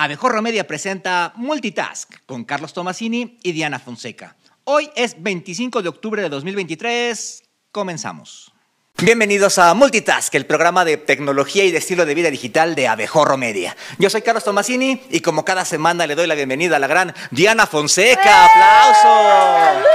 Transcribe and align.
Abejorro 0.00 0.40
Media 0.42 0.64
presenta 0.64 1.32
Multitask 1.34 2.24
con 2.24 2.44
Carlos 2.44 2.72
Tomasini 2.72 3.36
y 3.42 3.50
Diana 3.50 3.80
Fonseca. 3.80 4.36
Hoy 4.62 4.88
es 4.94 5.20
25 5.20 5.82
de 5.82 5.88
octubre 5.88 6.22
de 6.22 6.28
2023. 6.28 7.42
Comenzamos. 7.72 8.52
Bienvenidos 9.00 9.58
a 9.58 9.74
Multitask, 9.74 10.34
el 10.34 10.44
programa 10.44 10.84
de 10.84 10.96
tecnología 10.96 11.62
y 11.64 11.70
de 11.70 11.78
estilo 11.78 12.04
de 12.04 12.16
vida 12.16 12.30
digital 12.30 12.74
de 12.74 12.88
Abejorro 12.88 13.36
Media. 13.36 13.76
Yo 13.96 14.10
soy 14.10 14.22
Carlos 14.22 14.42
Tomasini 14.42 15.00
y 15.08 15.20
como 15.20 15.44
cada 15.44 15.64
semana 15.64 16.04
le 16.04 16.16
doy 16.16 16.26
la 16.26 16.34
bienvenida 16.34 16.74
a 16.74 16.78
la 16.80 16.88
gran 16.88 17.14
Diana 17.30 17.68
Fonseca. 17.68 18.46
¡Aplausos! 18.46 19.86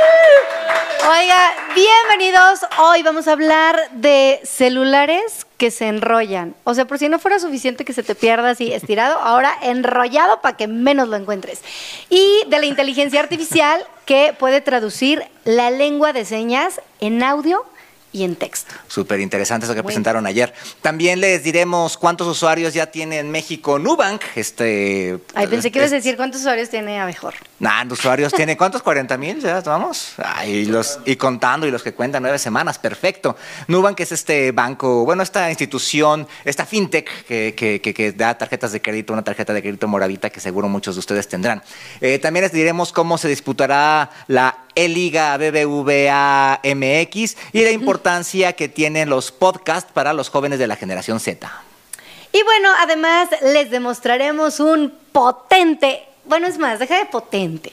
Oiga, 1.06 1.54
bienvenidos. 1.76 2.62
Hoy 2.80 3.04
vamos 3.04 3.28
a 3.28 3.34
hablar 3.34 3.78
de 3.92 4.40
celulares 4.46 5.46
que 5.58 5.70
se 5.70 5.90
enrollan. 5.90 6.56
O 6.64 6.74
sea, 6.74 6.86
por 6.86 6.98
si 6.98 7.10
no 7.10 7.20
fuera 7.20 7.40
suficiente 7.40 7.84
que 7.84 7.92
se 7.92 8.04
te 8.04 8.16
pierda 8.16 8.52
así 8.52 8.72
estirado, 8.72 9.20
ahora 9.22 9.54
enrollado 9.64 10.40
para 10.40 10.56
que 10.56 10.68
menos 10.68 11.10
lo 11.10 11.18
encuentres. 11.18 11.62
Y 12.10 12.46
de 12.48 12.58
la 12.58 12.68
inteligencia 12.68 13.20
artificial 13.20 13.86
que 14.06 14.34
puede 14.40 14.62
traducir 14.62 15.26
la 15.44 15.72
lengua 15.72 16.14
de 16.14 16.24
señas 16.24 16.80
en 17.02 17.22
audio 17.22 17.66
y 18.14 18.24
en 18.24 18.36
texto. 18.36 18.74
Súper 18.88 19.20
interesante 19.20 19.66
eso 19.66 19.76
que 19.76 19.84
presentaron 19.84 20.26
ayer. 20.26 20.54
También 20.82 21.20
les 21.20 21.44
diremos 21.44 21.98
cuántos 21.98 22.28
usuarios 22.28 22.74
ya 22.74 22.86
tiene 22.92 23.18
en 23.20 23.30
México 23.32 23.80
Nubank. 23.80 24.22
Este, 24.36 25.18
Ay, 25.34 25.48
pensé 25.48 25.72
que 25.72 25.80
ibas 25.80 25.92
a 25.92 25.96
decir 25.96 26.16
cuántos 26.16 26.42
usuarios 26.42 26.70
tiene 26.70 27.00
Abejor. 27.02 27.34
Nah, 27.60 27.84
usuarios 27.92 28.32
tiene 28.34 28.56
cuántos? 28.56 28.82
40 28.84 29.18
mil, 29.18 29.40
ya 29.42 29.60
vamos. 29.62 30.14
Ay, 30.18 30.52
y, 30.58 30.66
los, 30.66 31.00
y 31.06 31.16
contando, 31.16 31.66
y 31.66 31.72
los 31.72 31.82
que 31.82 31.94
cuentan 31.94 32.22
nueve 32.22 32.38
semanas, 32.38 32.78
perfecto. 32.78 33.36
Nubank 33.68 34.00
es 34.02 34.12
este 34.12 34.52
banco, 34.52 35.06
bueno, 35.06 35.24
esta 35.24 35.50
institución, 35.50 36.28
esta 36.46 36.66
fintech 36.66 37.26
que, 37.26 37.54
que- 37.58 37.82
que- 37.82 37.94
que 37.94 38.12
da 38.12 38.38
tarjetas 38.38 38.72
de 38.74 38.82
crédito, 38.82 39.12
una 39.14 39.24
tarjeta 39.24 39.54
de 39.54 39.62
crédito 39.62 39.88
moradita 39.88 40.30
que 40.30 40.40
seguro 40.40 40.70
muchos 40.70 40.96
de 40.96 41.00
ustedes 41.00 41.28
tendrán. 41.28 41.64
Eh, 42.00 42.20
también 42.20 42.44
les 42.44 42.52
diremos 42.52 42.92
cómo 42.92 43.18
se 43.18 43.28
disputará 43.28 44.12
la 44.28 44.58
E-Liga 44.76 45.38
BBVA 45.38 46.60
MX 46.64 47.38
y 47.54 47.64
la 47.64 47.72
importancia 47.72 48.03
que 48.04 48.68
tienen 48.70 49.10
los 49.10 49.32
podcasts 49.32 49.92
para 49.92 50.14
los 50.14 50.30
jóvenes 50.30 50.60
de 50.60 50.68
la 50.68 50.76
generación 50.76 51.20
Z. 51.20 51.50
Y 52.32 52.44
bueno, 52.44 52.70
además 52.80 53.30
les 53.42 53.70
demostraremos 53.72 54.60
un 54.60 54.94
potente, 55.12 56.04
bueno, 56.26 56.48
es 56.48 56.58
más, 56.58 56.80
deja 56.80 56.98
de 56.98 57.06
potente, 57.06 57.72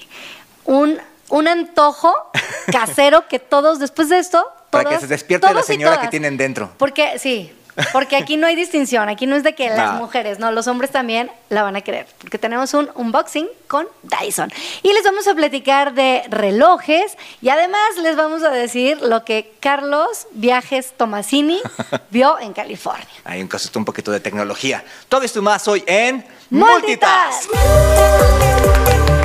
un, 0.64 0.98
un 1.30 1.48
antojo 1.48 2.14
casero 2.72 3.26
que 3.28 3.38
todos, 3.38 3.78
después 3.78 4.08
de 4.08 4.18
esto, 4.18 4.44
Para 4.70 4.84
todos- 4.84 4.96
que 4.96 5.00
se 5.00 5.06
despierte 5.08 5.52
la 5.52 5.62
señora 5.62 6.00
que 6.00 6.08
tienen 6.08 6.36
dentro. 6.36 6.70
Porque, 6.78 7.18
sí, 7.18 7.52
porque 7.92 8.16
aquí 8.16 8.36
no 8.36 8.46
hay 8.46 8.56
distinción, 8.56 9.08
aquí 9.08 9.26
no 9.26 9.36
es 9.36 9.42
de 9.42 9.54
que 9.54 9.68
las 9.70 9.94
mujeres, 9.94 10.38
no, 10.38 10.50
los 10.52 10.66
hombres 10.66 10.90
también 10.90 11.30
la 11.48 11.62
van 11.62 11.76
a 11.76 11.80
querer, 11.80 12.06
porque 12.18 12.38
tenemos 12.38 12.74
un 12.74 12.90
unboxing 12.94 13.48
con 13.66 13.86
Dyson. 14.02 14.52
Y 14.82 14.92
les 14.92 15.04
vamos 15.04 15.26
a 15.28 15.34
platicar 15.34 15.94
de 15.94 16.24
relojes 16.28 17.16
y 17.40 17.48
además 17.48 17.80
les 18.02 18.16
vamos 18.16 18.42
a 18.42 18.50
decir 18.50 19.00
lo 19.00 19.24
que 19.24 19.52
Carlos 19.60 20.26
Viajes 20.32 20.92
Tomasini 20.96 21.60
vio 22.10 22.38
en 22.40 22.52
California. 22.52 23.06
Hay 23.24 23.40
un 23.40 23.48
caso 23.48 23.70
un 23.78 23.84
poquito 23.84 24.10
de 24.10 24.20
tecnología. 24.20 24.84
Todo 25.08 25.22
esto 25.22 25.42
más 25.42 25.66
hoy 25.68 25.84
en 25.86 26.24
Multitask. 26.50 27.48
Multitask. 27.52 29.19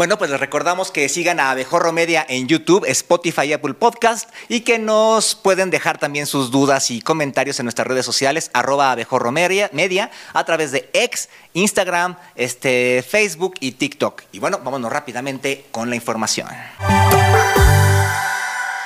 Bueno, 0.00 0.16
pues 0.16 0.30
les 0.30 0.40
recordamos 0.40 0.90
que 0.90 1.10
sigan 1.10 1.40
a 1.40 1.50
Abejorro 1.50 1.92
Media 1.92 2.24
en 2.26 2.48
YouTube, 2.48 2.86
Spotify 2.88 3.42
y 3.42 3.52
Apple 3.52 3.74
Podcast 3.74 4.30
y 4.48 4.60
que 4.60 4.78
nos 4.78 5.34
pueden 5.34 5.68
dejar 5.68 5.98
también 5.98 6.24
sus 6.24 6.50
dudas 6.50 6.90
y 6.90 7.02
comentarios 7.02 7.60
en 7.60 7.66
nuestras 7.66 7.86
redes 7.86 8.06
sociales, 8.06 8.50
arroba 8.54 8.92
Abejorro 8.92 9.30
Media, 9.30 10.10
a 10.32 10.44
través 10.46 10.72
de 10.72 10.88
X, 10.94 11.28
Instagram, 11.52 12.16
este, 12.34 13.04
Facebook 13.06 13.56
y 13.60 13.72
TikTok. 13.72 14.22
Y 14.32 14.38
bueno, 14.38 14.60
vámonos 14.64 14.90
rápidamente 14.90 15.66
con 15.70 15.90
la 15.90 15.96
información. 15.96 16.48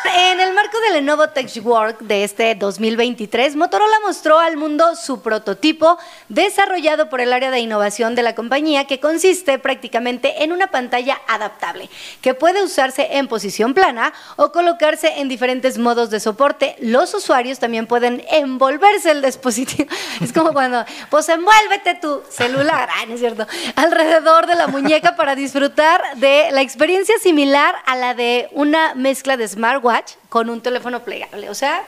En 0.06 0.38
el 0.38 0.53
marco 0.53 0.78
del 0.81 0.94
Lenovo 0.94 1.28
TechWork 1.28 2.00
de 2.00 2.25
este 2.25 2.54
2023, 2.54 3.56
Motorola 3.56 3.97
mostró 4.04 4.38
al 4.38 4.59
mundo 4.59 4.97
su 4.97 5.22
prototipo 5.22 5.97
desarrollado 6.28 7.09
por 7.09 7.22
el 7.22 7.32
área 7.32 7.50
de 7.50 7.60
innovación 7.60 8.15
de 8.15 8.22
la 8.22 8.34
compañía 8.34 8.84
que 8.87 9.00
consiste 9.00 9.59
prácticamente 9.59 10.44
en 10.44 10.53
una 10.53 10.66
pantalla 10.66 11.19
adaptable 11.26 11.88
que 12.20 12.34
puede 12.34 12.62
usarse 12.62 13.16
en 13.16 13.28
posición 13.28 13.72
plana 13.72 14.12
o 14.37 14.53
colocarse 14.53 15.20
en 15.20 15.28
diferentes 15.28 15.78
modos 15.78 16.10
de 16.10 16.21
soporte. 16.21 16.76
Los 16.81 17.15
usuarios 17.15 17.59
también 17.59 17.86
pueden 17.86 18.25
envolverse 18.31 19.10
el 19.10 19.22
dispositivo. 19.22 19.88
Es 20.21 20.32
como 20.32 20.53
cuando, 20.53 20.84
pues 21.10 21.28
envuélvete 21.28 21.94
tu 21.94 22.22
celular, 22.28 22.88
ah, 22.92 23.06
no 23.06 23.15
es 23.15 23.21
cierto, 23.21 23.47
alrededor 23.76 24.47
de 24.47 24.54
la 24.54 24.69
muñeca 24.69 25.16
para 25.16 25.34
disfrutar 25.34 26.03
de 26.16 26.48
la 26.53 26.62
experiencia 26.62 27.19
similar 27.19 27.75
a 27.86 27.97
la 27.97 28.15
de 28.15 28.48
una 28.53 28.94
mezcla 28.94 29.36
de 29.36 29.48
smartwatch 29.48 29.94
con 30.28 30.50
un 30.50 30.60
teléfono 30.60 31.03
plegable. 31.03 31.50
O 31.50 31.55
sea, 31.55 31.84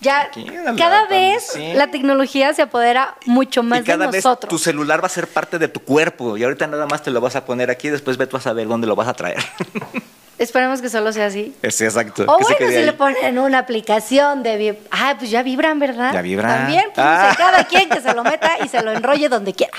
ya 0.00 0.30
cada 0.76 1.06
vez 1.06 1.50
sí. 1.52 1.72
la 1.74 1.90
tecnología 1.90 2.54
se 2.54 2.62
apodera 2.62 3.16
mucho 3.26 3.62
más 3.62 3.80
y 3.80 3.84
cada 3.84 4.06
de 4.06 4.12
vez 4.12 4.24
nosotros. 4.24 4.48
tu 4.48 4.58
celular 4.58 5.02
va 5.02 5.06
a 5.06 5.10
ser 5.10 5.26
parte 5.26 5.58
de 5.58 5.68
tu 5.68 5.80
cuerpo 5.80 6.36
y 6.36 6.44
ahorita 6.44 6.66
nada 6.66 6.86
más 6.86 7.02
te 7.02 7.10
lo 7.10 7.20
vas 7.20 7.36
a 7.36 7.44
poner 7.44 7.70
aquí, 7.70 7.88
después 7.88 8.16
ve 8.16 8.26
tú 8.26 8.36
a 8.36 8.40
saber 8.40 8.68
dónde 8.68 8.86
lo 8.86 8.94
vas 8.94 9.08
a 9.08 9.14
traer. 9.14 9.38
Esperemos 10.38 10.80
que 10.80 10.88
solo 10.88 11.12
sea 11.12 11.26
así. 11.26 11.52
Sí, 11.68 11.84
exacto. 11.84 12.24
O 12.28 12.36
que 12.38 12.44
bueno, 12.44 12.68
si 12.70 12.76
ahí. 12.76 12.84
le 12.84 12.92
ponen 12.92 13.38
una 13.38 13.58
aplicación 13.58 14.42
de... 14.44 14.78
Ah, 14.90 15.16
pues 15.18 15.30
ya 15.30 15.42
vibran, 15.42 15.78
¿verdad? 15.80 16.12
Ya 16.12 16.22
vibran. 16.22 16.58
También, 16.58 16.84
pues 16.94 17.06
Ah. 17.06 17.34
cada 17.36 17.64
quien 17.64 17.88
que 17.88 18.00
se 18.00 18.14
lo 18.14 18.22
meta 18.22 18.52
y 18.64 18.68
se 18.68 18.80
lo 18.82 18.92
enrolle 18.92 19.28
donde 19.28 19.52
quiera. 19.52 19.72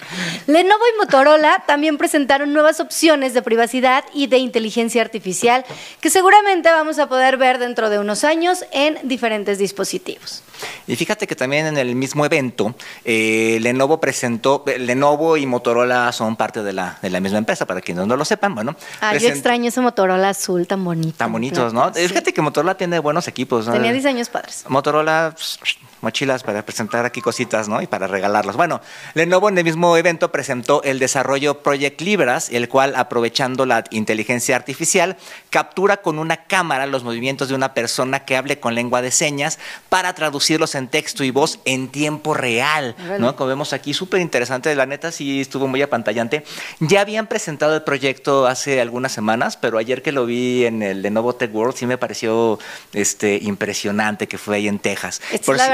Lenovo 0.48 0.84
y 0.94 0.98
Motorola 1.00 1.64
también 1.66 1.98
presentaron 1.98 2.52
nuevas 2.52 2.80
opciones 2.82 3.34
de 3.34 3.42
privacidad 3.42 4.04
y 4.14 4.28
de 4.28 4.38
inteligencia 4.40 5.02
artificial 5.02 5.64
que 6.02 6.10
seguramente 6.10 6.70
vamos 6.70 7.00
a 7.00 7.08
poder 7.08 7.38
ver 7.38 7.58
dentro 7.58 7.90
de 7.90 8.00
unos 8.00 8.24
años 8.26 8.66
en 8.74 8.98
diferentes 9.04 9.60
dispositivos. 9.60 10.44
Y 10.88 10.98
fíjate 10.98 11.26
que 11.26 11.36
también 11.38 11.68
en 11.68 11.78
el 11.78 11.96
mismo 11.96 12.26
evento, 12.26 12.76
eh, 13.06 13.60
Lenovo 13.62 14.02
presentó, 14.02 14.66
eh, 14.68 14.78
Lenovo 14.78 15.38
y 15.38 15.46
Motorola 15.46 16.12
son 16.12 16.36
parte 16.36 16.64
de 16.64 16.74
la, 16.74 16.98
de 17.02 17.10
la 17.10 17.22
misma 17.22 17.38
empresa, 17.38 17.66
para 17.66 17.80
quienes 17.80 18.06
no 18.08 18.18
lo 18.18 18.26
sepan, 18.26 18.56
bueno. 18.56 18.76
Ah, 19.00 19.16
yo 19.16 19.30
extraño 19.30 19.70
ese 19.70 19.80
Motorola 19.80 20.30
azul 20.30 20.49
tan 20.68 20.84
bonito. 20.84 21.18
Tan 21.18 21.32
bonitos, 21.32 21.74
¿no? 21.74 21.94
Sí. 21.94 22.08
Fíjate 22.08 22.34
que 22.34 22.42
Motorola 22.42 22.76
tiene 22.76 23.00
buenos 23.00 23.28
equipos. 23.28 23.68
¿no? 23.68 23.74
Tenía 23.74 23.94
diseños 23.94 24.30
padres. 24.30 24.66
Motorola, 24.68 25.34
pues, 25.36 25.60
mochilas 26.02 26.44
para 26.44 26.64
presentar 26.66 27.06
aquí 27.06 27.22
cositas, 27.22 27.68
¿no? 27.70 27.82
Y 27.82 27.88
para 27.88 28.08
regalarlos. 28.08 28.56
Bueno, 28.56 28.82
Lenovo 29.14 29.50
en 29.50 29.58
el 29.58 29.64
mismo 29.64 29.96
evento 29.98 30.32
presentó 30.32 30.82
el 30.84 31.00
desarrollo 31.00 31.62
Project 31.64 32.02
Libras, 32.02 32.50
el 32.52 32.70
cual, 32.70 32.96
aprovechando 32.96 33.66
la 33.66 33.84
inteligencia 33.92 34.56
artificial, 34.56 35.18
captura 35.50 35.98
con 35.98 36.20
una 36.20 36.38
cámara 36.46 36.86
los 36.86 37.04
movimientos 37.04 37.50
de 37.50 37.56
una 37.56 37.74
persona 37.74 38.26
que 38.26 38.38
hable 38.38 38.60
con 38.60 38.76
lengua 38.76 39.02
de 39.02 39.12
señas 39.12 39.60
para 39.90 40.14
traducirlos 40.14 40.76
en 40.76 40.88
texto 40.88 41.24
y 41.24 41.32
voz 41.32 41.60
en 41.66 41.90
tiempo 41.90 42.34
real. 42.34 42.96
¿no? 43.20 43.36
Como 43.36 43.48
vemos 43.50 43.74
aquí, 43.74 43.94
súper 43.94 44.22
interesante. 44.22 44.74
La 44.76 44.86
neta 44.86 45.12
sí 45.12 45.42
estuvo 45.42 45.68
muy 45.68 45.82
apantallante. 45.82 46.44
Ya 46.80 47.02
habían 47.02 47.28
presentado 47.28 47.76
el 47.76 47.84
proyecto 47.84 48.48
hace 48.48 48.80
algunas 48.82 49.12
semanas, 49.12 49.58
pero 49.58 49.78
ayer 49.78 50.02
que 50.02 50.12
lo 50.12 50.26
vi 50.26 50.66
en 50.66 50.82
el 50.84 51.02
Lenovo 51.02 51.34
Tech 51.36 51.54
World 51.54 51.76
sí 51.76 51.86
me 51.86 51.98
pareció 51.98 52.60
este, 52.94 53.40
impresionante 53.42 54.28
que 54.28 54.38
fue 54.38 54.58
ahí 54.58 54.68
en 54.68 54.80
Texas. 54.80 55.22
Por 55.46 55.56
es 55.56 55.62
la 55.62 55.66
si- 55.66 55.72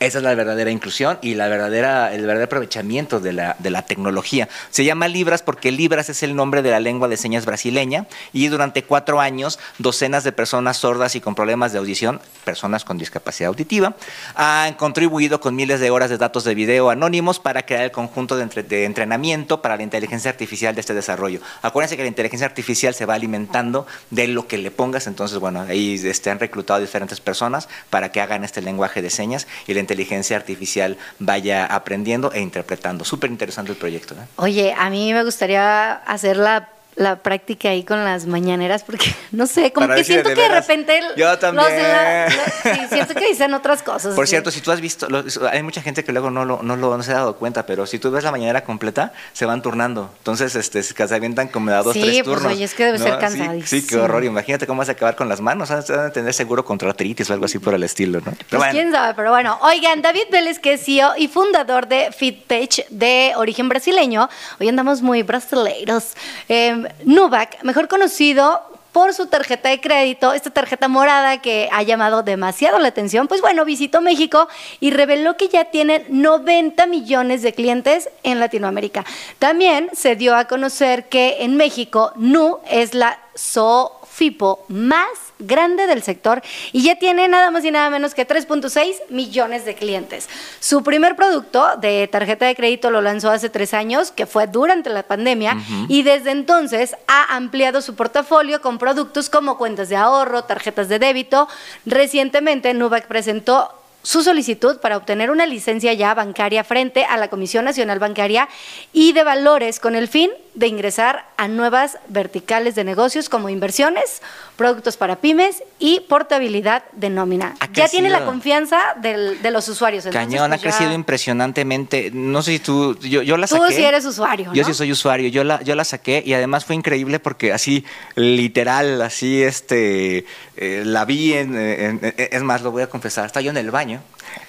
esa 0.00 0.18
es 0.18 0.24
la 0.24 0.34
verdadera 0.34 0.70
inclusión 0.70 1.18
y 1.22 1.34
la 1.34 1.48
verdadera, 1.48 2.12
el 2.12 2.20
verdadero 2.22 2.44
aprovechamiento 2.44 3.20
de 3.20 3.32
la, 3.32 3.56
de 3.58 3.70
la 3.70 3.82
tecnología. 3.82 4.48
Se 4.70 4.84
llama 4.84 5.08
Libras 5.08 5.42
porque 5.42 5.72
Libras 5.72 6.08
es 6.08 6.22
el 6.22 6.36
nombre 6.36 6.62
de 6.62 6.70
la 6.70 6.80
lengua 6.80 7.08
de 7.08 7.16
señas 7.16 7.44
brasileña 7.46 8.06
y 8.32 8.48
durante 8.48 8.84
cuatro 8.84 9.20
años 9.20 9.58
docenas 9.78 10.24
de 10.24 10.32
personas 10.32 10.76
sordas 10.76 11.16
y 11.16 11.20
con 11.20 11.34
problemas 11.34 11.72
de 11.72 11.78
audición, 11.78 12.20
personas 12.44 12.84
con 12.84 12.98
discapacidad 12.98 13.48
auditiva, 13.48 13.96
han 14.34 14.74
contribuido 14.74 15.40
con 15.40 15.54
miles 15.54 15.80
de 15.80 15.90
horas 15.90 16.10
de 16.10 16.18
datos 16.18 16.44
de 16.44 16.54
video 16.54 16.90
anónimos 16.90 17.38
para 17.40 17.64
crear 17.64 17.84
el 17.84 17.90
conjunto 17.90 18.36
de, 18.36 18.42
entre- 18.42 18.62
de 18.62 18.84
entrenamiento 18.84 19.62
para 19.62 19.76
la 19.76 19.82
inteligencia 19.82 20.30
artificial 20.30 20.74
de 20.74 20.80
este 20.80 20.94
desarrollo. 20.94 21.40
Acuérdense 21.62 21.96
que 21.96 22.02
la 22.02 22.08
inteligencia 22.08 22.46
artificial 22.46 22.94
se 22.94 23.06
va 23.06 23.14
alimentando 23.14 23.86
de 24.10 24.28
lo 24.28 24.46
que 24.46 24.58
le 24.58 24.70
pongas, 24.70 25.06
entonces 25.06 25.38
bueno, 25.38 25.62
ahí 25.62 26.00
este, 26.04 26.30
han 26.30 26.38
reclutado 26.38 26.80
diferentes 26.80 27.20
personas 27.20 27.68
para 27.90 28.12
que 28.12 28.20
hagan 28.20 28.44
este 28.44 28.60
lenguaje 28.60 29.00
de 29.00 29.08
señas 29.08 29.21
y 29.66 29.74
la 29.74 29.80
inteligencia 29.80 30.36
artificial 30.36 30.96
vaya 31.18 31.66
aprendiendo 31.66 32.32
e 32.32 32.40
interpretando. 32.40 33.04
Súper 33.04 33.30
interesante 33.30 33.72
el 33.72 33.78
proyecto. 33.78 34.14
¿eh? 34.14 34.26
Oye, 34.36 34.74
a 34.76 34.90
mí 34.90 35.12
me 35.12 35.24
gustaría 35.24 35.92
hacer 35.92 36.36
la 36.36 36.68
la 36.94 37.16
práctica 37.16 37.70
ahí 37.70 37.84
con 37.84 38.04
las 38.04 38.26
mañaneras 38.26 38.82
porque 38.84 39.06
no 39.32 39.46
sé, 39.46 39.72
como 39.72 39.86
Para 39.86 39.98
que 39.98 40.04
siento 40.04 40.28
de 40.28 40.34
que 40.34 40.42
de 40.42 40.48
repente 40.48 41.00
Yo 41.16 41.26
los 41.30 41.40
de 41.40 41.48
la- 41.48 41.52
también. 41.52 42.24
los- 42.26 42.78
sí, 42.80 42.86
siento 42.90 43.14
que 43.14 43.28
dicen 43.28 43.54
otras 43.54 43.82
cosas. 43.82 44.14
Por 44.14 44.26
sí. 44.26 44.30
cierto, 44.30 44.50
si 44.50 44.60
tú 44.60 44.70
has 44.72 44.80
visto, 44.80 45.08
lo- 45.08 45.24
hay 45.50 45.62
mucha 45.62 45.80
gente 45.82 46.04
que 46.04 46.12
luego 46.12 46.30
no, 46.30 46.44
lo, 46.44 46.62
no, 46.62 46.76
lo, 46.76 46.96
no 46.96 47.02
se 47.02 47.12
ha 47.12 47.16
dado 47.16 47.36
cuenta, 47.36 47.64
pero 47.66 47.86
si 47.86 47.98
tú 47.98 48.10
ves 48.10 48.24
la 48.24 48.30
mañanera 48.30 48.62
completa, 48.64 49.12
se 49.32 49.46
van 49.46 49.62
turnando. 49.62 50.10
Entonces, 50.18 50.54
este, 50.54 50.82
se 50.82 50.94
avientan 51.14 51.48
como 51.48 51.70
de 51.70 51.76
a 51.76 51.82
dos, 51.82 51.94
Sí, 51.94 52.02
tres 52.02 52.22
pues, 52.22 52.24
turnos. 52.36 52.52
oye, 52.52 52.64
es 52.64 52.74
que 52.74 52.84
debe 52.84 52.98
ser 52.98 53.18
cansadísimo. 53.18 53.66
Sí, 53.66 53.86
qué 53.86 53.96
horror. 53.96 54.22
Imagínate 54.24 54.66
cómo 54.66 54.80
vas 54.80 54.88
a 54.88 54.92
acabar 54.92 55.16
con 55.16 55.28
las 55.28 55.40
manos. 55.40 55.70
Vas 55.70 55.88
a 55.90 56.10
tener 56.12 56.34
seguro 56.34 56.64
contra 56.64 56.90
artritis 56.90 57.28
o 57.30 57.32
algo 57.32 57.46
así 57.46 57.58
por 57.58 57.74
el 57.74 57.82
estilo, 57.84 58.18
¿no? 58.20 58.32
Pero 58.32 58.36
Pues 58.50 58.58
bueno. 58.58 58.72
quién 58.72 58.92
sabe, 58.92 59.14
pero 59.14 59.30
bueno. 59.30 59.58
Oigan, 59.62 60.02
David 60.02 60.24
Vélez, 60.30 60.58
que 60.58 60.74
es 60.74 60.84
CEO 60.84 61.12
y 61.16 61.28
fundador 61.28 61.88
de 61.88 62.12
FitTech 62.12 62.88
de 62.90 63.32
origen 63.36 63.68
brasileño. 63.68 64.28
Hoy 64.60 64.68
andamos 64.68 65.02
muy 65.02 65.22
brasileiros. 65.22 66.12
Eh, 66.48 66.81
Nubac, 67.04 67.62
mejor 67.62 67.88
conocido 67.88 68.60
por 68.92 69.14
su 69.14 69.26
tarjeta 69.26 69.70
de 69.70 69.80
crédito, 69.80 70.34
esta 70.34 70.50
tarjeta 70.50 70.86
morada 70.86 71.40
que 71.40 71.68
ha 71.72 71.82
llamado 71.82 72.22
demasiado 72.22 72.78
la 72.78 72.88
atención, 72.88 73.26
pues 73.26 73.40
bueno, 73.40 73.64
visitó 73.64 74.02
México 74.02 74.48
y 74.80 74.90
reveló 74.90 75.36
que 75.36 75.48
ya 75.48 75.64
tienen 75.66 76.04
90 76.08 76.86
millones 76.86 77.42
de 77.42 77.54
clientes 77.54 78.10
en 78.22 78.38
Latinoamérica. 78.38 79.04
También 79.38 79.88
se 79.94 80.14
dio 80.14 80.36
a 80.36 80.44
conocer 80.44 81.08
que 81.08 81.38
en 81.40 81.56
México 81.56 82.12
Nu 82.16 82.58
es 82.70 82.94
la 82.94 83.18
SOFIPO 83.34 84.66
más 84.68 85.31
grande 85.42 85.86
del 85.86 86.02
sector 86.02 86.42
y 86.72 86.82
ya 86.82 86.96
tiene 86.96 87.28
nada 87.28 87.50
más 87.50 87.64
y 87.64 87.70
nada 87.70 87.90
menos 87.90 88.14
que 88.14 88.26
3.6 88.26 88.94
millones 89.10 89.64
de 89.64 89.74
clientes. 89.74 90.28
Su 90.60 90.82
primer 90.82 91.16
producto 91.16 91.76
de 91.76 92.08
tarjeta 92.08 92.46
de 92.46 92.54
crédito 92.54 92.90
lo 92.90 93.00
lanzó 93.00 93.30
hace 93.30 93.48
tres 93.48 93.74
años, 93.74 94.10
que 94.10 94.26
fue 94.26 94.46
durante 94.46 94.90
la 94.90 95.02
pandemia, 95.02 95.56
y 95.88 96.02
desde 96.02 96.30
entonces 96.30 96.96
ha 97.06 97.34
ampliado 97.34 97.80
su 97.82 97.94
portafolio 97.94 98.60
con 98.60 98.78
productos 98.78 99.28
como 99.28 99.58
cuentas 99.58 99.88
de 99.88 99.96
ahorro, 99.96 100.44
tarjetas 100.44 100.88
de 100.88 100.98
débito. 100.98 101.48
Recientemente, 101.86 102.74
Nubac 102.74 103.06
presentó 103.06 103.81
su 104.02 104.22
solicitud 104.22 104.78
para 104.80 104.96
obtener 104.96 105.30
una 105.30 105.46
licencia 105.46 105.92
ya 105.92 106.12
bancaria 106.14 106.64
frente 106.64 107.04
a 107.04 107.16
la 107.16 107.28
Comisión 107.28 107.64
Nacional 107.64 107.98
Bancaria 107.98 108.48
y 108.92 109.12
de 109.12 109.22
Valores 109.24 109.78
con 109.80 109.94
el 109.94 110.08
fin 110.08 110.30
de 110.54 110.66
ingresar 110.66 111.24
a 111.38 111.48
nuevas 111.48 111.96
verticales 112.08 112.74
de 112.74 112.84
negocios 112.84 113.28
como 113.30 113.48
inversiones, 113.48 114.20
productos 114.56 114.96
para 114.98 115.16
pymes 115.16 115.62
y 115.78 116.00
portabilidad 116.00 116.82
de 116.92 117.08
nómina. 117.10 117.54
Ha 117.60 117.68
Ya 117.72 117.88
tiene 117.88 118.10
la 118.10 118.26
confianza 118.26 118.78
del- 119.00 119.40
de 119.40 119.50
los 119.50 119.66
usuarios. 119.68 120.04
entonces, 120.04 120.28
Cañón, 120.28 120.50
pues, 120.50 120.60
ha 120.60 120.62
crecido 120.62 120.90
ya- 120.90 120.94
impresionantemente. 120.96 122.10
No 122.12 122.42
sé 122.42 122.52
si 122.52 122.58
tú, 122.58 122.98
yo, 122.98 123.22
yo 123.22 123.36
la 123.38 123.46
Tú 123.46 123.56
saqué. 123.56 123.74
sí 123.76 123.82
eres 123.82 124.04
usuario, 124.04 124.52
Yo 124.52 124.62
¿no? 124.62 124.68
sí 124.68 124.74
soy 124.74 124.92
usuario. 124.92 125.28
Yo 125.28 125.42
la, 125.42 125.62
yo 125.62 125.74
la 125.74 125.84
saqué 125.84 126.22
y 126.26 126.34
además 126.34 126.64
fue 126.66 126.76
increíble 126.76 127.18
porque 127.18 127.52
así, 127.52 127.84
literal, 128.14 129.00
así, 129.00 129.42
este, 129.42 130.26
eh, 130.56 130.82
la 130.84 131.04
vi 131.04 131.32
en, 131.34 131.56
en- 131.56 132.14
es 132.16 132.42
más, 132.42 132.62
lo 132.62 132.70
voy 132.70 132.82
a 132.82 132.88
confesar, 132.88 133.26
estaba 133.26 133.42
yo 133.42 133.50
en 133.50 133.56
el 133.56 133.70
baño 133.70 134.02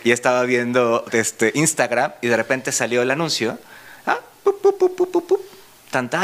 y 0.03 0.11
estaba 0.11 0.43
viendo 0.43 1.05
este, 1.11 1.51
Instagram 1.55 2.13
y 2.21 2.27
de 2.27 2.37
repente 2.37 2.71
salió 2.71 3.01
el 3.01 3.11
anuncio. 3.11 3.57
Ah, 4.05 4.19
pup, 4.43 4.61
pup, 4.61 4.79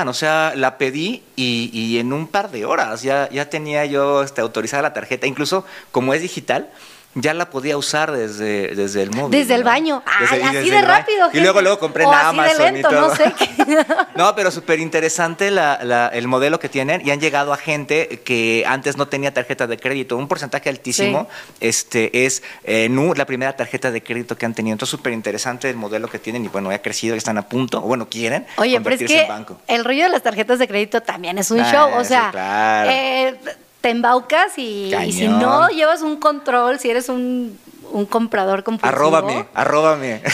o 0.08 0.14
sea, 0.14 0.54
la 0.56 0.78
pedí 0.78 1.24
y, 1.36 1.70
y 1.74 2.00
en 2.00 2.12
un 2.12 2.28
par 2.28 2.50
de 2.52 2.66
horas 2.66 3.04
ya, 3.04 3.30
ya 3.30 3.50
tenía 3.50 3.86
yo 3.86 4.24
este, 4.24 4.42
autorizada 4.42 4.82
la 4.82 4.94
tarjeta. 4.94 5.28
Incluso 5.28 5.64
como 5.92 6.14
es 6.14 6.22
digital, 6.24 6.70
ya 7.16 7.34
la 7.34 7.50
podía 7.50 7.76
usar 7.76 8.12
desde, 8.12 8.76
desde 8.76 9.02
el 9.02 9.12
móvil. 9.12 9.32
Desde 9.40 9.56
el 9.56 9.64
baño. 9.64 10.04
Desde- 10.20 10.44
así 10.44 10.70
de 10.70 10.82
rápido, 10.82 11.30
Y 11.34 11.40
luego, 11.40 11.62
luego 11.62 11.80
compré 11.80 12.04
en 12.04 12.12
de 12.12 12.16
Amazon 12.16 12.78
y 12.78 12.82
todo. 12.82 12.92
no 13.10 13.16
sé 13.16 13.34
qué. 13.38 13.50
No, 14.16 14.36
pero 14.36 14.52
súper 14.52 14.80
interesante 14.80 15.50
la- 15.52 15.80
la- 15.84 16.08
el 16.10 16.28
modelo 16.28 16.60
que 16.60 16.70
tienen 16.70 17.02
y 17.06 17.12
han 17.12 17.20
llegado 17.20 17.52
a 17.52 17.58
gente 17.58 18.22
que 18.24 18.64
antes 18.68 18.96
no 18.98 19.08
tenía 19.08 19.34
tarjeta 19.34 19.66
de 19.68 19.78
crédito. 19.78 20.18
Un 20.18 20.28
porcentaje 20.28 20.70
altísimo 20.70 21.28
este, 21.60 22.26
es 22.26 22.44
eh, 22.64 22.88
Nu, 22.90 23.14
la 23.16 23.26
primera 23.26 23.56
tarjeta 23.56 23.92
de 23.92 24.02
crédito 24.04 24.38
que 24.38 24.46
han 24.46 24.54
tenido. 24.54 24.74
Entonces, 24.74 24.92
súper 24.92 25.14
interesante 25.14 25.70
el 25.70 25.76
modelo 25.78 26.08
que 26.10 26.20
tienen 26.20 26.46
y 26.46 26.48
bueno, 26.48 26.70
ha 26.70 26.78
crecido, 26.80 27.16
están 27.16 27.38
a 27.38 27.44
punto, 27.50 27.80
o 27.80 27.82
bueno, 27.82 28.08
quieren 28.10 28.46
Oye, 28.58 28.80
pero 28.82 28.96
es 28.96 29.00
convertirse 29.00 29.14
que 29.16 29.22
en 29.24 29.28
banco. 29.28 29.58
el 29.68 29.84
rollo 29.84 30.04
de 30.04 30.10
las 30.10 30.22
tarjetas 30.24 30.60
de 30.60 30.68
crédito 30.68 31.02
también 31.02 31.38
es 31.38 31.50
un 31.52 31.60
Ah, 31.62 31.72
show. 31.72 31.90
O 31.98 32.02
sí, 32.04 32.10
sea, 32.10 32.30
claro. 32.32 32.90
eh, 32.92 33.36
te 33.82 33.90
embaucas 33.90 34.58
y, 34.58 34.94
y 35.08 35.12
si 35.14 35.28
no 35.28 35.70
llevas 35.70 36.02
un 36.02 36.18
control, 36.18 36.80
si 36.80 36.90
eres 36.90 37.08
un, 37.10 37.58
un 37.92 38.06
comprador 38.06 38.64
compulsivo. 38.64 38.96
Arróbame, 38.96 39.46
arróbame. 39.54 40.22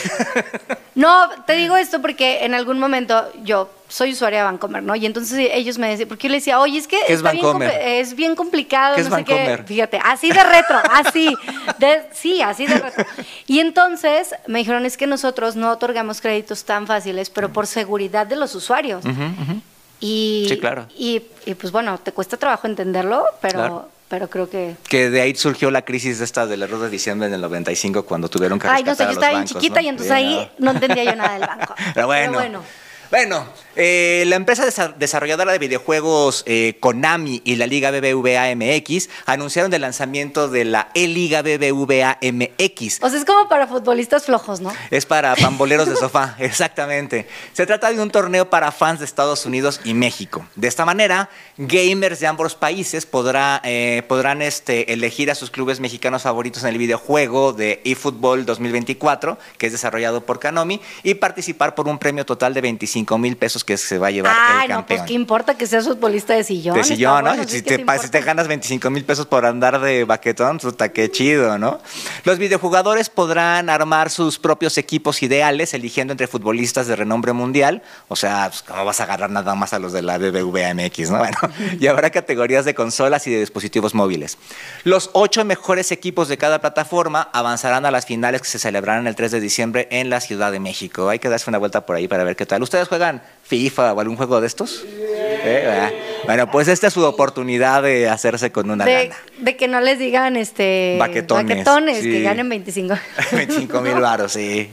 No, 0.95 1.27
te 1.45 1.53
digo 1.57 1.75
esto 1.75 2.01
porque 2.01 2.45
en 2.45 2.53
algún 2.53 2.79
momento 2.79 3.29
yo 3.43 3.69
soy 3.89 4.13
usuaria 4.13 4.39
de 4.39 4.45
Vancomer, 4.45 4.81
¿no? 4.81 4.95
Y 4.95 5.05
entonces 5.05 5.49
ellos 5.51 5.77
me 5.77 5.89
decían, 5.89 6.07
porque 6.07 6.29
yo 6.29 6.31
les 6.31 6.41
decía, 6.43 6.57
oye, 6.61 6.77
es 6.77 6.87
que 6.87 6.97
¿Qué 7.05 7.11
es 7.11 7.19
está 7.19 7.31
bien 7.31 7.43
es 7.81 8.15
bien 8.15 8.33
complicado, 8.33 8.95
¿Qué 8.95 9.01
es 9.01 9.09
no 9.09 9.17
sé 9.17 9.25
qué. 9.25 9.61
Fíjate, 9.67 9.99
así 10.01 10.29
de 10.31 10.41
retro, 10.41 10.77
así. 10.93 11.35
de- 11.79 12.03
sí, 12.13 12.41
así 12.41 12.65
de 12.65 12.77
retro. 12.79 13.05
Y 13.45 13.59
entonces 13.59 14.35
me 14.47 14.59
dijeron, 14.59 14.85
es 14.85 14.95
que 14.95 15.05
nosotros 15.05 15.57
no 15.57 15.69
otorgamos 15.69 16.21
créditos 16.21 16.63
tan 16.63 16.87
fáciles, 16.87 17.29
pero 17.29 17.51
por 17.51 17.67
seguridad 17.67 18.25
de 18.25 18.37
los 18.37 18.55
usuarios. 18.55 19.03
Ujú, 19.03 19.11
ujú. 19.21 19.61
Y, 19.99 20.45
Sí, 20.49 20.57
claro. 20.59 20.87
Y, 20.97 21.21
y, 21.45 21.55
pues 21.55 21.71
bueno, 21.71 21.97
te 21.97 22.11
cuesta 22.11 22.37
trabajo 22.37 22.67
entenderlo, 22.67 23.25
pero, 23.41 23.53
Claro. 23.59 23.89
pero 24.09 24.29
creo 24.29 24.49
que... 24.49 24.75
Que 24.89 25.09
de 25.09 25.21
ahí 25.21 25.35
surgió 25.35 25.71
la 25.71 25.83
crisis 25.83 26.19
de 26.19 26.25
esta 26.25 26.45
del 26.45 26.63
error 26.63 26.81
de 26.81 26.89
diciembre 26.89 27.29
del 27.29 27.41
95 27.41 28.05
cuando 28.05 28.29
tuvieron 28.29 28.59
que 28.59 28.67
Ay, 28.67 28.83
no 28.83 28.93
sé, 28.95 29.05
yo 29.05 29.11
estaba 29.11 29.31
bien 29.31 29.45
chiquita 29.45 29.75
¿no? 29.75 29.81
y 29.81 29.87
entonces 29.89 30.11
ahí 30.11 30.51
no 30.57 30.71
entendía 30.71 31.03
yo 31.05 31.15
nada 31.15 31.33
del 31.33 31.47
banco. 31.47 31.75
Pero 31.93 32.07
bueno. 32.07 32.63
Bueno, 33.11 33.45
eh, 33.75 34.23
la 34.27 34.35
empresa 34.35 34.65
desa- 34.65 34.95
desarrolladora 34.95 35.51
de 35.51 35.59
videojuegos 35.59 36.43
eh, 36.45 36.77
Konami 36.79 37.41
y 37.43 37.55
la 37.55 37.67
Liga 37.67 37.91
BBVA 37.91 38.55
MX 38.55 39.09
anunciaron 39.25 39.73
el 39.73 39.81
lanzamiento 39.81 40.47
de 40.47 40.65
la 40.65 40.89
E-Liga 40.93 41.41
BBVA 41.41 42.17
MX. 42.21 42.99
O 43.01 43.09
sea, 43.09 43.19
es 43.19 43.25
como 43.25 43.49
para 43.49 43.67
futbolistas 43.67 44.25
flojos, 44.25 44.61
¿no? 44.61 44.73
Es 44.91 45.05
para 45.05 45.35
pamboleros 45.37 45.89
de 45.89 45.95
sofá, 45.95 46.35
exactamente. 46.39 47.27
Se 47.53 47.65
trata 47.65 47.91
de 47.91 48.01
un 48.01 48.09
torneo 48.11 48.49
para 48.49 48.71
fans 48.71 48.99
de 48.99 49.05
Estados 49.05 49.45
Unidos 49.45 49.81
y 49.83 49.93
México. 49.93 50.45
De 50.55 50.67
esta 50.67 50.85
manera, 50.85 51.29
gamers 51.57 52.19
de 52.19 52.27
ambos 52.27 52.55
países 52.55 53.05
podrá, 53.05 53.61
eh, 53.65 54.03
podrán 54.07 54.41
este, 54.41 54.93
elegir 54.93 55.29
a 55.31 55.35
sus 55.35 55.51
clubes 55.51 55.79
mexicanos 55.79 56.21
favoritos 56.23 56.63
en 56.63 56.69
el 56.69 56.77
videojuego 56.77 57.51
de 57.51 57.81
eFootball 57.83 58.45
2024, 58.45 59.37
que 59.57 59.65
es 59.65 59.71
desarrollado 59.71 60.25
por 60.25 60.39
Konami, 60.39 60.79
y 61.03 61.15
participar 61.15 61.75
por 61.75 61.87
un 61.89 61.99
premio 61.99 62.25
total 62.25 62.53
de 62.53 62.61
25 62.61 63.17
mil 63.17 63.35
pesos 63.35 63.64
que 63.65 63.77
se 63.77 63.97
va 63.97 64.07
a 64.07 64.11
llevar 64.11 64.33
Ay, 64.37 64.65
el 64.65 64.69
no, 64.69 64.75
campeón. 64.77 64.99
pues 64.99 65.07
qué 65.07 65.13
importa 65.13 65.57
que 65.57 65.67
seas 65.67 65.85
futbolista 65.87 66.33
de 66.33 66.43
sillón. 66.43 66.75
De 66.75 66.83
sillón, 66.83 67.23
¿no? 67.23 67.31
bueno, 67.31 67.43
si, 67.47 67.61
te, 67.61 67.77
¿qué 67.77 67.85
pa- 67.85 67.97
si 67.97 68.09
te 68.09 68.21
ganas 68.21 68.47
25 68.47 68.89
mil 68.89 69.03
pesos 69.03 69.25
por 69.25 69.45
andar 69.45 69.79
de 69.81 70.03
baquetón, 70.05 70.59
puta, 70.59 70.89
qué 70.93 71.09
chido, 71.11 71.57
¿no? 71.57 71.79
Los 72.23 72.37
videojugadores 72.37 73.09
podrán 73.09 73.69
armar 73.69 74.09
sus 74.09 74.39
propios 74.39 74.77
equipos 74.77 75.21
ideales, 75.23 75.73
eligiendo 75.73 76.11
entre 76.13 76.27
futbolistas 76.27 76.87
de 76.87 76.95
renombre 76.95 77.33
mundial. 77.33 77.81
O 78.07 78.15
sea, 78.15 78.47
pues, 78.49 78.61
¿cómo 78.63 78.85
vas 78.85 78.99
a 79.01 79.03
agarrar 79.03 79.29
nada 79.29 79.55
más 79.55 79.73
a 79.73 79.79
los 79.79 79.91
de 79.93 80.01
la 80.01 80.17
BBVA 80.17 80.73
MX, 80.73 81.09
no? 81.11 81.17
Bueno, 81.17 81.37
y 81.79 81.87
habrá 81.87 82.09
categorías 82.11 82.65
de 82.65 82.75
consolas 82.75 83.25
y 83.27 83.31
de 83.31 83.39
dispositivos 83.39 83.93
móviles. 83.95 84.37
Los 84.83 85.09
ocho 85.13 85.43
mejores 85.45 85.91
equipos 85.91 86.27
de 86.27 86.37
cada 86.37 86.61
plataforma 86.61 87.29
avanzarán 87.33 87.85
a 87.85 87.91
las 87.91 88.05
finales 88.05 88.41
que 88.41 88.47
se 88.47 88.59
celebrarán 88.59 89.07
el 89.07 89.15
3 89.15 89.31
de 89.31 89.39
diciembre 89.39 89.87
en 89.91 90.09
la 90.09 90.21
Ciudad 90.21 90.51
de 90.51 90.59
México. 90.59 91.09
Hay 91.09 91.19
que 91.19 91.29
darse 91.29 91.49
una 91.49 91.57
vuelta 91.57 91.85
por 91.85 91.95
ahí 91.95 92.07
para 92.07 92.23
ver 92.23 92.35
qué 92.35 92.45
tal. 92.45 92.61
¿Ustedes 92.61 92.87
juegan 92.87 93.21
FIFA 93.47 93.93
o 93.93 93.99
algún 93.99 94.17
juego 94.17 94.41
de 94.41 94.47
estos? 94.47 94.83
¿Eh? 94.87 95.67
Ah. 95.69 95.91
Bueno, 96.25 96.49
pues 96.49 96.67
esta 96.67 96.87
es 96.87 96.93
su 96.93 97.03
oportunidad 97.05 97.83
de 97.83 98.09
hacerse 98.09 98.51
con 98.51 98.71
una 98.71 98.83
de, 98.83 99.03
lana. 99.09 99.15
de 99.37 99.55
que 99.55 99.67
no 99.67 99.79
les 99.79 99.99
digan 99.99 100.35
este 100.37 100.97
Baquetones, 100.99 101.45
baquetones, 101.57 101.99
sí. 101.99 102.11
que 102.11 102.21
ganen 102.23 102.49
25. 102.49 102.95
25 103.31 103.81
mil 103.81 103.93
baros, 103.99 104.31
sí. 104.33 104.71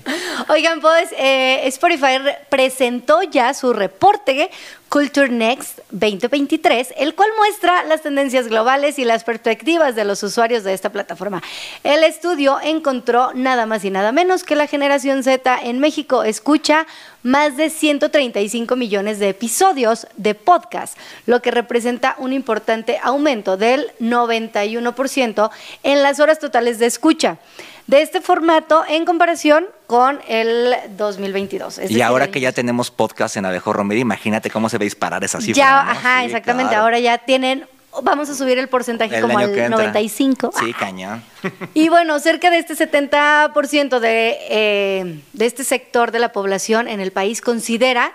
Oigan, 0.48 0.80
pues 0.80 1.10
eh, 1.18 1.60
Spotify 1.66 2.16
re- 2.18 2.38
presentó 2.48 3.22
ya 3.22 3.52
su 3.52 3.74
reporte 3.74 4.50
Culture 4.92 5.30
Next 5.30 5.78
2023, 5.90 6.92
el 6.98 7.14
cual 7.14 7.30
muestra 7.38 7.82
las 7.84 8.02
tendencias 8.02 8.48
globales 8.48 8.98
y 8.98 9.06
las 9.06 9.24
perspectivas 9.24 9.96
de 9.96 10.04
los 10.04 10.22
usuarios 10.22 10.64
de 10.64 10.74
esta 10.74 10.92
plataforma. 10.92 11.42
El 11.82 12.04
estudio 12.04 12.58
encontró 12.62 13.32
nada 13.32 13.64
más 13.64 13.86
y 13.86 13.90
nada 13.90 14.12
menos 14.12 14.44
que 14.44 14.54
la 14.54 14.66
generación 14.66 15.22
Z 15.22 15.60
en 15.62 15.78
México 15.78 16.24
escucha 16.24 16.86
más 17.22 17.56
de 17.56 17.70
135 17.70 18.76
millones 18.76 19.18
de 19.18 19.30
episodios 19.30 20.06
de 20.18 20.34
podcast, 20.34 20.98
lo 21.24 21.40
que 21.40 21.50
representa 21.50 22.14
un 22.18 22.34
importante 22.34 22.98
aumento 23.02 23.56
del 23.56 23.92
91% 23.98 25.50
en 25.84 26.02
las 26.02 26.20
horas 26.20 26.38
totales 26.38 26.78
de 26.78 26.84
escucha 26.84 27.38
de 27.86 28.02
este 28.02 28.20
formato 28.20 28.84
en 28.88 29.04
comparación 29.04 29.66
con 29.86 30.20
el 30.28 30.74
2022. 30.96 31.78
Es 31.78 31.84
Y 31.84 31.94
decir, 31.94 32.02
ahora 32.02 32.30
que 32.30 32.40
ya 32.40 32.52
tenemos 32.52 32.90
podcast 32.90 33.36
en 33.36 33.44
Abejo 33.44 33.72
Romero, 33.72 34.00
imagínate 34.00 34.50
cómo 34.50 34.68
se 34.68 34.78
va 34.78 34.82
a 34.82 34.84
disparar 34.84 35.22
esa 35.24 35.40
cifra. 35.40 35.54
ya, 35.62 35.84
¿no? 35.84 35.90
ajá, 35.90 36.20
Sí, 36.20 36.26
exactamente, 36.26 36.70
claro. 36.70 36.84
ahora 36.84 36.98
ya 37.00 37.18
tienen, 37.18 37.66
vamos 38.02 38.30
a 38.30 38.34
subir 38.34 38.58
el 38.58 38.68
porcentaje 38.68 39.16
El 39.16 39.22
como 39.22 39.38
al 39.38 39.52
que 39.52 39.64
entra. 39.64 39.76
95. 39.78 40.52
Sí, 40.58 40.72
cañón. 40.72 41.22
Y 41.74 41.88
bueno, 41.88 42.18
cerca 42.20 42.50
de 42.50 42.58
este 42.58 42.74
70% 42.74 43.98
de, 43.98 44.38
eh, 44.48 45.20
de 45.32 45.46
este 45.46 45.64
sector 45.64 46.12
de 46.12 46.18
la 46.20 46.32
población 46.32 46.88
en 46.88 47.00
el 47.00 47.12
país 47.12 47.40
considera 47.40 48.12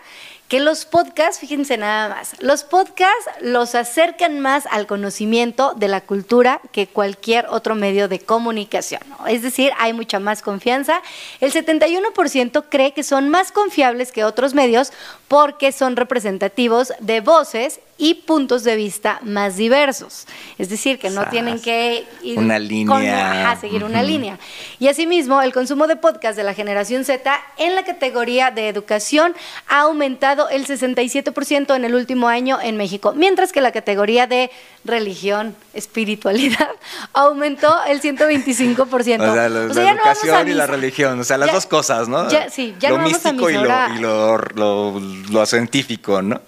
que 0.48 0.60
los 0.60 0.86
podcasts, 0.86 1.40
fíjense 1.40 1.78
nada 1.78 2.10
más, 2.10 2.36
los 2.40 2.64
podcasts 2.64 3.30
los 3.42 3.76
acercan 3.76 4.40
más 4.40 4.66
al 4.68 4.88
conocimiento 4.88 5.74
de 5.76 5.90
la 5.90 6.02
cultura 6.02 6.62
que 6.72 6.88
cualquier 6.88 7.48
otro 7.50 7.76
medio 7.76 8.08
de 8.08 8.20
comunicación. 8.20 9.02
Es 9.28 9.42
decir, 9.42 9.72
hay 9.78 9.94
mucha 9.94 10.20
más 10.20 10.42
confianza. 10.42 11.02
El 11.42 11.52
71% 11.52 12.66
cree 12.70 12.94
que 12.94 13.04
son 13.04 13.30
más 13.30 13.52
confiables 13.52 14.12
que 14.12 14.24
otros 14.24 14.54
medios 14.54 14.94
porque 15.28 15.72
son 15.72 15.96
representativos 15.96 16.94
de 17.00 17.20
voces 17.20 17.82
y 17.98 18.14
puntos 18.16 18.64
de 18.64 18.76
vista 18.76 19.20
más 19.24 19.58
diversos. 19.58 20.26
Es 20.58 20.70
decir, 20.70 21.00
que 21.00 21.10
no 21.10 21.26
tienen 21.30 21.60
que 21.60 22.06
ir 22.22 22.38
Una 22.38 22.56
con- 22.58 22.68
línea. 22.68 23.42
ajá, 23.52 23.60
seguir 23.62 23.84
una 23.84 24.04
línea. 24.04 24.38
Y 24.80 24.88
asimismo, 24.88 25.42
el 25.42 25.52
consumo 25.54 25.88
de 25.88 25.96
podcast 25.96 26.38
de 26.38 26.44
la 26.44 26.54
generación 26.54 27.06
Z 27.06 27.40
en 27.58 27.76
la 27.76 27.84
categoría 27.84 28.52
de 28.52 28.70
educación 28.70 29.34
ha 29.68 29.82
aumentado 29.82 30.50
el 30.50 30.66
67% 30.68 31.76
en 31.76 31.86
el 31.86 31.96
último 31.96 32.28
año 32.28 32.60
en 32.62 32.78
México, 32.78 33.14
mientras 33.16 33.52
que 33.52 33.62
la 33.62 33.72
categoría 33.72 34.28
de 34.28 34.52
religión, 34.86 35.56
espiritualidad, 35.74 36.70
aumentó 37.14 37.76
el 37.88 38.02
125%. 38.02 39.30
O 39.30 39.34
sea, 39.34 39.50
lo- 39.50 39.62
O 39.66 39.68
la 39.74 39.94
no 39.94 40.02
educación 40.02 40.48
y 40.50 40.54
la 40.54 40.68
religión, 40.68 41.20
o 41.20 41.24
sea, 41.24 41.38
las 41.38 41.48
Ya- 41.48 41.54
dos 41.54 41.66
cosas, 41.66 42.08
¿no? 42.08 42.30
ya- 42.30 42.50
sí, 42.50 42.76
ya 42.80 42.90
lo 42.90 42.98
no 42.98 43.04
vamos 43.06 43.26
a 43.26 43.32
místico 43.34 43.50
y, 43.50 43.54
lo, 43.54 43.96
y 43.96 44.00
lo, 44.00 44.38
lo- 44.56 45.00
lo 45.32 45.46
científico, 45.46 46.22
¿no? 46.22 46.40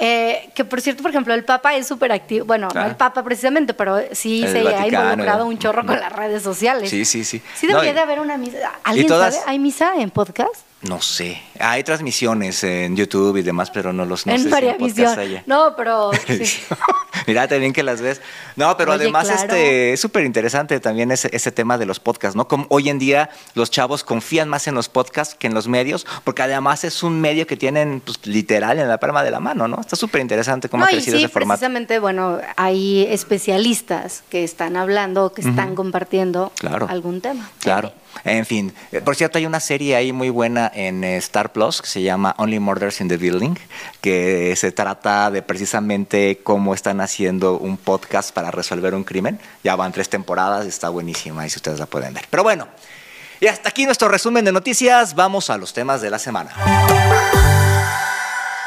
Eh, 0.00 0.50
que 0.54 0.64
por 0.64 0.80
cierto, 0.80 1.02
por 1.02 1.10
ejemplo, 1.10 1.34
el 1.34 1.44
Papa 1.44 1.74
es 1.74 1.86
súper 1.88 2.12
activo. 2.12 2.44
Bueno, 2.46 2.68
no 2.74 2.80
Ah. 2.80 2.86
el 2.86 2.96
Papa 2.96 3.22
precisamente, 3.24 3.74
pero 3.74 3.98
sí 4.12 4.44
El 4.44 4.52
se 4.52 4.58
ha 4.68 4.86
involucrado 4.86 5.40
¿no? 5.44 5.46
un 5.50 5.58
chorro 5.58 5.84
con 5.84 5.98
las 5.98 6.12
redes 6.12 6.42
sociales. 6.42 6.88
Sí, 6.90 7.04
sí, 7.04 7.24
sí. 7.24 7.42
Sí 7.56 7.66
No, 7.66 7.72
debería 7.74 7.90
y- 7.90 7.94
de 7.94 8.00
haber 8.00 8.20
una 8.20 8.38
misa. 8.38 8.70
¿Alguien 8.84 9.06
todas- 9.08 9.34
sabe? 9.34 9.46
¿Hay 9.50 9.58
misa 9.58 9.94
en 9.98 10.10
podcast? 10.10 10.54
No 10.82 11.00
sé. 11.00 11.42
Hay 11.60 11.82
transmisiones 11.84 12.62
en 12.64 12.96
YouTube 12.96 13.36
y 13.36 13.42
demás, 13.42 13.70
pero 13.70 13.92
no 13.92 14.04
los 14.04 14.26
no 14.26 14.32
en 14.32 14.38
sé 14.38 14.44
si. 14.44 14.50
No, 15.46 15.74
pero 15.76 16.10
sí. 16.26 16.60
Mírate 17.26 17.58
bien 17.58 17.72
que 17.72 17.82
las 17.82 18.00
ves. 18.00 18.20
No, 18.56 18.76
pero 18.76 18.92
Oye, 18.92 19.02
además 19.04 19.26
claro. 19.28 19.42
este 19.42 19.92
es 19.92 20.00
súper 20.00 20.24
interesante 20.24 20.78
también 20.80 21.10
ese, 21.10 21.28
ese 21.32 21.52
tema 21.52 21.76
de 21.78 21.86
los 21.86 22.00
podcasts, 22.00 22.36
¿no? 22.36 22.48
Como 22.48 22.66
hoy 22.70 22.88
en 22.88 22.98
día 22.98 23.30
los 23.54 23.70
chavos 23.70 24.04
confían 24.04 24.48
más 24.48 24.66
en 24.66 24.74
los 24.74 24.88
podcasts 24.88 25.34
que 25.38 25.46
en 25.46 25.54
los 25.54 25.68
medios, 25.68 26.06
porque 26.24 26.42
además 26.42 26.84
es 26.84 27.02
un 27.02 27.20
medio 27.20 27.46
que 27.46 27.56
tienen 27.56 28.00
pues, 28.04 28.24
literal 28.26 28.78
en 28.78 28.88
la 28.88 28.98
palma 28.98 29.22
de 29.22 29.30
la 29.30 29.40
mano, 29.40 29.68
¿no? 29.68 29.80
Está 29.80 29.96
súper 29.96 30.20
interesante 30.20 30.68
cómo 30.68 30.82
no, 30.84 30.88
ha 30.88 30.92
y 30.92 30.96
crecido 30.96 31.18
sí, 31.18 31.24
ese 31.24 31.32
formato. 31.32 31.58
precisamente, 31.60 31.98
bueno, 31.98 32.38
hay 32.56 33.06
especialistas 33.10 34.22
que 34.30 34.44
están 34.44 34.76
hablando, 34.76 35.32
que 35.32 35.42
están 35.42 35.74
compartiendo 35.74 36.52
Claro. 36.58 36.86
algún 36.88 37.20
tema. 37.20 37.50
Claro. 37.60 37.92
En 38.24 38.44
fin, 38.46 38.72
Eh, 38.90 39.00
por 39.00 39.14
cierto, 39.14 39.38
hay 39.38 39.46
una 39.46 39.60
serie 39.60 39.94
ahí 39.94 40.12
muy 40.12 40.28
buena 40.30 40.70
en 40.74 41.04
eh, 41.04 41.18
Plus 41.48 41.82
que 41.82 41.88
se 41.88 42.02
llama 42.02 42.34
Only 42.38 42.58
Murders 42.60 43.00
in 43.00 43.08
the 43.08 43.16
Building, 43.16 43.54
que 44.00 44.54
se 44.56 44.72
trata 44.72 45.30
de 45.30 45.42
precisamente 45.42 46.40
cómo 46.42 46.74
están 46.74 47.00
haciendo 47.00 47.58
un 47.58 47.76
podcast 47.76 48.32
para 48.32 48.50
resolver 48.50 48.94
un 48.94 49.04
crimen. 49.04 49.38
Ya 49.64 49.76
van 49.76 49.92
tres 49.92 50.08
temporadas 50.08 50.66
está 50.66 50.88
buenísima, 50.88 51.46
y 51.46 51.50
si 51.50 51.56
ustedes 51.56 51.78
la 51.78 51.86
pueden 51.86 52.14
ver. 52.14 52.24
Pero 52.30 52.42
bueno, 52.42 52.68
y 53.40 53.46
hasta 53.46 53.68
aquí 53.68 53.84
nuestro 53.84 54.08
resumen 54.08 54.44
de 54.44 54.52
noticias. 54.52 55.14
Vamos 55.14 55.50
a 55.50 55.58
los 55.58 55.72
temas 55.72 56.00
de 56.00 56.10
la 56.10 56.18
semana. 56.18 56.50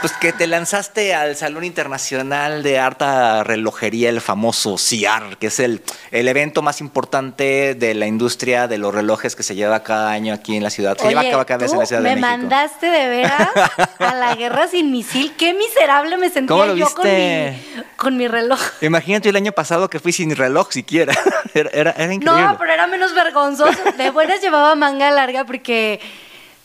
Pues 0.02 0.14
que 0.14 0.34
te 0.34 0.48
lanzaste 0.48 1.14
al 1.14 1.36
Salón 1.36 1.64
Internacional 1.64 2.64
de 2.64 2.80
Alta 2.80 3.44
Relojería, 3.44 4.10
el 4.10 4.20
famoso 4.20 4.80
CIAR, 4.80 5.38
que 5.38 5.48
es 5.48 5.60
el, 5.60 5.84
el 6.10 6.28
evento 6.28 6.64
más 6.64 6.82
importante 6.82 7.76
de 7.76 7.94
la 7.94 8.08
industria 8.08 8.68
de 8.68 8.80
los 8.80 8.96
relojes 8.96 9.36
que 9.36 9.44
se 9.44 9.54
lleva 9.54 9.84
cada 9.84 10.10
año 10.10 10.34
aquí 10.34 10.56
en 10.56 10.64
la 10.64 10.72
ciudad. 10.72 10.98
Se 10.98 11.08
lleva 11.08 11.22
Oye, 11.22 11.30
a 11.30 11.32
cabo 11.34 11.46
cada 11.46 11.60
vez 11.60 11.72
en 11.74 11.78
la 11.78 11.86
Ciudad 11.86 12.02
me 12.02 12.10
de 12.10 12.16
México. 12.16 12.32
mandaste 12.36 12.88
de 12.88 13.08
veras 13.10 13.50
a 14.00 14.16
la 14.16 14.34
guerra 14.34 14.68
sin 14.68 14.92
misil. 14.92 15.34
Qué 15.38 15.54
miserable 15.54 16.18
me 16.18 16.32
sentía 16.32 16.48
¿Cómo 16.48 16.66
lo 16.66 16.76
yo 16.76 16.88
con 16.96 17.06
mi, 17.06 17.12
viste? 17.12 17.58
con 17.96 18.18
mi 18.18 18.28
reloj. 18.28 18.60
Imagínate 18.82 19.30
el 19.30 19.36
año 19.36 19.52
pasado 19.52 19.88
que 19.88 20.00
fui 20.00 20.12
sin 20.14 20.36
reloj 20.36 20.72
siquiera. 20.72 21.14
Era, 21.54 21.70
era, 21.74 21.92
era 21.92 22.14
increíble. 22.14 22.42
No, 22.44 22.58
pero 22.58 22.72
era 22.72 22.88
menos 22.88 23.14
vergonzoso. 23.14 23.78
De 23.98 24.10
buenas 24.10 24.42
llevaba 24.42 24.74
manga 24.76 25.12
larga 25.12 25.44
porque. 25.44 26.00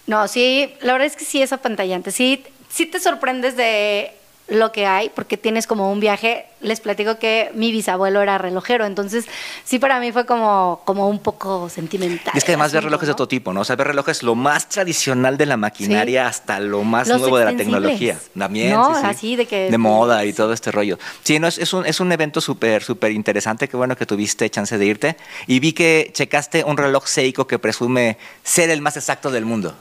No, 0.07 0.29
sí, 0.29 0.73
la 0.81 0.93
verdad 0.93 1.09
es 1.09 1.17
que 1.17 1.25
sí 1.25 1.43
es 1.43 1.53
apantallante. 1.53 2.13
Sí, 2.13 2.45
sí 2.77 2.85
te 2.87 3.01
sorprendes 3.01 3.57
de 3.57 4.13
lo 4.49 4.71
que 4.71 4.87
hay, 4.87 5.09
porque 5.09 5.37
tienes 5.37 5.67
como 5.67 5.91
un 5.91 5.99
viaje. 5.99 6.45
Les 6.61 6.79
platico 6.79 7.19
que 7.19 7.51
mi 7.55 7.73
bisabuelo 7.73 8.23
era 8.23 8.39
relojero, 8.39 8.85
entonces 8.87 9.25
sí 9.65 9.81
para 9.81 9.99
mí 9.99 10.13
fue 10.13 10.25
como, 10.25 10.83
como 10.85 11.09
un 11.09 11.19
poco 11.19 11.69
sentimental. 11.69 12.33
Y 12.33 12.39
es 12.39 12.45
que 12.45 12.53
además 12.53 12.73
ver 12.73 12.85
relojes 12.85 13.09
de 13.09 13.13
¿no? 13.13 13.17
todo 13.17 13.27
tipo, 13.29 13.53
¿no? 13.53 13.63
O 13.63 13.65
sea, 13.65 13.75
ver 13.75 13.89
relojes 13.89 14.23
lo 14.23 14.37
más 14.37 14.69
tradicional 14.69 15.37
de 15.37 15.47
la 15.47 15.57
maquinaria 15.57 16.23
Sí. 16.25 16.29
hasta 16.29 16.61
lo 16.61 16.85
más 16.85 17.09
Los 17.09 17.21
nuevo 17.23 17.39
de 17.39 17.45
la 17.47 17.57
tecnología. 17.57 18.19
También, 18.39 18.71
No, 18.71 18.95
sí, 18.95 19.01
sí. 19.01 19.07
así 19.09 19.37
de 19.37 19.47
que- 19.47 19.69
De 19.71 19.79
moda 19.79 20.25
y 20.25 20.33
todo 20.33 20.53
este 20.53 20.71
rollo. 20.71 20.97
Sí, 21.25 21.41
no, 21.41 21.49
es, 21.49 21.59
es 21.59 21.73
un, 21.73 21.85
es 21.85 21.99
un 21.99 22.13
evento 22.13 22.41
súper, 22.41 22.85
súper 22.85 23.11
interesante. 23.13 23.69
Qué 23.69 23.77
bueno 23.77 23.97
que 23.97 24.07
tuviste 24.07 24.49
chance 24.49 24.79
de 24.79 24.87
irte. 24.87 25.17
Y 25.49 25.59
vi 25.59 25.73
que 25.73 26.11
checaste 26.13 26.63
un 26.63 26.77
reloj 26.77 27.07
Seiko 27.07 27.49
que 27.49 27.59
presume 27.59 28.17
ser 28.45 28.71
el 28.71 28.81
más 28.81 28.97
exacto 28.97 29.33
del 29.33 29.45
mundo. 29.45 29.75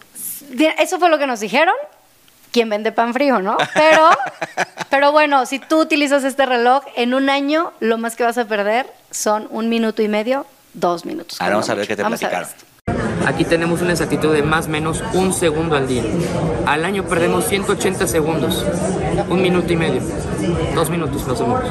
Eso 0.79 0.97
fue 0.97 1.09
lo 1.09 1.19
que 1.19 1.27
nos 1.27 1.39
dijeron. 1.39 1.75
¿Quién 2.55 2.69
vende 2.69 2.93
pan 2.93 3.13
frío, 3.13 3.41
no? 3.41 3.57
Pero, 3.73 4.09
pero 4.89 5.11
bueno, 5.11 5.45
si 5.45 5.59
tú 5.59 5.81
utilizas 5.81 6.23
este 6.23 6.45
reloj, 6.45 6.85
en 6.95 7.13
un 7.13 7.29
año 7.29 7.73
lo 7.81 7.97
más 7.97 8.15
que 8.15 8.23
vas 8.23 8.37
a 8.37 8.45
perder 8.45 8.89
son 9.11 9.49
un 9.51 9.67
minuto 9.67 10.01
y 10.01 10.07
medio, 10.07 10.45
dos 10.73 11.03
minutos. 11.05 11.41
Ahora 11.41 11.55
vamos 11.55 11.69
a 11.69 11.73
ver 11.73 11.79
mucho. 11.81 11.87
qué 11.89 11.95
te 11.97 12.03
Vamos 12.03 12.19
platicaron. 12.21 12.74
Aquí 13.25 13.43
tenemos 13.43 13.81
una 13.81 13.91
exactitud 13.91 14.31
de 14.33 14.43
más 14.43 14.67
o 14.67 14.69
menos 14.69 15.03
un 15.13 15.33
segundo 15.33 15.75
al 15.75 15.87
día. 15.87 16.03
Al 16.65 16.85
año 16.85 17.03
perdemos 17.03 17.45
180 17.47 18.05
segundos, 18.07 18.63
un 19.29 19.41
minuto 19.41 19.73
y 19.73 19.75
medio, 19.75 20.01
dos 20.75 20.89
minutos 20.91 21.27
más 21.27 21.41
o 21.41 21.47
menos. 21.47 21.63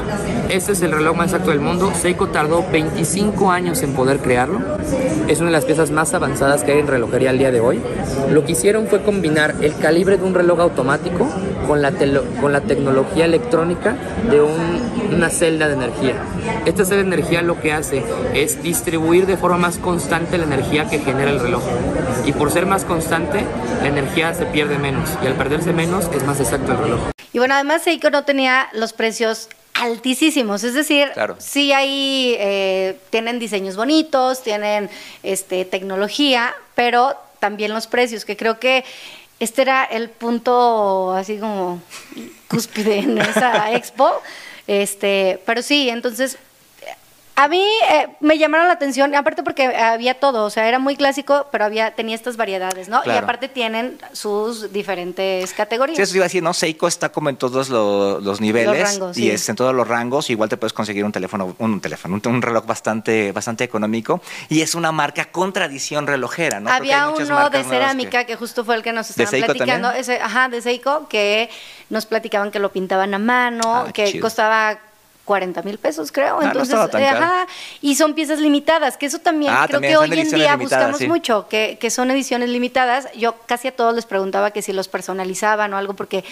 Este 0.49 0.73
es 0.73 0.81
el 0.81 0.91
reloj 0.91 1.15
más 1.15 1.27
exacto 1.27 1.51
del 1.51 1.61
mundo. 1.61 1.91
Seiko 1.99 2.27
tardó 2.27 2.63
25 2.71 3.51
años 3.51 3.81
en 3.83 3.93
poder 3.93 4.19
crearlo. 4.19 4.59
Es 5.27 5.39
una 5.39 5.47
de 5.47 5.53
las 5.53 5.65
piezas 5.65 5.91
más 5.91 6.13
avanzadas 6.13 6.63
que 6.63 6.73
hay 6.73 6.79
en 6.79 6.87
relojería 6.87 7.29
al 7.29 7.37
día 7.37 7.51
de 7.51 7.61
hoy. 7.61 7.79
Lo 8.31 8.43
que 8.45 8.51
hicieron 8.51 8.87
fue 8.87 9.01
combinar 9.01 9.55
el 9.61 9.75
calibre 9.77 10.17
de 10.17 10.23
un 10.25 10.33
reloj 10.33 10.59
automático 10.59 11.27
con 11.67 11.81
la, 11.81 11.91
con 12.41 12.51
la 12.53 12.61
tecnología 12.61 13.25
electrónica 13.25 13.95
de 14.29 14.41
un- 14.41 15.15
una 15.15 15.29
celda 15.29 15.67
de 15.67 15.73
energía. 15.75 16.15
Esta 16.65 16.83
celda 16.83 17.03
de 17.03 17.07
energía 17.15 17.41
lo 17.41 17.59
que 17.59 17.71
hace 17.73 18.03
es 18.33 18.61
distribuir 18.61 19.25
de 19.25 19.37
forma 19.37 19.57
más 19.57 19.77
constante 19.77 20.37
la 20.37 20.43
energía 20.45 20.85
que 20.87 20.99
genera 20.99 21.31
el 21.31 21.39
reloj. 21.39 21.44
Y 22.25 22.31
por 22.31 22.51
ser 22.51 22.65
más 22.65 22.85
constante, 22.85 23.45
la 23.81 23.87
energía 23.87 24.33
se 24.33 24.45
pierde 24.45 24.77
menos. 24.77 25.09
Y 25.23 25.27
al 25.27 25.33
perderse 25.35 25.73
menos, 25.73 26.09
es 26.13 26.23
más 26.23 26.39
exacto 26.39 26.71
el 26.71 26.77
reloj. 26.77 26.99
Y 27.33 27.39
bueno, 27.39 27.53
además 27.53 27.83
Seiko 27.83 28.09
no 28.09 28.23
tenía 28.23 28.69
los 28.73 28.93
precios 28.93 29.49
altísimos, 29.73 30.63
es 30.63 30.73
decir, 30.73 31.11
Claro. 31.13 31.35
sí 31.37 31.73
hay, 31.73 32.35
eh, 32.39 32.97
tienen 33.09 33.39
diseños 33.39 33.75
bonitos, 33.75 34.41
tienen 34.41 34.89
este, 35.21 35.65
tecnología, 35.65 36.55
pero 36.75 37.15
también 37.39 37.73
los 37.73 37.85
precios, 37.87 38.23
que 38.23 38.37
creo 38.37 38.57
que 38.57 38.85
este 39.41 39.63
era 39.63 39.83
el 39.83 40.09
punto 40.09 41.11
así 41.13 41.37
como 41.37 41.81
cúspide 42.47 42.99
en 42.99 43.17
esa 43.17 43.71
expo, 43.75 44.09
este, 44.65 45.41
pero 45.45 45.61
sí, 45.61 45.89
entonces 45.89 46.37
a 47.37 47.47
mí 47.49 47.63
eh, 47.91 48.07
me 48.21 48.37
llamaron 48.37 48.67
la 48.67 48.73
atención, 48.73 49.13
aparte 49.13 49.43
porque 49.43 49.65
había 49.75 50.19
todo, 50.19 50.45
o 50.45 50.49
sea, 50.49 50.67
era 50.69 50.79
muy 50.79 50.95
clásico, 50.95 51.47
pero 51.51 51.65
había 51.65 51.91
tenía 51.91 52.15
estas 52.15 52.37
variedades, 52.37 52.87
¿no? 52.87 53.01
Y 53.05 53.09
aparte 53.09 53.49
tienen 53.49 53.97
sus 54.13 54.71
diferentes 54.71 55.51
categorías. 55.53 55.97
Sí, 55.97 56.01
eso 56.01 56.15
iba 56.15 56.23
a 56.23 56.27
decir, 56.27 56.41
¿no? 56.43 56.53
Seiko 56.53 56.87
está 56.87 57.09
como 57.09 57.29
en 57.29 57.35
todos 57.35 57.69
lo- 57.69 58.19
los 58.21 58.39
niveles 58.39 58.81
rangos, 58.93 59.17
y 59.17 59.21
sí. 59.23 59.31
es 59.31 59.49
en 59.49 59.55
todos 59.57 59.75
los 59.75 59.87
rangos. 59.87 60.29
Igual 60.29 60.47
te 60.49 60.55
puedes 60.57 60.73
conseguir 60.73 61.03
un 61.03 61.11
teléfono, 61.11 61.55
un, 61.59 61.81
teléfono, 61.81 62.15
un, 62.23 62.35
un 62.35 62.41
reloj 62.41 62.65
bastante, 62.65 63.31
bastante 63.31 63.63
económico 63.65 64.21
y 64.49 64.61
es 64.61 64.73
una 64.75 64.91
marca 64.93 65.25
con 65.25 65.51
tradición 65.51 66.07
relojera, 66.07 66.59
¿no? 66.59 66.69
Había 66.71 67.09
uno 67.09 67.49
de 67.49 67.63
cerámica 67.63 68.23
que... 68.23 68.35
justo 68.37 68.63
fue 68.63 68.75
el 68.75 68.83
que 68.83 68.93
nos 68.93 69.13
¿De 69.13 69.23
estaban 69.23 69.45
platicando, 69.45 69.91
ese, 69.91 70.19
ajá, 70.21 70.47
de 70.49 70.61
Seiko, 70.61 71.07
que 71.09 71.49
nos 71.89 72.05
platicaban 72.05 72.51
que 72.51 72.59
lo 72.59 72.71
pintaban 72.71 73.13
a 73.13 73.19
mano, 73.19 73.85
Ah, 73.87 73.91
que 73.93 74.05
chido. 74.11 74.21
costaba 74.21 74.77
40 75.25 75.61
mil 75.63 75.77
pesos, 75.77 76.11
creo. 76.11 76.39
Ah, 76.39 76.45
Entonces, 76.45 76.77
eh, 76.93 77.07
ajá, 77.07 77.47
y 77.81 77.95
son 77.95 78.13
piezas 78.13 78.39
limitadas, 78.39 78.95
que 78.95 79.07
eso 79.07 79.19
también 79.19 79.51
Ah, 79.53 79.65
creo 79.67 79.81
también 79.81 79.93
que 79.93 79.97
hoy 79.97 80.19
en 80.19 80.29
día 80.31 80.55
buscamos 80.55 80.99
sí. 80.99 81.07
mucho, 81.07 81.47
que, 81.49 81.77
que 81.79 81.89
son 81.89 82.09
ediciones 82.11 82.49
limitadas. 82.49 83.11
Yo 83.13 83.35
casi 83.45 83.67
a 83.67 83.75
todos 83.75 83.93
les 83.95 84.05
preguntaba 84.05 84.51
que 84.51 84.61
si 84.61 84.71
los 84.71 84.87
personalizaban 84.87 85.73
o 85.73 85.77
algo, 85.77 85.93
porque 85.95 86.23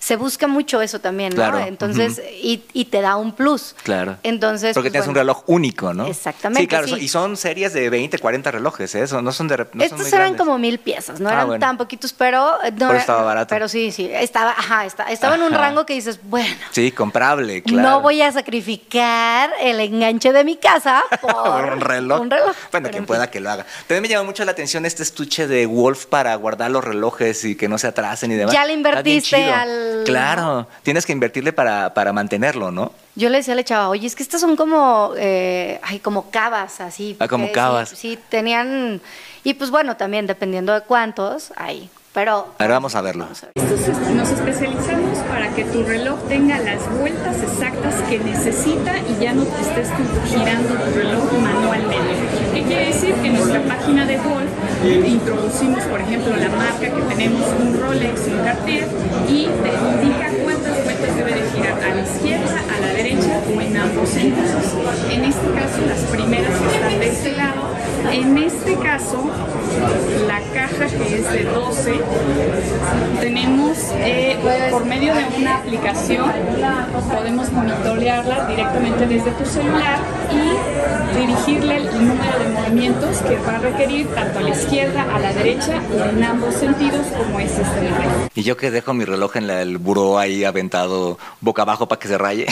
se 0.00 0.16
busca 0.16 0.46
mucho 0.48 0.80
eso 0.80 0.98
también, 0.98 1.28
¿no? 1.30 1.36
Claro, 1.36 1.58
Entonces, 1.58 2.20
y, 2.42 2.64
y 2.72 2.86
te 2.86 3.00
da 3.02 3.16
un 3.16 3.32
plus. 3.32 3.76
Claro. 3.84 4.16
Entonces, 4.22 4.72
Porque 4.74 4.88
pues, 4.88 4.92
tienes 4.94 5.08
un 5.08 5.14
reloj 5.14 5.44
único, 5.46 5.92
¿no? 5.94 6.06
Exactamente, 6.06 6.62
Sí, 6.62 6.66
claro. 6.66 6.86
sí. 6.86 6.90
son- 6.92 7.00
Y 7.02 7.08
son 7.08 7.36
series 7.36 7.72
de 7.74 7.88
20, 7.90 8.18
40 8.18 8.50
relojes, 8.50 8.94
¿eh? 8.94 9.02
Eso 9.02 9.20
no 9.20 9.30
son 9.30 9.46
de. 9.46 9.58
no 9.58 9.64
son 9.70 9.82
Estos 9.82 9.98
muy 10.00 10.08
eran 10.08 10.18
grandes. 10.20 10.38
como 10.40 10.58
mil 10.58 10.78
piezas, 10.78 11.20
no 11.20 11.28
Ah, 11.28 11.32
eran 11.34 11.46
bueno. 11.48 11.60
tan 11.60 11.76
poquitos, 11.76 12.12
pero 12.14 12.52
no 12.62 12.88
Pero 12.88 12.94
estaba 12.94 13.22
barato. 13.22 13.50
Pero 13.50 13.68
sí, 13.68 13.92
sí, 13.92 14.10
estaba, 14.12 14.52
ajá, 14.52 14.86
estaba, 14.86 15.10
estaba 15.12 15.34
en 15.36 15.42
un 15.42 15.52
rango 15.52 15.84
que 15.86 15.92
dices, 15.94 16.18
bueno, 16.24 16.48
Sí, 16.70 16.90
comprable, 16.92 17.62
claro. 17.62 17.88
no 17.88 18.00
voy 18.00 18.22
a 18.22 18.32
sacrificar 18.32 19.50
el 19.60 19.80
enganche 19.80 20.32
de 20.32 20.44
mi 20.44 20.56
casa 20.56 21.02
por, 21.20 21.72
un 21.74 21.80
reloj. 21.80 22.20
un 22.22 22.30
reloj. 22.30 22.46
Bueno, 22.46 22.56
Pero 22.70 22.90
quien 22.90 23.02
en 23.02 23.06
pueda 23.06 23.22
fin. 23.24 23.30
que 23.32 23.40
lo 23.40 23.50
haga. 23.50 23.66
También 23.86 24.02
me 24.02 24.08
llamó 24.08 24.24
mucho 24.24 24.44
la 24.44 24.52
atención 24.52 24.86
este 24.86 25.02
estuche 25.02 25.46
de 25.46 25.66
Wolf 25.66 26.06
para 26.06 26.34
guardar 26.36 26.70
los 26.70 26.82
relojes 26.82 27.44
y 27.44 27.54
que 27.54 27.68
no 27.68 27.76
se 27.78 27.86
atracen 27.86 28.30
y 28.32 28.36
demás. 28.36 28.54
Ya 28.54 28.64
le 28.64 28.72
invertiste 28.72 29.36
chido. 29.36 29.52
Al- 29.98 30.04
Claro, 30.04 30.66
tienes 30.82 31.06
que 31.06 31.12
invertirle 31.12 31.52
para, 31.52 31.92
para 31.94 32.12
mantenerlo, 32.12 32.70
¿no? 32.70 32.92
Yo 33.16 33.28
le 33.28 33.38
decía 33.38 33.54
a 33.54 33.56
la 33.56 33.64
chava, 33.64 33.88
oye, 33.88 34.06
es 34.06 34.14
que 34.16 34.22
estas 34.22 34.40
son 34.40 34.56
como, 34.56 35.12
eh, 35.16 35.78
ay, 35.82 35.98
como 35.98 36.30
cavas, 36.30 36.80
así. 36.80 37.16
Ah, 37.18 37.28
como 37.28 37.44
porque 37.44 37.54
cavas. 37.54 37.88
Sí, 37.90 37.96
sí, 37.96 38.18
tenían, 38.28 39.00
y 39.44 39.54
pues 39.54 39.70
bueno, 39.70 39.96
también 39.96 40.26
dependiendo 40.26 40.72
de 40.72 40.80
cuántos, 40.82 41.52
hay, 41.56 41.90
pero... 42.12 42.54
Ahora 42.58 42.74
vamos 42.74 42.94
a 42.94 43.00
verlo. 43.02 43.26
nos 44.14 44.30
especializamos 44.30 45.18
para 45.28 45.48
que 45.54 45.64
tu 45.64 45.82
reloj 45.84 46.18
tenga 46.28 46.58
las 46.58 46.80
vueltas 46.98 47.36
exactas 47.42 47.94
que 48.08 48.18
necesita 48.18 48.98
y 48.98 49.22
ya 49.22 49.32
no 49.32 49.44
te 49.44 49.60
estés 49.60 49.88
girando 50.28 50.68
tu 50.74 50.98
reloj 50.98 51.32
manualmente. 51.40 52.14
¿Qué 52.54 52.62
quiere 52.62 52.86
decir? 52.86 53.14
Que 53.14 53.28
en 53.28 53.34
nuestra 53.34 53.62
página 53.62 54.06
de 54.06 54.16
Wolf 54.18 54.50
introducimos, 55.06 55.84
por 55.84 56.00
ejemplo, 56.00 56.36
la 56.36 56.48
marca 56.48 56.80
que 56.80 57.02
tenemos, 57.14 57.46
un 57.60 57.80
Rolex 57.80 58.26
un 58.26 58.44
Cartier, 58.44 58.88
y 59.28 59.46
te 59.46 60.08
indica 60.08 60.30
cuántas 60.42 60.84
vueltas 60.84 61.16
debe 61.16 61.34
de 61.34 61.50
girar 61.50 61.82
a 61.82 61.94
la 61.94 62.02
izquierda, 62.02 62.60
a 62.76 62.80
la 62.80 62.86
derecha 62.94 63.40
o 63.54 63.60
en 63.60 63.76
ambos 63.76 64.08
sentidos. 64.08 64.64
En 65.10 65.24
este 65.24 65.50
caso, 65.52 65.80
las 65.86 66.00
primeras 66.10 66.52
están 66.52 66.98
de 66.98 67.08
este 67.08 67.32
lado. 67.36 67.79
En 68.12 68.38
este 68.38 68.74
caso, 68.76 69.24
la 70.26 70.40
caja 70.54 70.86
que 70.86 71.16
es 71.16 71.32
de 71.32 71.44
12 71.44 72.00
tenemos 73.20 73.78
eh, 73.98 74.36
por 74.70 74.84
medio 74.84 75.14
de 75.14 75.24
una 75.38 75.56
aplicación 75.58 76.30
podemos 77.14 77.52
monitorearla 77.52 78.46
directamente 78.46 79.06
desde 79.06 79.30
tu 79.32 79.44
celular 79.44 79.98
y 80.32 81.18
dirigirle 81.18 81.76
el 81.78 81.84
número 82.08 82.38
de 82.38 82.48
movimientos 82.48 83.18
que 83.18 83.36
va 83.36 83.56
a 83.56 83.58
requerir 83.58 84.06
tanto 84.14 84.38
a 84.38 84.42
la 84.42 84.50
izquierda, 84.50 85.06
a 85.14 85.18
la 85.18 85.32
derecha 85.32 85.80
o 85.92 86.08
en 86.08 86.22
ambos 86.24 86.54
sentidos 86.54 87.06
como 87.16 87.40
es 87.40 87.50
este 87.52 87.80
reloj. 87.80 88.28
Y 88.34 88.42
yo 88.42 88.56
que 88.56 88.70
dejo 88.70 88.94
mi 88.94 89.04
reloj 89.04 89.36
en 89.36 89.46
la- 89.46 89.62
el 89.62 89.78
buró 89.78 90.18
ahí 90.18 90.44
aventado 90.44 91.18
boca 91.40 91.62
abajo 91.62 91.86
para 91.88 91.98
que 91.98 92.08
se 92.08 92.16
raye. 92.18 92.46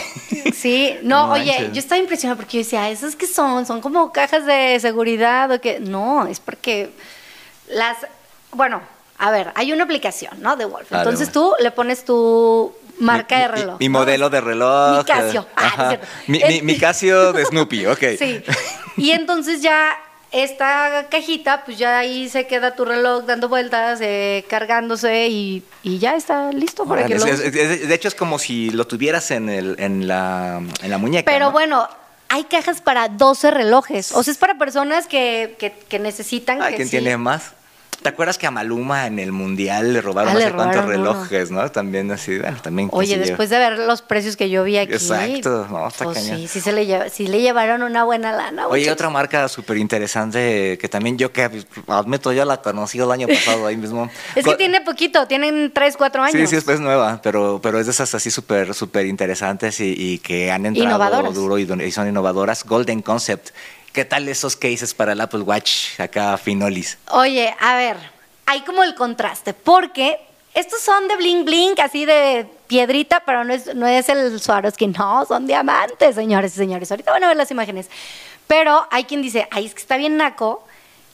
Sí, 0.55 0.95
no, 1.03 1.09
No 1.29 1.33
oye, 1.33 1.53
manches. 1.53 1.73
yo 1.73 1.79
estaba 1.79 1.99
impresionada 2.01 2.37
porque 2.37 2.59
yo 2.59 2.65
decía, 2.65 2.91
¿esas 2.91 3.17
qué 3.17 3.27
son? 3.27 3.65
¿Son 3.67 3.81
como 3.81 4.13
cajas 4.13 4.45
de 4.45 4.79
seguridad 4.81 5.38
o 5.47 5.61
qué? 5.61 5.81
No, 5.81 6.27
es 6.27 6.41
porque 6.41 6.91
las, 7.69 7.97
bueno, 8.53 8.81
a 9.19 9.31
ver, 9.31 9.53
hay 9.55 9.73
una 9.73 9.85
aplicación, 9.85 10.41
¿no? 10.41 10.57
De 10.57 10.65
Wolf. 10.65 10.87
Ah, 10.91 10.97
de 10.97 11.03
Entonces 11.03 11.33
tú 11.33 11.53
le 11.61 11.71
pones 11.71 12.05
tu 12.05 12.73
marca 13.01 13.37
Mi- 13.37 13.43
de 13.43 13.49
reloj. 13.49 13.77
Mi, 13.81 13.89
¿no? 13.89 13.99
modelo 13.99 14.31
de 14.31 14.41
reloj. 14.41 14.99
Mi 14.99 15.05
Casio. 15.05 15.41
eh, 15.43 15.47
Ah, 15.57 15.97
mi, 16.27 16.41
mi- 16.49 16.63
mi 16.63 16.79
Casio 16.79 17.33
de 17.33 17.45
Snoopy, 17.45 17.87
ok. 17.87 17.99
Sí. 18.19 18.43
Y 18.97 19.11
entonces 19.13 19.61
ya 19.63 19.97
esta 20.31 21.07
cajita, 21.11 21.65
pues 21.65 21.79
ya 21.79 21.99
ahí 21.99 22.29
se 22.29 22.47
queda 22.47 22.75
tu 22.75 22.85
reloj 22.85 23.25
dando 23.25 23.49
vueltas, 23.49 23.99
eh, 24.03 24.45
cargándose 24.49 25.27
y, 25.29 25.63
y 25.83 25.99
ya 25.99 26.17
está 26.17 26.53
listo 26.53 26.85
para 26.85 27.07
que 27.07 27.15
lo 27.19 27.25
es- 27.25 27.53
de 27.53 27.95
hecho, 27.95 28.09
es 28.09 28.15
como 28.15 28.39
si 28.39 28.69
lo 28.71 28.87
tuvieras 28.87 29.31
en, 29.31 29.49
el, 29.49 29.77
en, 29.79 30.07
la, 30.07 30.61
en 30.83 30.91
la 30.91 30.99
muñeca. 30.99 31.31
Pero 31.31 31.47
¿no? 31.47 31.53
bueno, 31.53 31.89
hay 32.29 32.45
cajas 32.45 32.81
para 32.81 33.09
12 33.09 33.51
relojes. 33.51 34.13
O 34.13 34.23
sea, 34.23 34.33
es 34.33 34.39
para 34.39 34.59
personas 34.59 35.07
que, 35.07 35.57
que, 35.59 35.73
que 35.73 35.99
necesitan. 35.99 36.63
Ay, 36.63 36.73
que 36.73 36.77
¿quién 36.77 36.89
sí. 36.89 36.99
tiene 36.99 37.17
más? 37.17 37.53
¿Te 38.03 38.09
acuerdas 38.11 38.39
que 38.39 38.47
a 38.47 38.51
Maluma 38.53 39.07
en 39.09 39.19
el 39.19 39.33
mundial 39.33 39.93
le 39.93 40.01
robaron 40.01 40.31
Ah, 40.31 40.35
no 40.35 40.39
le 40.39 40.45
sé 40.47 40.53
cuántos 40.53 40.77
uno. 40.83 40.87
relojes, 40.89 41.51
¿no? 41.51 41.69
También 41.71 42.11
así, 42.13 42.39
bueno, 42.39 42.57
también. 42.63 42.89
Oye, 42.93 43.15
lleva. 43.15 43.27
después 43.27 43.51
de 43.51 43.59
ver 43.59 43.79
los 43.81 44.03
precios 44.03 44.37
que 44.37 44.49
yo 44.51 44.63
vi 44.65 44.79
aquí. 44.79 44.93
Exacto, 44.93 45.67
no, 45.69 45.89
está 45.89 46.05
pues 46.05 46.19
cañón. 46.19 46.39
sí, 46.39 46.49
sí, 46.49 46.61
se 46.61 46.73
le 46.73 46.87
lleva- 46.87 47.09
sí 47.09 47.27
le 47.27 47.41
llevaron 47.41 47.83
una 47.83 48.05
buena 48.05 48.33
lana. 48.33 48.69
Oye, 48.69 48.83
muchachos. 48.83 48.93
otra 48.95 49.11
marca 49.11 49.49
súper 49.49 49.79
interesante 49.79 50.79
que 50.81 50.89
también 50.89 51.19
yo 51.19 51.33
que 51.33 51.49
admito 51.89 52.33
ya 52.33 52.45
la 52.45 52.63
conocí 52.63 52.99
el 52.99 53.11
año 53.11 53.27
pasado 53.27 53.67
ahí 53.67 53.77
mismo. 53.77 54.09
Es 54.37 54.45
que 54.45 54.51
Co- 54.53 54.57
tiene 54.57 54.81
poquito, 54.83 55.27
tienen 55.27 55.73
3, 55.75 55.97
4 55.97 56.23
años. 56.23 56.37
Sí, 56.41 56.47
sí, 56.47 56.57
es 56.57 56.65
pues 56.65 56.79
nueva, 56.81 57.21
pero, 57.23 57.59
pero 57.63 57.81
es 57.81 57.87
de 57.87 57.93
esas 57.93 58.15
así 58.15 58.31
súper 58.31 58.75
súper 58.75 59.07
interesantes 59.07 59.81
y, 59.81 59.95
y 59.97 60.19
que 60.19 60.51
han 60.53 60.67
entrado 60.67 60.89
Innovadoras. 60.89 61.35
duro 61.35 61.59
y 61.59 61.91
son 61.93 62.09
innovadoras. 62.09 62.65
Golden 62.65 63.03
Concept. 63.03 63.49
¿Qué 63.93 64.05
tal 64.05 64.29
esos 64.29 64.57
cases 64.57 64.95
para 64.95 65.13
el 65.13 65.21
Apple 65.21 65.41
Watch 65.41 65.99
acá 65.99 66.37
finolis? 66.39 66.99
Oye, 67.11 67.55
a 67.59 67.77
ver, 67.77 67.97
hay 68.47 68.61
como 68.63 68.83
el 68.83 68.95
contraste, 68.95 69.55
porque 69.55 70.19
estos 70.55 70.81
son 70.81 71.09
de 71.09 71.17
bling 71.17 71.45
bling, 71.45 71.81
así 71.81 72.05
de 72.05 72.47
piedrita, 72.67 73.23
pero 73.25 73.45
no 73.45 73.55
es, 73.55 73.75
no 73.75 73.87
es 73.87 74.09
el 74.09 74.41
Swarovski, 74.41 74.89
no, 74.89 75.25
son 75.25 75.47
diamantes, 75.47 76.15
señores 76.15 76.53
y 76.55 76.57
señores. 76.57 76.91
Ahorita 76.91 77.13
van 77.13 77.25
a 77.25 77.29
ver 77.29 77.37
las 77.37 77.51
imágenes. 77.51 77.89
Pero 78.47 78.87
hay 78.91 79.05
quien 79.05 79.23
dice, 79.23 79.47
ay, 79.51 79.67
es 79.67 79.75
que 79.75 79.81
está 79.81 79.97
bien 79.97 80.17
naco, 80.17 80.67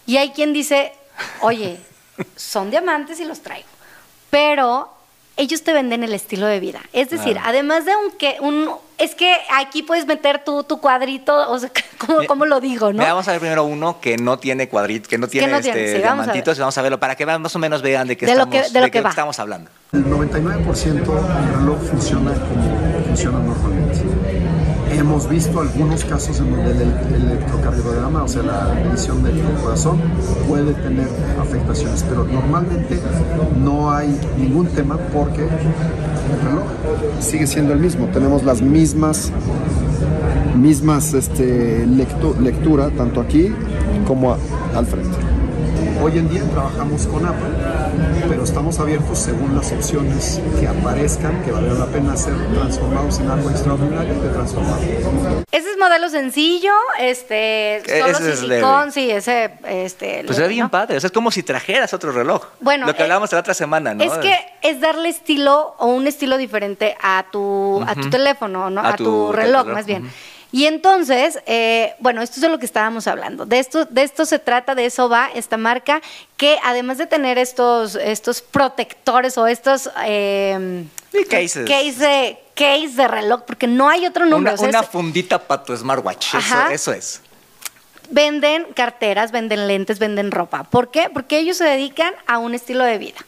y 0.07 0.17
hay 0.17 0.31
quien 0.31 0.53
dice, 0.53 0.93
oye, 1.41 1.79
son 2.37 2.71
diamantes 2.71 3.21
y 3.21 3.25
los 3.25 3.41
traigo. 3.41 3.69
Pero 4.31 4.93
ellos 5.37 5.63
te 5.63 5.73
venden 5.73 6.03
el 6.05 6.15
estilo 6.15 6.47
de 6.47 6.61
vida. 6.61 6.81
Es 6.93 7.11
decir, 7.11 7.39
además 7.43 7.85
de 7.85 7.93
un 7.97 8.11
que 8.13 8.37
un 8.41 8.71
es 8.97 9.17
que 9.17 9.35
aquí 9.53 9.83
puedes 9.83 10.07
meter 10.07 10.45
tu, 10.45 10.63
tu 10.63 10.79
cuadrito, 10.81 11.51
o 11.51 11.59
sea, 11.59 11.69
¿cómo, 11.99 12.21
Mi- 12.21 12.27
cómo 12.27 12.47
lo 12.47 12.61
digo, 12.61 12.93
no? 12.93 12.99
Mira, 12.99 13.09
vamos 13.13 13.27
a 13.27 13.33
ver 13.33 13.41
primero 13.41 13.65
uno 13.65 14.01
que 14.01 14.17
no 14.17 14.39
tiene 14.39 14.69
cuadrito, 14.69 15.09
que 15.09 15.19
no 15.19 15.27
tiene 15.27 15.49
no 15.49 15.61
tiene, 15.61 15.81
este, 15.81 15.97
sí, 15.97 16.03
vamos 16.03 16.21
a 16.21 16.23
diamantitos, 16.27 16.59
vamos 16.61 16.79
a 16.79 16.83
verlo 16.83 17.01
para 17.01 17.17
que 17.17 17.27
más 17.27 17.57
o 17.57 17.59
menos 17.59 17.83
vean 17.83 18.07
de 18.07 18.17
qué 18.17 18.27
De 18.27 18.35
lo 18.37 18.43
estamos, 18.45 18.67
que- 18.69 18.73
de 18.73 18.81
lo 18.81 18.87
qué 18.87 19.03
que 19.03 19.09
estamos 19.09 19.39
hablando. 19.41 19.71
El 19.93 20.05
99% 20.07 20.83
del 20.85 21.55
reloj 21.57 21.79
funciona 21.91 22.33
como 22.35 23.05
funciona 23.07 23.39
normalmente. 23.41 23.74
Hemos 25.05 25.29
visto 25.29 25.61
algunos 25.61 26.03
casos 26.03 26.41
en 26.41 26.51
donde 26.51 26.71
el, 26.71 26.81
el 27.15 27.23
electrocardiograma, 27.31 28.23
o 28.25 28.29
sea, 28.29 28.43
la 28.43 28.73
medición 28.83 29.23
del 29.23 29.39
corazón, 29.63 29.99
puede 30.49 30.73
tener 30.73 31.07
afectaciones, 31.39 32.03
pero 32.09 32.25
normalmente 32.25 32.99
no 33.63 33.93
hay 33.93 34.19
ningún 34.39 34.67
tema 34.69 34.97
porque 35.13 35.43
el 35.43 36.41
reloj 36.49 36.65
sigue 37.21 37.47
siendo 37.47 37.75
el 37.75 37.81
mismo. 37.81 38.07
Tenemos 38.15 38.45
las 38.45 38.63
mismas 38.63 39.31
mismas 40.57 41.13
este, 41.13 41.87
lectu- 41.87 42.39
lectura, 42.39 42.89
tanto 42.97 43.21
aquí 43.21 43.53
como 44.07 44.33
al 44.33 44.87
frente. 44.87 45.19
Hoy 46.03 46.17
en 46.19 46.31
día 46.31 46.43
trabajamos 46.51 47.07
con 47.09 47.27
Apple, 47.27 47.49
pero 48.29 48.45
estamos 48.45 48.79
abiertos 48.81 49.19
según 49.19 49.55
las 49.55 49.73
opciones 49.73 50.41
que 50.59 50.67
aparezcan, 50.67 51.43
que 51.43 51.53
valga 51.53 51.75
la 51.75 51.87
pena 51.87 52.17
ser 52.17 52.35
transformados 52.55 53.19
en 53.21 53.31
algo 53.31 53.51
extraordinario, 53.51 54.15
de 54.15 54.29
transformar. 54.31 54.79
Ese 55.51 55.71
es 55.71 55.79
modelo 55.79 56.09
sencillo, 56.09 56.73
este, 56.99 57.83
solo 57.87 58.07
ese 58.07 58.33
es 58.33 58.39
silicón, 58.41 58.81
leve. 58.81 58.93
sí, 58.93 59.11
ese, 59.11 59.51
este. 59.67 60.23
Pues 60.27 60.39
leve, 60.39 60.49
bien 60.49 60.65
¿no? 60.65 60.71
padre, 60.71 60.97
o 60.97 61.01
sea, 61.01 61.09
es 61.09 61.13
como 61.13 61.31
si 61.31 61.43
trajeras 61.43 61.93
otro 61.95 62.13
reloj. 62.13 62.45
Bueno, 62.61 62.87
lo 62.87 62.95
que 62.95 63.03
eh, 63.03 63.05
hablábamos 63.05 63.33
la 63.33 63.41
otra 63.41 63.55
semana, 63.55 63.95
¿no? 63.95 64.05
Es 64.05 64.13
que 64.19 64.37
es 64.63 64.81
darle 64.81 65.09
estilo 65.09 65.75
o 65.79 65.87
un 65.87 66.07
estilo 66.07 66.37
diferente 66.37 66.97
a 67.01 67.27
tu, 67.31 67.83
a 67.87 67.95
tu 67.95 68.11
teléfono, 68.11 68.71
¿no? 68.71 68.81
A 68.81 68.91
A, 68.91 68.97
tu, 68.97 69.05
tu 69.05 69.33
reloj, 69.33 69.63
reloj, 69.63 69.75
más 69.75 69.87
bien. 69.87 70.11
Y 70.55 70.67
entonces, 70.67 71.41
eh, 71.47 71.95
bueno, 71.99 72.23
esto 72.23 72.37
es 72.37 72.43
de 72.43 72.49
lo 72.49 72.61
que 72.61 72.65
estábamos 72.65 73.09
hablando. 73.09 73.45
De 73.45 73.59
esto, 73.59 73.87
de 73.87 74.05
esto 74.05 74.25
se 74.25 74.39
trata, 74.39 74.77
de 74.77 74.87
eso 74.87 75.09
va 75.09 75.29
esta 75.35 75.57
marca, 75.57 76.01
que 76.37 76.59
además 76.63 76.97
de 76.97 77.09
tener 77.09 77.39
estos, 77.39 77.97
estos 77.97 78.41
protectores 78.41 79.37
o 79.37 79.49
estos 79.49 79.91
eh, 80.05 80.85
cases. 81.29 81.69
case, 81.69 81.95
de, 81.99 82.39
case 82.55 82.95
de 82.95 83.09
reloj, 83.09 83.41
porque 83.45 83.67
no 83.67 83.89
hay 83.89 84.07
otro 84.07 84.27
una, 84.27 84.37
número. 84.37 84.63
una 84.63 84.79
es- 84.79 84.87
fundita 84.87 85.41
para 85.41 85.65
tu 85.65 85.77
smartwatch, 85.77 86.37
eso, 86.71 86.93
es. 86.93 87.21
venden 88.11 88.65
carteras, 88.75 89.33
venden 89.33 89.67
lentes, 89.67 89.99
venden 89.99 90.31
ropa. 90.31 90.63
¿Por 90.63 90.93
qué? 90.93 91.11
Porque 91.13 91.37
ellos 91.41 91.57
se 91.57 91.65
dedican 91.65 92.15
a 92.29 92.39
un 92.39 92.55
estilo 92.55 92.85
de 92.85 92.99
vida. 92.99 93.19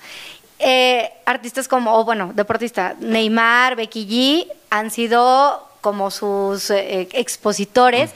Eh, 0.61 1.11
artistas 1.25 1.67
como, 1.67 1.93
o 1.99 2.05
bueno, 2.05 2.31
deportistas, 2.37 2.97
Neymar, 3.01 3.75
Becky 3.75 4.07
G, 4.07 4.53
han 4.71 4.93
sido 4.93 5.66
como 5.87 6.11
sus 6.11 6.71
eh, 6.71 7.07
expositores. 7.13 8.11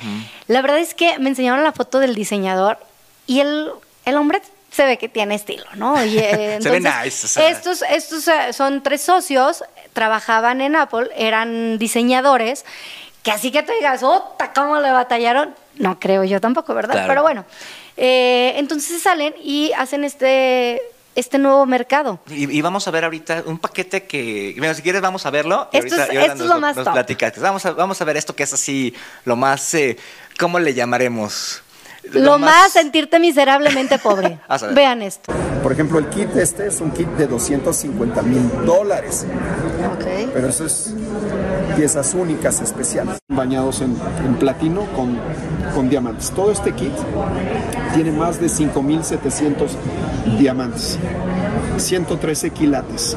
La 0.48 0.60
verdad 0.60 0.80
es 0.80 0.92
que 0.92 1.20
me 1.20 1.28
enseñaron 1.28 1.62
la 1.62 1.70
foto 1.70 2.00
del 2.00 2.16
diseñador 2.16 2.78
y 3.28 3.38
el, 3.38 3.70
el 4.06 4.16
hombre 4.16 4.42
se 4.72 4.86
ve 4.86 4.98
que 4.98 5.08
tiene 5.08 5.36
estilo, 5.36 5.66
¿no? 5.76 6.04
Y, 6.04 6.18
eh, 6.18 6.58
Se 6.60 6.68
ve 6.68 6.80
nice. 6.80 7.48
Estos, 7.48 7.84
estos 7.88 8.26
eh, 8.26 8.52
son 8.52 8.82
tres 8.82 9.02
socios, 9.02 9.62
trabajaban 9.92 10.60
en 10.60 10.74
Apple, 10.74 11.10
eran 11.14 11.78
diseñadores, 11.78 12.64
que 13.22 13.30
así 13.30 13.52
que 13.52 13.62
te 13.62 13.72
digas, 13.74 14.02
¡Ota! 14.02 14.52
¿Cómo 14.52 14.80
le 14.80 14.90
batallaron? 14.90 15.54
No 15.76 16.00
creo 16.00 16.24
yo 16.24 16.40
tampoco, 16.40 16.74
¿verdad? 16.74 16.94
Claro. 16.94 17.06
Pero 17.08 17.22
bueno, 17.22 17.44
eh, 17.96 18.54
entonces 18.56 19.00
salen 19.00 19.32
y 19.40 19.70
hacen 19.78 20.02
este, 20.02 20.82
este 21.20 21.38
nuevo 21.38 21.64
mercado. 21.66 22.18
Y, 22.28 22.50
y 22.50 22.60
vamos 22.62 22.88
a 22.88 22.90
ver 22.90 23.04
ahorita 23.04 23.44
un 23.46 23.58
paquete 23.58 24.04
que, 24.04 24.54
bueno, 24.58 24.74
si 24.74 24.82
quieres 24.82 25.00
vamos 25.00 25.24
a 25.26 25.30
verlo. 25.30 25.68
y 25.72 25.76
Esto 25.78 25.94
ahorita- 26.02 26.32
es- 26.34 26.38
lo 26.40 26.58
más 26.60 26.74
top. 26.76 26.92
platicas. 26.92 27.38
Vamos 27.38 27.64
a, 27.66 27.72
vamos 27.72 28.00
a 28.00 28.04
ver 28.04 28.16
esto 28.16 28.34
que 28.34 28.42
es 28.42 28.52
así, 28.52 28.94
lo 29.24 29.36
más, 29.36 29.72
eh, 29.74 29.96
¿cómo 30.38 30.58
le 30.58 30.74
llamaremos? 30.74 31.62
Lo, 32.12 32.38
más 32.38 32.72
sentirte 32.72 33.20
miserablemente 33.20 33.98
pobre. 34.02 34.38
Vas 34.48 34.62
a 34.62 34.66
ver. 34.68 34.74
Vean 34.74 35.02
esto. 35.02 35.32
Por 35.62 35.70
ejemplo, 35.70 35.98
el 35.98 36.08
kit 36.08 36.34
este 36.36 36.66
es 36.66 36.80
un 36.80 36.90
kit 36.92 37.06
de 37.10 37.26
250 37.26 38.22
mil 38.22 38.50
dólares, 38.64 39.26
Ok. 39.94 40.30
pero 40.32 40.48
eso 40.48 40.64
es 40.64 40.94
piezas 41.76 42.14
únicas, 42.14 42.60
especiales, 42.62 43.18
bañados 43.28 43.82
en, 43.82 43.94
en 44.24 44.34
platino 44.36 44.86
con, 44.96 45.18
con 45.74 45.90
diamantes. 45.90 46.30
Todo 46.30 46.50
este 46.50 46.72
kit 46.72 46.92
tiene 47.94 48.12
más 48.12 48.40
de 48.40 48.46
5.700 48.46 49.70
diamantes, 50.38 50.98
113 51.76 52.50
quilates. 52.50 53.16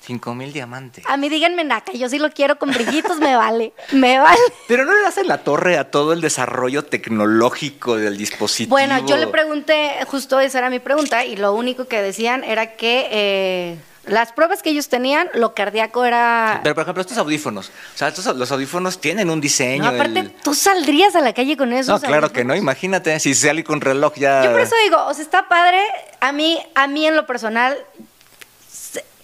5 0.00 0.34
mil 0.34 0.52
diamantes. 0.52 1.04
A 1.08 1.16
mí 1.16 1.28
díganme 1.30 1.64
naca, 1.64 1.92
yo 1.92 2.08
sí 2.08 2.18
lo 2.18 2.30
quiero 2.30 2.58
con 2.58 2.70
brillitos, 2.70 3.18
me 3.18 3.36
vale. 3.36 3.72
Me 3.92 4.18
vale. 4.18 4.38
Pero 4.68 4.84
no 4.84 4.94
le 4.94 5.00
das 5.00 5.16
en 5.18 5.28
la 5.28 5.38
torre 5.38 5.78
a 5.78 5.90
todo 5.90 6.12
el 6.12 6.20
desarrollo 6.20 6.84
tecnológico 6.84 7.96
del 7.96 8.18
dispositivo. 8.18 8.76
Bueno, 8.76 9.04
yo 9.06 9.16
le 9.16 9.28
pregunté, 9.28 9.92
justo 10.06 10.40
esa 10.40 10.58
era 10.58 10.70
mi 10.70 10.78
pregunta, 10.78 11.24
y 11.24 11.36
lo 11.36 11.54
único 11.54 11.86
que 11.86 12.02
decían 12.02 12.44
era 12.44 12.76
que 12.76 13.08
eh, 13.10 13.78
las 14.06 14.32
pruebas 14.32 14.62
que 14.62 14.70
ellos 14.70 14.88
tenían, 14.88 15.28
lo 15.34 15.54
cardíaco 15.54 16.04
era... 16.04 16.60
Pero, 16.62 16.74
por 16.74 16.82
ejemplo, 16.82 17.00
estos 17.00 17.16
audífonos. 17.18 17.68
O 17.68 17.98
sea, 17.98 18.08
estos, 18.08 18.26
los 18.36 18.50
audífonos 18.52 19.00
tienen 19.00 19.30
un 19.30 19.40
diseño. 19.40 19.84
No, 19.84 19.88
aparte, 19.90 20.18
el- 20.20 20.32
tú 20.32 20.54
saldrías 20.54 21.16
a 21.16 21.20
la 21.20 21.32
calle 21.32 21.56
con 21.56 21.72
eso. 21.72 21.92
No, 21.92 22.00
claro 22.00 22.30
que 22.32 22.44
no. 22.44 22.54
Imagínate, 22.54 23.18
si 23.20 23.34
sale 23.34 23.64
con 23.64 23.80
reloj 23.80 24.14
ya... 24.16 24.44
Yo 24.44 24.50
por 24.52 24.60
eso 24.60 24.74
digo, 24.84 25.04
o 25.06 25.14
sea, 25.14 25.22
está 25.24 25.48
padre. 25.48 25.80
A 26.20 26.32
mí, 26.32 26.60
a 26.74 26.86
mí 26.86 27.06
en 27.06 27.16
lo 27.16 27.26
personal, 27.26 27.76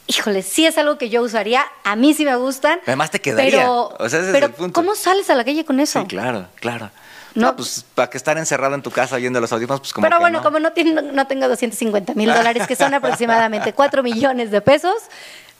híjole, 0.06 0.42
sí 0.42 0.66
es 0.66 0.76
algo 0.78 0.98
que 0.98 1.08
yo 1.08 1.22
usaría. 1.22 1.64
A 1.84 1.96
mí 1.96 2.14
sí 2.14 2.24
me 2.24 2.36
gustan. 2.36 2.80
Además 2.86 3.10
te 3.10 3.20
quedaría. 3.20 3.50
Pero, 3.60 3.94
O 3.98 4.08
sea, 4.08 4.18
ese 4.20 4.28
es 4.28 4.32
pero 4.34 4.46
el 4.46 4.52
punto. 4.52 4.72
¿cómo 4.72 4.94
sales 4.94 5.28
a 5.30 5.34
la 5.34 5.44
calle 5.44 5.64
con 5.64 5.78
eso? 5.80 6.00
Sí, 6.00 6.06
claro, 6.06 6.46
claro. 6.56 6.90
No. 7.34 7.46
No, 7.48 7.56
pues 7.56 7.84
para 7.94 8.10
que 8.10 8.16
estar 8.18 8.36
encerrado 8.38 8.74
en 8.74 8.82
tu 8.82 8.90
casa 8.90 9.16
oyendo 9.16 9.40
los 9.40 9.52
audífonos, 9.52 9.80
pues 9.80 9.92
como 9.92 10.04
Pero 10.06 10.16
que 10.18 10.22
bueno, 10.22 10.38
no. 10.38 10.44
como 10.44 10.58
no, 10.58 10.72
tiene- 10.72 11.00
no 11.02 11.26
tengo 11.26 11.48
250 11.48 12.14
mil 12.14 12.32
dólares, 12.32 12.66
que 12.66 12.76
son 12.76 12.92
aproximadamente 12.94 13.72
4 13.72 14.02
millones 14.02 14.50
de 14.50 14.60
pesos, 14.60 14.94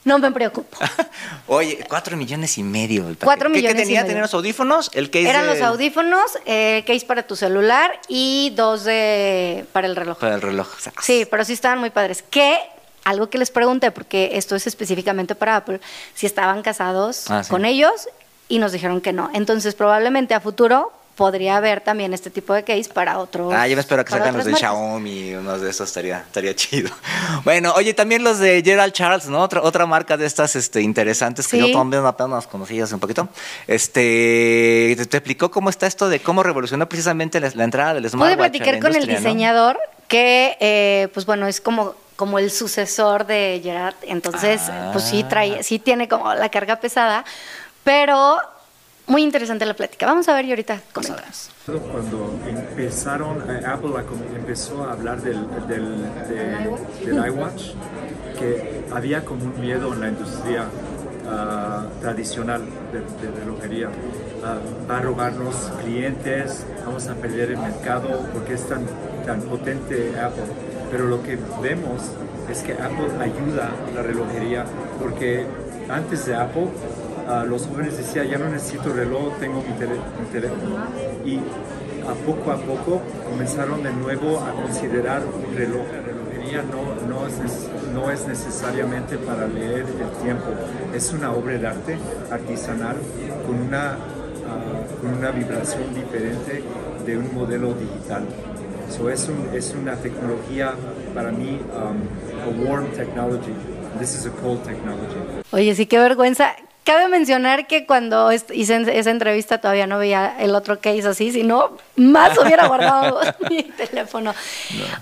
no 0.03 0.17
me 0.19 0.31
preocupo. 0.31 0.77
Oye, 1.47 1.85
cuatro 1.87 2.17
millones 2.17 2.57
y 2.57 2.63
medio. 2.63 3.15
Cuatro 3.23 3.49
¿Qué- 3.49 3.57
millones 3.57 3.75
¿Qué 3.75 3.81
y 3.81 3.85
tenía? 3.85 3.99
medio. 4.01 4.07
Tenía 4.09 4.21
los 4.23 4.33
audífonos, 4.33 4.89
el 4.93 5.09
case 5.11 5.29
Eran 5.29 5.43
de- 5.47 5.53
los 5.53 5.61
audífonos, 5.61 6.39
eh, 6.45 6.83
case 6.87 7.05
para 7.05 7.23
tu 7.23 7.35
celular 7.35 7.99
y 8.07 8.51
dos 8.55 8.83
de 8.83 9.65
para 9.71 9.87
el 9.87 9.95
reloj. 9.95 10.17
Para 10.17 10.35
el 10.35 10.41
reloj. 10.41 10.67
Sí, 11.01 11.27
pero 11.29 11.45
sí 11.45 11.53
estaban 11.53 11.77
muy 11.79 11.91
padres. 11.91 12.23
Que 12.29 12.57
algo 13.03 13.29
que 13.29 13.37
les 13.37 13.51
pregunté, 13.51 13.91
porque 13.91 14.31
esto 14.33 14.55
es 14.55 14.67
específicamente 14.67 15.35
para 15.35 15.55
Apple, 15.57 15.79
si 16.15 16.25
estaban 16.25 16.61
casados 16.63 17.29
Ah, 17.29 17.43
sí. 17.43 17.49
con 17.49 17.65
ellos 17.65 18.09
y 18.47 18.59
nos 18.59 18.71
dijeron 18.71 19.01
que 19.01 19.13
no. 19.13 19.29
Entonces, 19.33 19.75
probablemente 19.75 20.33
a 20.33 20.39
futuro 20.39 20.91
podría 21.21 21.57
haber 21.57 21.81
también 21.81 22.13
este 22.15 22.31
tipo 22.31 22.51
de 22.55 22.63
case 22.63 22.89
para 22.91 23.19
otros. 23.19 23.53
Ah, 23.53 23.67
yo 23.67 23.75
me 23.75 23.81
espero 23.81 24.03
que 24.03 24.09
salgan 24.09 24.35
los 24.35 24.43
de 24.45 24.51
marcas. 24.53 24.69
Xiaomi, 24.71 25.35
unos 25.35 25.61
de 25.61 25.69
esos 25.69 25.87
estaría, 25.87 26.17
estaría 26.19 26.55
chido. 26.55 26.89
Bueno, 27.43 27.73
oye, 27.75 27.93
también 27.93 28.23
los 28.23 28.39
de 28.39 28.61
Gerald 28.65 28.93
Charles, 28.93 29.27
¿no? 29.27 29.41
Otra, 29.41 29.61
otra 29.61 29.85
marca 29.85 30.17
de 30.17 30.25
estas 30.25 30.55
este, 30.55 30.81
interesantes 30.81 31.47
que 31.47 31.57
Sí. 31.61 31.71
yo 31.71 31.77
también 31.77 32.05
apenas 32.05 32.47
conocí 32.47 32.79
hace 32.81 32.93
un 32.95 32.99
poquito. 32.99 33.27
Este, 33.67 34.95
te, 34.97 35.05
te 35.05 35.17
explicó 35.17 35.51
cómo 35.51 35.69
está 35.69 35.85
esto 35.87 36.09
de 36.09 36.19
cómo 36.19 36.43
revolucionó 36.43 36.87
precisamente 36.89 37.39
la, 37.39 37.51
la 37.53 37.63
entrada 37.63 37.93
del 37.93 38.03
Pude 38.03 38.09
smartwatch. 38.11 38.37
la 38.39 38.49
platicar 38.49 38.79
con 38.79 38.95
el 38.95 39.07
diseñador 39.07 39.79
que, 40.07 40.57
eh, 40.59 41.07
pues 41.13 41.25
bueno, 41.25 41.47
es 41.47 41.61
como, 41.61 41.95
como 42.15 42.39
el 42.39 42.51
sucesor 42.51 43.25
de 43.25 43.59
Gerard. 43.63 43.95
Entonces, 44.03 44.61
pues 44.91 45.03
sí, 45.05 45.21
Ah. 45.25 45.29
trae, 45.29 45.63
sí 45.63 45.79
tiene 45.79 46.07
como 46.07 46.33
la 46.33 46.49
carga 46.49 46.77
pesada, 46.79 47.23
pero 47.83 48.37
muy 49.11 49.23
interesante 49.23 49.65
la 49.65 49.73
plática. 49.73 50.05
Vamos 50.05 50.27
a 50.29 50.33
ver 50.33 50.45
y 50.45 50.49
ahorita 50.51 50.79
comentamos. 50.93 51.49
Cuando 51.65 52.33
empezaron, 52.47 53.37
eh, 53.49 53.61
Apple 53.65 53.91
empezó 54.35 54.85
a 54.85 54.93
hablar 54.93 55.21
del, 55.21 55.45
del, 55.67 56.01
de- 56.29 57.05
del 57.05 57.25
iWatch, 57.27 57.73
que 58.39 58.85
había 58.93 59.23
como 59.25 59.43
un 59.43 59.59
miedo 59.59 59.93
en 59.93 59.99
la 60.01 60.07
industria 60.09 60.63
ah, 61.29 61.85
tradicional 61.99 62.61
de, 62.93 62.99
de 63.27 63.39
relojería. 63.39 63.89
Ah, 64.43 64.57
va 64.89 64.97
a 64.97 65.01
robarnos 65.01 65.55
clientes, 65.83 66.65
vamos 66.85 67.07
a 67.09 67.15
perder 67.15 67.51
el 67.51 67.57
mercado 67.57 68.25
porque 68.33 68.53
es 68.53 68.65
tan, 68.67 68.85
tan 69.25 69.41
potente 69.41 70.13
Apple. 70.19 70.45
Pero 70.89 71.05
lo 71.07 71.21
que 71.21 71.37
vemos 71.61 72.01
es 72.49 72.59
que 72.63 72.73
Apple 72.73 73.09
ayuda 73.19 73.69
a 73.89 73.95
la 73.95 74.01
relojería 74.03 74.65
porque 74.99 75.45
antes 75.89 76.25
de 76.25 76.35
Apple 76.35 76.67
ah, 77.31 77.43
los 77.47 77.65
jóvenes 77.67 77.97
decían 77.97 78.27
ya 78.27 78.37
no 78.37 78.49
necesito 78.49 78.91
reloj, 78.93 79.33
tengo 79.39 79.57
mi, 79.67 79.73
tele- 79.79 80.01
mi 80.19 80.25
teléfono 80.31 80.75
y 81.25 81.35
a 82.07 82.13
poco 82.25 82.51
a 82.51 82.57
poco 82.57 83.01
comenzaron 83.29 83.83
de 83.83 83.91
nuevo 83.93 84.39
a 84.39 84.51
considerar 84.61 85.21
un 85.23 85.55
reloj. 85.55 85.85
La 85.95 86.01
relojería 86.01 86.63
no, 86.63 86.81
no, 87.11 87.27
es, 87.27 87.35
no 87.93 88.11
es 88.11 88.27
necesariamente 88.27 89.17
para 89.17 89.47
leer 89.47 89.85
el 90.05 90.23
tiempo, 90.23 90.49
es 90.93 91.13
una 91.13 91.31
obra 91.31 91.57
de 91.57 91.67
arte 91.67 91.97
artesanal 92.31 92.97
con 93.45 93.55
una, 93.67 93.91
ah, 93.93 93.97
con 94.99 95.13
una 95.13 95.31
vibración 95.31 95.93
diferente 95.93 96.63
de 97.05 97.17
un 97.17 97.33
modelo 97.33 97.73
digital. 97.73 98.23
So 98.89 99.09
es 99.09 99.29
una 99.73 99.95
tecnología 99.95 100.73
para 101.15 101.31
mí, 101.31 101.61
um, 101.73 101.97
a 102.43 102.67
warm 102.69 102.87
technology. 102.91 103.53
This 103.99 104.15
is 104.15 104.25
a 104.25 104.31
cold 104.41 104.63
technology. 104.63 105.15
Oye, 105.51 105.73
sí, 105.75 105.85
qué 105.85 105.97
vergüenza. 105.97 106.55
Cabe 106.91 107.07
mencionar 107.07 107.67
que 107.67 107.85
cuando 107.85 108.33
hice 108.33 108.99
esa 108.99 109.11
entrevista 109.11 109.59
todavía 109.59 109.87
no 109.87 109.97
veía 109.97 110.35
el 110.39 110.53
otro 110.53 110.81
case 110.81 111.07
así, 111.07 111.31
si 111.31 111.43
no, 111.43 111.77
más 111.95 112.37
hubiera 112.37 112.67
guardado 112.67 113.21
mi 113.49 113.63
teléfono. 113.63 114.35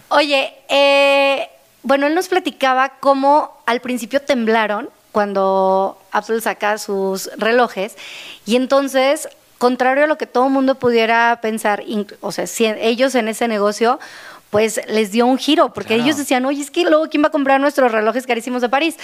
Oye, 0.10 0.54
eh, 0.69 1.49
bueno, 1.82 2.06
él 2.06 2.13
nos 2.13 2.28
platicaba 2.28 2.89
cómo 2.99 3.60
al 3.65 3.82
principio 3.82 4.21
temblaron 4.21 4.88
cuando 5.12 5.97
Apple 6.12 6.41
saca 6.41 6.78
sus 6.78 7.32
relojes 7.38 7.95
y 8.45 8.56
entonces, 8.56 9.28
contrario 9.58 10.04
a 10.04 10.08
lo 10.08 10.19
que 10.19 10.28
todo 10.28 10.45
el 10.45 10.54
mundo 10.54 10.75
pudiera 10.75 11.39
pensar, 11.41 11.84
o 12.21 12.32
sea, 12.32 12.45
si 12.45 12.67
ellos 12.67 13.15
en 13.15 13.30
ese 13.30 13.47
negocio 13.47 13.99
pues 14.52 14.80
les 14.88 15.12
dio 15.12 15.25
un 15.25 15.39
giro, 15.39 15.73
porque 15.73 15.95
Claro. 15.95 16.04
ellos 16.04 16.17
decían, 16.17 16.45
oye, 16.45 16.62
es 16.62 16.69
que 16.69 16.84
luego 16.84 17.08
quién 17.10 17.23
va 17.23 17.30
a 17.30 17.32
comprar 17.32 17.60
nuestros 17.60 17.91
relojes 17.91 18.28
carísimos 18.28 18.62
de 18.62 18.69
París. 18.69 18.95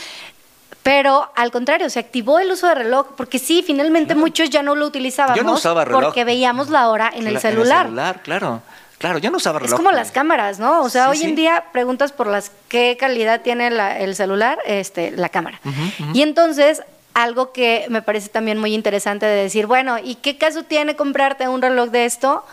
Pero 0.86 1.32
al 1.36 1.50
contrario, 1.50 1.90
se 1.90 1.98
activó 1.98 2.38
el 2.38 2.52
uso 2.52 2.68
de 2.68 2.76
reloj, 2.76 3.08
porque 3.18 3.40
sí, 3.40 3.64
finalmente 3.66 4.14
muchos 4.14 4.52
ya 4.52 4.62
no 4.62 4.76
lo 4.76 4.86
utilizábamos. 4.86 5.36
Yo 5.36 5.44
no 5.44 5.54
usaba 5.54 5.84
reloj. 5.84 6.04
Porque 6.04 6.24
veíamos 6.24 6.70
la 6.70 6.90
hora 6.90 7.12
en 7.12 7.26
el 7.26 7.40
celular. 7.40 7.88
celular, 7.88 8.22
claro. 8.22 8.62
Claro, 9.00 9.18
yo 9.18 9.32
no 9.32 9.38
usaba 9.38 9.58
reloj. 9.58 9.74
Es 9.74 9.76
como 9.76 9.92
las 9.92 10.12
cámaras, 10.12 10.60
¿no? 10.60 10.84
O 10.84 10.90
sea, 10.92 11.06
Sí, 11.06 11.10
hoy 11.10 11.18
sí. 11.18 11.24
en 11.26 11.36
día 11.36 11.66
preguntas 11.74 12.12
por 12.12 12.28
las 12.28 12.52
qué 12.68 12.98
calidad 13.00 13.42
tiene 13.42 13.72
la- 13.72 13.98
el 13.98 14.16
celular, 14.16 14.60
este, 14.68 15.10
la 15.10 15.30
cámara. 15.30 15.60
Y 16.14 16.22
entonces, 16.22 16.84
algo 17.16 17.52
que 17.52 17.88
me 17.90 18.04
parece 18.04 18.30
también 18.30 18.60
muy 18.60 18.76
interesante 18.76 19.26
de 19.26 19.42
decir, 19.42 19.66
bueno, 19.66 19.98
¿y 19.98 20.14
qué 20.16 20.38
caso 20.38 20.62
tiene 20.62 20.96
comprarte 20.96 21.48
un 21.48 21.64
reloj 21.64 21.90
de 21.90 22.06
esto? 22.06 22.46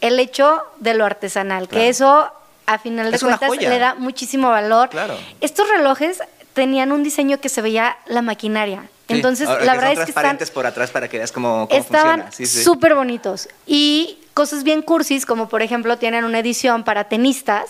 El 0.00 0.18
hecho 0.20 0.62
de 0.78 0.94
lo 0.94 1.04
artesanal, 1.04 1.68
Claro. 1.68 1.82
que 1.82 1.88
eso 1.90 2.30
a 2.64 2.78
final 2.78 3.10
de 3.10 3.16
Es 3.16 3.22
cuentas 3.22 3.50
le 3.58 3.78
da 3.78 3.94
muchísimo 3.94 4.48
valor. 4.48 4.88
Claro. 4.88 5.18
Estos 5.42 5.68
relojes 5.68 6.22
tenían 6.54 6.92
un 6.92 7.02
diseño 7.02 7.40
que 7.40 7.48
se 7.48 7.60
veía 7.60 7.98
la 8.06 8.22
maquinaria. 8.22 8.88
Sí, 9.06 9.14
Entonces, 9.14 9.48
la 9.48 9.58
que 9.58 9.64
verdad 9.66 9.80
son 9.80 9.90
es 9.90 9.98
que 9.98 10.02
están 10.02 10.04
transparentes 10.04 10.50
por 10.50 10.66
atrás 10.66 10.90
para 10.90 11.08
que 11.08 11.18
veas 11.18 11.30
cómo, 11.30 11.68
cómo 11.68 11.80
estaban. 11.80 12.32
Sí, 12.32 12.46
súper 12.46 12.94
bonitos. 12.94 13.48
Y 13.66 14.18
cosas 14.32 14.64
bien 14.64 14.80
cursis, 14.80 15.26
como 15.26 15.48
por 15.48 15.60
ejemplo 15.60 15.98
tienen 15.98 16.24
una 16.24 16.38
edición 16.38 16.84
para 16.84 17.04
tenistas, 17.04 17.66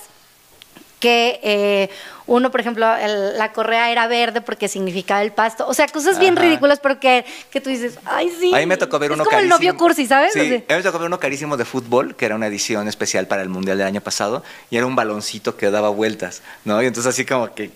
que 1.01 1.41
eh, 1.43 1.91
uno, 2.27 2.51
por 2.51 2.61
ejemplo, 2.61 2.97
el- 2.97 3.37
la 3.37 3.53
correa 3.53 3.91
era 3.91 4.07
verde 4.07 4.41
porque 4.41 4.67
significaba 4.67 5.21
el 5.23 5.33
pasto. 5.33 5.67
O 5.69 5.75
sea, 5.75 5.87
cosas 5.89 6.19
bien 6.19 6.37
ridículas, 6.37 6.81
pero 6.81 6.99
que, 6.99 7.25
que 7.51 7.61
tú 7.61 7.69
dices, 7.69 7.99
ay, 8.07 8.33
sí. 8.41 8.51
A 8.55 8.59
mí 8.59 8.67
me 8.67 8.79
tocó 8.79 8.99
ver 8.99 9.11
es 9.11 9.15
uno 9.17 9.25
como 9.25 9.37
el 9.37 9.43
carísimo. 9.49 9.57
novio 9.59 9.77
cursi, 9.77 10.07
¿sabes? 10.07 10.33
Sí, 10.33 10.41
a 10.41 10.45
mí 10.45 10.63
me 10.69 10.83
tocó 10.83 10.99
ver 10.99 11.09
uno 11.09 11.21
carísimo 11.21 11.57
de 11.59 11.65
fútbol, 11.67 12.17
que 12.17 12.25
era 12.25 12.35
una 12.35 12.47
edición 12.47 12.89
especial 12.89 13.27
para 13.27 13.43
el 13.43 13.51
Mundial 13.51 13.77
del 13.77 13.87
año 13.87 14.01
pasado, 14.01 14.43
y 14.71 14.77
era 14.79 14.87
un 14.87 14.97
baloncito 14.97 15.57
que 15.57 15.71
daba 15.71 15.91
vueltas, 15.91 16.43
¿no? 16.65 16.83
Y 16.83 16.87
entonces 16.87 17.13
así 17.13 17.27
como 17.27 17.55
que, 17.55 17.71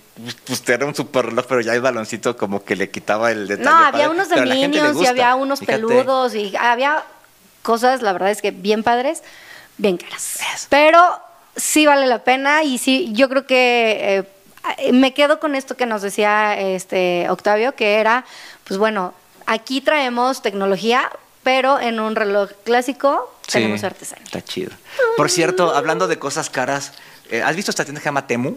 pues 0.46 0.66
era 0.68 0.86
un 0.86 0.94
super 0.94 1.26
reloj, 1.26 1.44
pero 1.46 1.60
ya 1.60 1.74
el 1.74 1.82
baloncito 1.82 2.36
como 2.36 2.64
que 2.64 2.74
le 2.74 2.90
quitaba 2.90 3.30
el 3.30 3.48
detalle. 3.48 3.68
No, 3.68 3.76
había 3.76 3.90
padre, 3.92 4.08
unos 4.08 4.28
de 4.30 4.40
Minions 4.46 4.96
y 5.02 5.06
había 5.06 5.34
unos 5.34 5.58
Fíjate. 5.60 5.76
peludos 5.76 6.34
y 6.34 6.56
había 6.56 7.04
cosas, 7.62 8.00
la 8.00 8.12
verdad 8.14 8.30
es 8.30 8.40
que 8.40 8.50
bien 8.50 8.82
padres, 8.82 9.22
bien 9.76 9.98
caras. 9.98 10.66
Pero 10.70 11.00
sí 11.54 11.86
vale 11.86 12.06
la 12.06 12.24
pena 12.24 12.62
y 12.62 12.78
sí, 12.78 13.10
yo 13.12 13.28
creo 13.28 13.46
que 13.46 13.98
eh, 14.18 14.24
me 14.92 15.14
quedo 15.14 15.40
con 15.40 15.54
esto 15.54 15.76
que 15.76 15.86
nos 15.86 16.02
decía 16.02 16.58
este 16.58 17.28
Octavio, 17.30 17.74
que 17.74 17.96
era, 17.96 18.24
pues 18.64 18.78
bueno, 18.78 19.14
aquí 19.46 19.80
traemos 19.80 20.42
tecnología, 20.42 21.10
pero 21.42 21.78
en 21.80 22.00
un 22.00 22.14
reloj 22.16 22.50
clásico 22.64 23.32
Sí, 23.46 23.52
tenemos 23.54 23.82
artesanía. 23.82 24.24
Está 24.26 24.42
chido. 24.42 24.70
Por 25.16 25.30
cierto, 25.30 25.74
hablando 25.74 26.06
de 26.08 26.18
cosas 26.18 26.50
caras, 26.50 26.92
Eh, 27.30 27.42
¿Has 27.42 27.56
visto 27.56 27.70
esta 27.70 27.84
tienda 27.84 28.00
que 28.00 28.04
se 28.04 28.08
llama 28.08 28.26
Temu? 28.26 28.56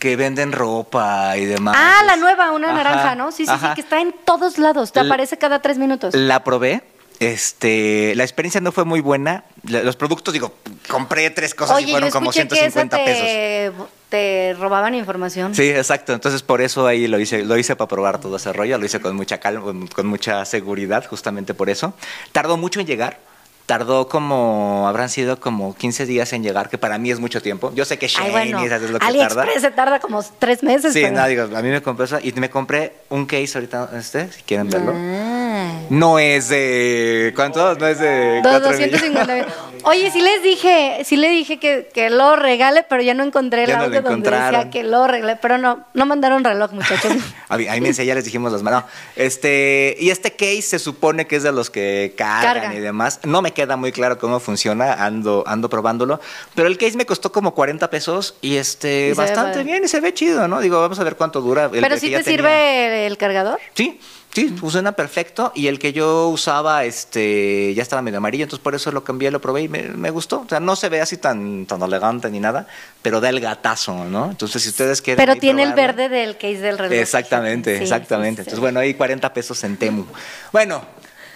Que 0.00 0.16
venden 0.16 0.50
ropa 0.50 1.36
y 1.36 1.44
demás. 1.44 1.76
Ah, 1.78 2.02
la 2.04 2.16
nueva, 2.16 2.50
una 2.50 2.68
Ajá, 2.68 2.76
naranja, 2.76 3.14
¿no? 3.14 3.30
Sí, 3.30 3.46
sí, 3.46 3.52
sí, 3.60 3.66
que 3.76 3.80
está 3.80 4.00
en 4.00 4.12
todos 4.24 4.58
lados. 4.58 4.90
Te 4.92 4.98
aparece 5.00 5.38
cada 5.38 5.60
tres 5.62 5.78
minutos. 5.78 6.12
La 6.14 6.42
probé. 6.42 6.82
Este, 7.20 8.14
la 8.14 8.24
experiencia 8.24 8.60
no 8.60 8.72
fue 8.72 8.84
muy 8.84 9.00
buena. 9.00 9.44
Los 9.62 9.96
productos, 9.96 10.34
digo, 10.34 10.52
compré 10.88 11.30
tres 11.30 11.54
cosas 11.54 11.80
y 11.80 11.86
yo 11.86 11.92
fueron 11.92 12.10
como 12.10 12.30
escuché 12.30 12.48
que 12.48 12.66
esa 12.66 12.70
150 12.70 13.04
pesos. 13.04 13.22
te, 13.22 13.72
te 14.08 14.54
robaban 14.58 14.94
información. 14.94 15.54
Sí, 15.54 15.68
exacto. 15.70 16.12
Entonces 16.12 16.42
por 16.42 16.60
eso 16.60 16.86
ahí 16.86 17.08
lo 17.08 17.18
hice, 17.18 17.44
lo 17.44 17.56
hice 17.56 17.74
para 17.74 17.88
probar 17.88 18.20
todo 18.20 18.36
ese 18.36 18.52
rollo, 18.52 18.78
lo 18.78 18.86
hice 18.86 19.00
con 19.00 19.16
mucha 19.16 19.38
calma, 19.38 19.62
con, 19.94 20.06
mucha 20.06 20.44
seguridad, 20.44 21.06
justamente 21.06 21.54
por 21.54 21.70
eso. 21.70 21.94
Tardó 22.32 22.56
mucho 22.56 22.80
en 22.80 22.86
llegar. 22.86 23.18
Tardó 23.64 24.06
como, 24.08 24.86
habrán 24.86 25.08
sido 25.08 25.40
como 25.40 25.74
15 25.74 26.06
días 26.06 26.32
en 26.32 26.44
llegar, 26.44 26.68
que 26.68 26.78
para 26.78 26.98
mí 26.98 27.10
es 27.10 27.18
mucho 27.18 27.42
tiempo. 27.42 27.72
Yo 27.74 27.84
sé 27.84 27.98
que 27.98 28.06
Shane 28.06 28.30
bueno, 28.30 28.62
y 28.62 28.66
esas 28.66 28.80
es 28.80 28.90
lo 28.90 29.00
que 29.00 29.06
tarda. 29.08 29.44
Se 29.58 29.72
tarda 29.72 29.98
como 29.98 30.22
tres 30.38 30.62
meses. 30.62 30.92
Sí, 30.92 31.00
pero- 31.02 31.16
no, 31.16 31.26
digo, 31.26 31.42
a 31.42 31.62
mí 31.62 31.68
me 31.70 31.82
compré 31.82 32.04
eso 32.04 32.20
y 32.22 32.30
me 32.34 32.48
compré 32.48 32.92
un 33.08 33.26
case 33.26 33.58
ahorita, 33.58 33.90
este, 33.98 34.30
si 34.30 34.42
quieren 34.42 34.70
verlo. 34.70 34.92
Ah. 34.94 35.75
No 35.90 36.18
es 36.18 36.48
de, 36.48 37.32
¿cuánto? 37.36 37.74
No 37.76 37.86
es 37.86 37.98
de 37.98 38.40
Dos- 38.42 38.60
cuatro 38.60 38.68
250 38.70 39.24
millones. 39.24 39.46
mil. 39.46 39.54
Oye, 39.84 40.10
sí 40.10 40.20
les 40.20 40.42
dije, 40.42 41.02
sí 41.04 41.16
le 41.16 41.28
dije 41.28 41.60
que, 41.60 41.88
que 41.94 42.10
lo 42.10 42.34
regale, 42.34 42.82
pero 42.88 43.02
ya 43.02 43.14
no 43.14 43.22
encontré 43.22 43.62
el 43.62 43.68
Ya 43.68 43.76
no 43.76 43.82
donde 43.88 44.30
decía 44.30 44.68
que 44.68 44.82
lo 44.82 45.06
regalé, 45.06 45.36
pero 45.36 45.58
no, 45.58 45.84
no 45.94 46.06
mandaron 46.06 46.42
reloj, 46.42 46.72
muchachos. 46.72 47.12
A 47.48 47.56
mí, 47.56 47.68
a 47.68 47.72
mí 47.74 47.80
me 47.80 47.88
decía, 47.88 48.04
ya 48.04 48.16
les 48.16 48.24
dijimos 48.24 48.50
las 48.50 48.64
manos. 48.64 48.82
Este, 49.14 49.96
y 50.00 50.10
este 50.10 50.32
case 50.32 50.62
se 50.62 50.78
supone 50.80 51.28
que 51.28 51.36
es 51.36 51.44
de 51.44 51.52
los 51.52 51.70
que 51.70 52.14
cargan 52.16 52.76
y 52.76 52.80
demás. 52.80 53.20
No 53.22 53.42
me 53.42 53.52
queda 53.52 53.76
muy 53.76 53.92
claro 53.92 54.18
cómo 54.18 54.40
funciona, 54.40 54.92
ando, 54.94 55.44
ando 55.46 55.68
probándolo. 55.70 56.20
Pero 56.56 56.66
el 56.66 56.78
case 56.78 56.96
me 56.96 57.06
costó 57.06 57.30
como 57.30 57.54
40 57.54 57.88
pesos 57.88 58.34
y 58.40 58.56
este, 58.56 59.10
Y 59.10 59.12
bastante 59.12 59.62
bien 59.62 59.84
y 59.84 59.88
se 59.88 60.00
ve 60.00 60.12
chido, 60.12 60.48
¿no? 60.48 60.60
Digo, 60.60 60.80
vamos 60.80 60.98
a 60.98 61.04
ver 61.04 61.14
cuánto 61.14 61.40
dura. 61.40 61.70
El 61.72 61.80
pero 61.80 61.94
sí 61.96 62.10
te 62.10 62.22
tenía. 62.22 62.24
sirve 62.24 63.06
el 63.06 63.16
cargador. 63.16 63.60
Sí, 63.74 64.00
sí, 64.32 64.48
funciona 64.48 64.92
perfecto. 64.92 65.52
Y 65.54 65.68
el 65.68 65.75
que 65.78 65.92
yo 65.92 66.28
usaba, 66.28 66.84
este, 66.84 67.72
ya 67.74 67.82
estaba 67.82 68.02
medio 68.02 68.18
amarillo, 68.18 68.44
entonces 68.44 68.62
por 68.62 68.74
eso 68.74 68.90
lo 68.92 69.04
cambié, 69.04 69.30
lo 69.30 69.40
probé 69.40 69.62
y 69.62 69.68
me, 69.68 69.82
me 69.84 70.10
gustó. 70.10 70.40
O 70.40 70.48
sea, 70.48 70.60
no 70.60 70.76
se 70.76 70.88
ve 70.88 71.00
así 71.00 71.16
tan, 71.16 71.66
tan 71.66 71.82
elegante 71.82 72.30
ni 72.30 72.40
nada, 72.40 72.66
pero 73.02 73.20
da 73.20 73.28
el 73.28 73.40
gatazo, 73.40 74.04
¿no? 74.04 74.30
Entonces, 74.30 74.62
si 74.62 74.68
ustedes 74.70 75.02
quieren. 75.02 75.24
Pero 75.24 75.38
tiene 75.38 75.62
el 75.62 75.72
verde 75.74 76.08
del 76.08 76.34
case 76.36 76.58
del 76.58 76.78
reloj. 76.78 76.98
Exactamente, 76.98 77.76
Sí, 77.76 77.82
exactamente. 77.82 78.42
sí, 78.42 78.44
sí. 78.44 78.50
Entonces, 78.50 78.60
bueno, 78.60 78.80
ahí 78.80 78.94
40 78.94 79.32
pesos 79.32 79.62
en 79.64 79.76
Temu. 79.76 80.04
Bueno, 80.52 80.82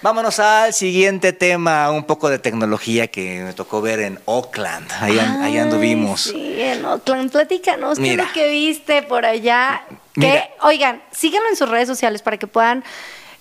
vámonos 0.02 0.38
al 0.38 0.72
siguiente 0.72 1.32
tema, 1.32 1.90
un 1.90 2.04
poco 2.04 2.28
de 2.30 2.38
tecnología 2.38 3.08
que 3.08 3.42
me 3.44 3.52
tocó 3.52 3.80
ver 3.80 4.00
en 4.00 4.18
Oakland. 4.24 4.90
Ahí, 5.00 5.18
Ay, 5.18 5.58
anduvimos. 5.58 6.22
Sí, 6.22 6.54
en 6.60 6.84
Oakland. 6.84 7.30
Platícanos, 7.30 7.98
¿qué 7.98 8.12
es 8.12 8.16
lo 8.16 8.32
que 8.32 8.48
viste 8.48 9.02
por 9.02 9.24
allá? 9.24 9.82
Que, 10.14 10.42
oigan, 10.62 11.02
síganlo 11.12 11.48
en 11.48 11.56
sus 11.56 11.68
redes 11.68 11.88
sociales 11.88 12.20
para 12.20 12.36
que 12.36 12.46
puedan, 12.46 12.84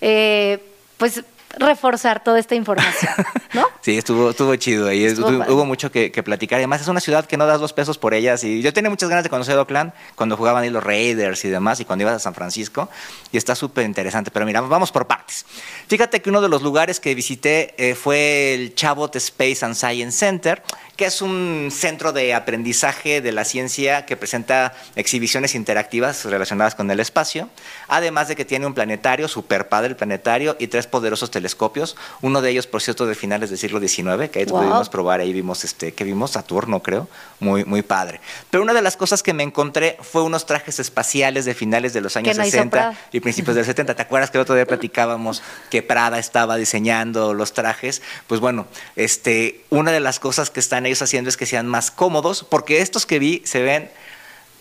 eh, 0.01 0.63
pues, 0.99 1.23
reforzar 1.57 2.23
toda 2.23 2.37
esta 2.37 2.53
información, 2.53 3.11
¿no? 3.53 3.65
Sí, 3.81 3.97
estuvo, 3.97 4.29
estuvo 4.29 4.55
chido 4.57 4.87
ahí. 4.87 5.03
Estuvo 5.03 5.25
Estuvo- 5.29 5.39
padre. 5.39 5.53
hubo 5.53 5.65
mucho 5.65 5.91
que, 5.91 6.11
que 6.11 6.21
platicar. 6.21 6.57
Además, 6.57 6.81
es 6.81 6.87
una 6.87 6.99
ciudad 6.99 7.25
que 7.25 7.37
no 7.37 7.47
das 7.47 7.59
dos 7.59 7.73
pesos 7.73 7.97
por 7.97 8.13
ellas. 8.13 8.43
Y 8.43 8.61
yo 8.61 8.71
tenía 8.71 8.91
muchas 8.91 9.09
ganas 9.09 9.23
de 9.23 9.31
conocer 9.31 9.57
Oakland 9.57 9.91
cuando 10.13 10.37
jugaban 10.37 10.61
ahí 10.63 10.69
los 10.69 10.83
Raiders 10.83 11.43
y 11.45 11.49
demás, 11.49 11.79
y 11.79 11.85
cuando 11.85 12.03
ibas 12.03 12.13
a 12.13 12.19
San 12.19 12.35
Francisco. 12.35 12.87
Y 13.31 13.37
está 13.37 13.55
súper 13.55 13.85
interesante. 13.85 14.29
Pero 14.29 14.45
mira, 14.45 14.61
vamos 14.61 14.91
por 14.91 15.07
partes. 15.07 15.43
Fíjate 15.87 16.21
que 16.21 16.29
uno 16.29 16.39
de 16.41 16.49
los 16.49 16.61
lugares 16.61 16.99
que 16.99 17.15
visité 17.15 17.73
eh, 17.79 17.95
fue 17.95 18.53
el 18.53 18.75
Chabot 18.75 19.15
Space 19.15 19.65
and 19.65 19.73
Science 19.73 20.17
Center, 20.19 20.61
que 20.99 21.05
es 21.05 21.21
un 21.21 21.69
centro 21.71 22.11
de 22.11 22.33
aprendizaje 22.33 23.21
de 23.21 23.31
la 23.31 23.45
ciencia 23.45 24.05
que 24.05 24.17
presenta 24.17 24.73
exhibiciones 24.97 25.55
interactivas 25.55 26.25
relacionadas 26.25 26.75
con 26.75 26.91
el 26.91 26.99
espacio. 26.99 27.47
Además 27.87 28.27
de 28.27 28.35
que 28.35 28.43
tiene 28.43 28.65
un 28.65 28.73
planetario, 28.73 29.29
super 29.29 29.69
padre 29.69 29.87
el 29.91 29.95
planetario, 29.95 30.57
y 30.59 30.67
tres 30.67 30.87
poderosos 30.87 31.31
telescopios. 31.31 31.95
Uno 32.21 32.41
de 32.41 32.49
ellos, 32.49 32.67
por 32.67 32.81
cierto, 32.81 33.05
de 33.05 33.15
finales 33.15 33.49
del 33.49 33.57
siglo 33.57 33.79
XIX, 33.79 34.29
que 34.29 34.39
ahí 34.39 34.45
Wow. 34.45 34.59
pudimos 34.59 34.89
probar, 34.89 35.21
ahí 35.21 35.31
vimos, 35.31 35.63
este, 35.63 35.93
que 35.93 36.03
vimos 36.03 36.31
Saturno, 36.31 36.81
creo, 36.83 37.07
muy, 37.39 37.63
muy 37.63 37.81
padre. 37.81 38.19
Pero 38.49 38.61
una 38.61 38.73
de 38.73 38.81
las 38.81 38.97
cosas 38.97 39.23
que 39.23 39.31
me 39.33 39.43
encontré 39.43 39.97
fue 40.01 40.21
unos 40.23 40.45
trajes 40.45 40.81
espaciales 40.81 41.45
de 41.45 41.53
finales 41.53 41.93
de 41.93 42.01
los 42.01 42.17
años 42.17 42.35
no 42.35 42.43
hizo 42.43 42.51
60 42.57 42.71
Prada. 42.71 42.97
y 43.13 43.21
principios 43.21 43.55
del 43.55 43.63
70. 43.63 43.95
¿Te 43.95 44.01
acuerdas 44.01 44.31
que 44.31 44.37
el 44.37 44.41
otro 44.41 44.55
día 44.55 44.65
platicábamos 44.65 45.41
que 45.69 45.81
Prada 45.81 46.19
estaba 46.19 46.57
diseñando 46.57 47.33
los 47.33 47.53
trajes? 47.53 48.01
Pues 48.27 48.41
bueno, 48.41 48.67
este, 48.97 49.63
una 49.69 49.93
de 49.93 50.01
las 50.01 50.19
cosas 50.19 50.49
que 50.49 50.59
están 50.59 50.88
ellos 50.89 51.01
haciendo 51.01 51.29
es 51.29 51.37
que 51.37 51.45
sean 51.45 51.67
más 51.67 51.91
cómodos, 51.91 52.43
porque 52.43 52.81
estos 52.81 53.05
que 53.05 53.19
vi 53.19 53.41
se 53.45 53.61
ven 53.61 53.89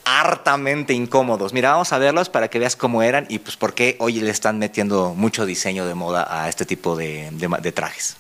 hartamente 0.05 0.95
incómodos. 0.95 1.53
Mira, 1.53 1.73
vamos 1.73 1.93
a 1.93 1.99
verlos 1.99 2.31
para 2.31 2.49
que 2.49 2.59
veas 2.59 2.77
cómo 2.77 3.03
eran 3.03 3.27
y 3.29 3.41
pues 3.41 3.57
por 3.57 3.75
qué 3.75 3.97
hoy 4.01 4.21
le 4.21 4.31
están 4.31 4.59
metiendo 4.59 5.15
mucho 5.15 5.45
diseño 5.45 5.87
de 5.87 5.95
moda 5.95 6.27
a 6.31 6.49
este 6.49 6.65
tipo 6.65 6.97
de, 6.97 7.73
trajes. 7.75 8.17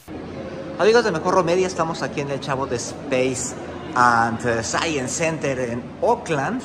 Amigos 0.78 1.04
de 1.04 1.12
Mejor 1.12 1.42
Media, 1.44 1.66
estamos 1.66 2.02
aquí 2.02 2.20
en 2.20 2.30
el 2.30 2.40
Chavo 2.40 2.66
de 2.66 2.76
Space 2.76 3.54
and 3.94 4.62
Science 4.62 5.08
Center 5.08 5.58
en 5.58 5.82
Oakland. 6.02 6.62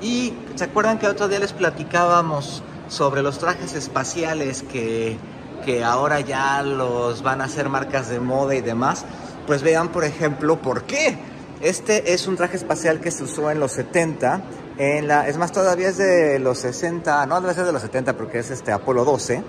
Y 0.00 0.32
se 0.54 0.64
acuerdan 0.64 0.98
que 0.98 1.06
otro 1.06 1.28
día 1.28 1.38
les 1.38 1.52
platicábamos 1.52 2.62
sobre 2.88 3.22
los 3.22 3.38
trajes 3.38 3.74
espaciales 3.74 4.62
que, 4.62 5.16
que 5.64 5.84
ahora 5.84 6.20
ya 6.20 6.62
los 6.62 7.22
van 7.22 7.40
a 7.40 7.44
hacer 7.44 7.68
marcas 7.68 8.08
de 8.08 8.18
moda 8.18 8.54
y 8.54 8.60
demás. 8.60 9.04
Pues 9.46 9.62
vean, 9.62 9.88
por 9.88 10.04
ejemplo, 10.04 10.60
por 10.60 10.84
qué. 10.84 11.16
Este 11.60 12.12
es 12.12 12.26
un 12.26 12.36
traje 12.36 12.56
espacial 12.56 13.00
que 13.00 13.10
se 13.10 13.24
usó 13.24 13.50
en 13.50 13.60
los 13.60 13.72
70. 13.72 14.42
En 14.78 15.08
la, 15.08 15.28
es 15.28 15.36
más, 15.36 15.52
todavía 15.52 15.88
es 15.88 15.98
de 15.98 16.38
los 16.38 16.58
60, 16.58 17.26
no 17.26 17.40
debe 17.40 17.54
ser 17.54 17.64
de 17.64 17.72
los 17.72 17.82
70 17.82 18.16
porque 18.16 18.40
es 18.40 18.50
este 18.50 18.72
Apolo 18.72 19.04
12 19.04 19.42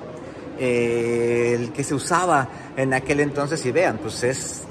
eh, 0.58 1.54
el 1.60 1.74
que 1.74 1.84
se 1.84 1.94
usaba 1.94 2.48
en 2.78 2.94
aquel 2.94 3.20
entonces 3.20 3.66
y 3.66 3.72
vean, 3.72 3.98
pues 3.98 4.24
es, 4.24 4.64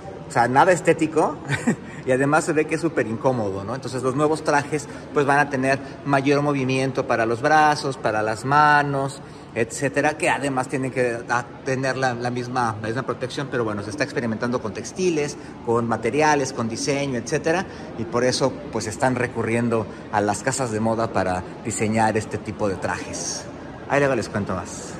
nada 0.48 0.72
estético 0.72 1.36
y 2.06 2.10
además 2.10 2.44
se 2.44 2.54
ve 2.54 2.66
que 2.66 2.76
es 2.76 2.80
súper 2.80 3.06
incómodo, 3.06 3.64
¿no? 3.64 3.74
Entonces 3.74 4.02
los 4.02 4.16
nuevos 4.16 4.42
trajes 4.42 4.88
pues 5.12 5.26
van 5.26 5.38
a 5.40 5.50
tener 5.50 5.78
mayor 6.06 6.40
movimiento 6.40 7.06
para 7.06 7.26
los 7.26 7.42
brazos, 7.42 7.98
para 7.98 8.22
las 8.22 8.46
manos, 8.46 9.20
etcétera, 9.54 10.16
que 10.16 10.28
además 10.28 10.68
tienen 10.68 10.90
que 10.90 11.18
tener 11.64 11.96
la, 11.96 12.14
la 12.14 12.30
misma, 12.30 12.76
la 12.80 12.88
misma 12.88 13.02
protección, 13.04 13.48
pero 13.50 13.64
bueno, 13.64 13.82
se 13.82 13.90
está 13.90 14.04
experimentando 14.04 14.60
con 14.60 14.74
textiles, 14.74 15.36
con 15.64 15.86
materiales, 15.88 16.52
con 16.52 16.68
diseño, 16.68 17.18
etcétera, 17.18 17.66
y 17.98 18.04
por 18.04 18.24
eso 18.24 18.52
pues 18.72 18.86
están 18.86 19.14
recurriendo 19.14 19.86
a 20.12 20.20
las 20.20 20.42
casas 20.42 20.70
de 20.72 20.80
moda 20.80 21.12
para 21.12 21.42
diseñar 21.64 22.16
este 22.16 22.38
tipo 22.38 22.68
de 22.68 22.76
trajes. 22.76 23.44
Ahí 23.88 24.00
luego 24.00 24.14
les 24.16 24.28
cuento 24.28 24.54
más. 24.54 24.94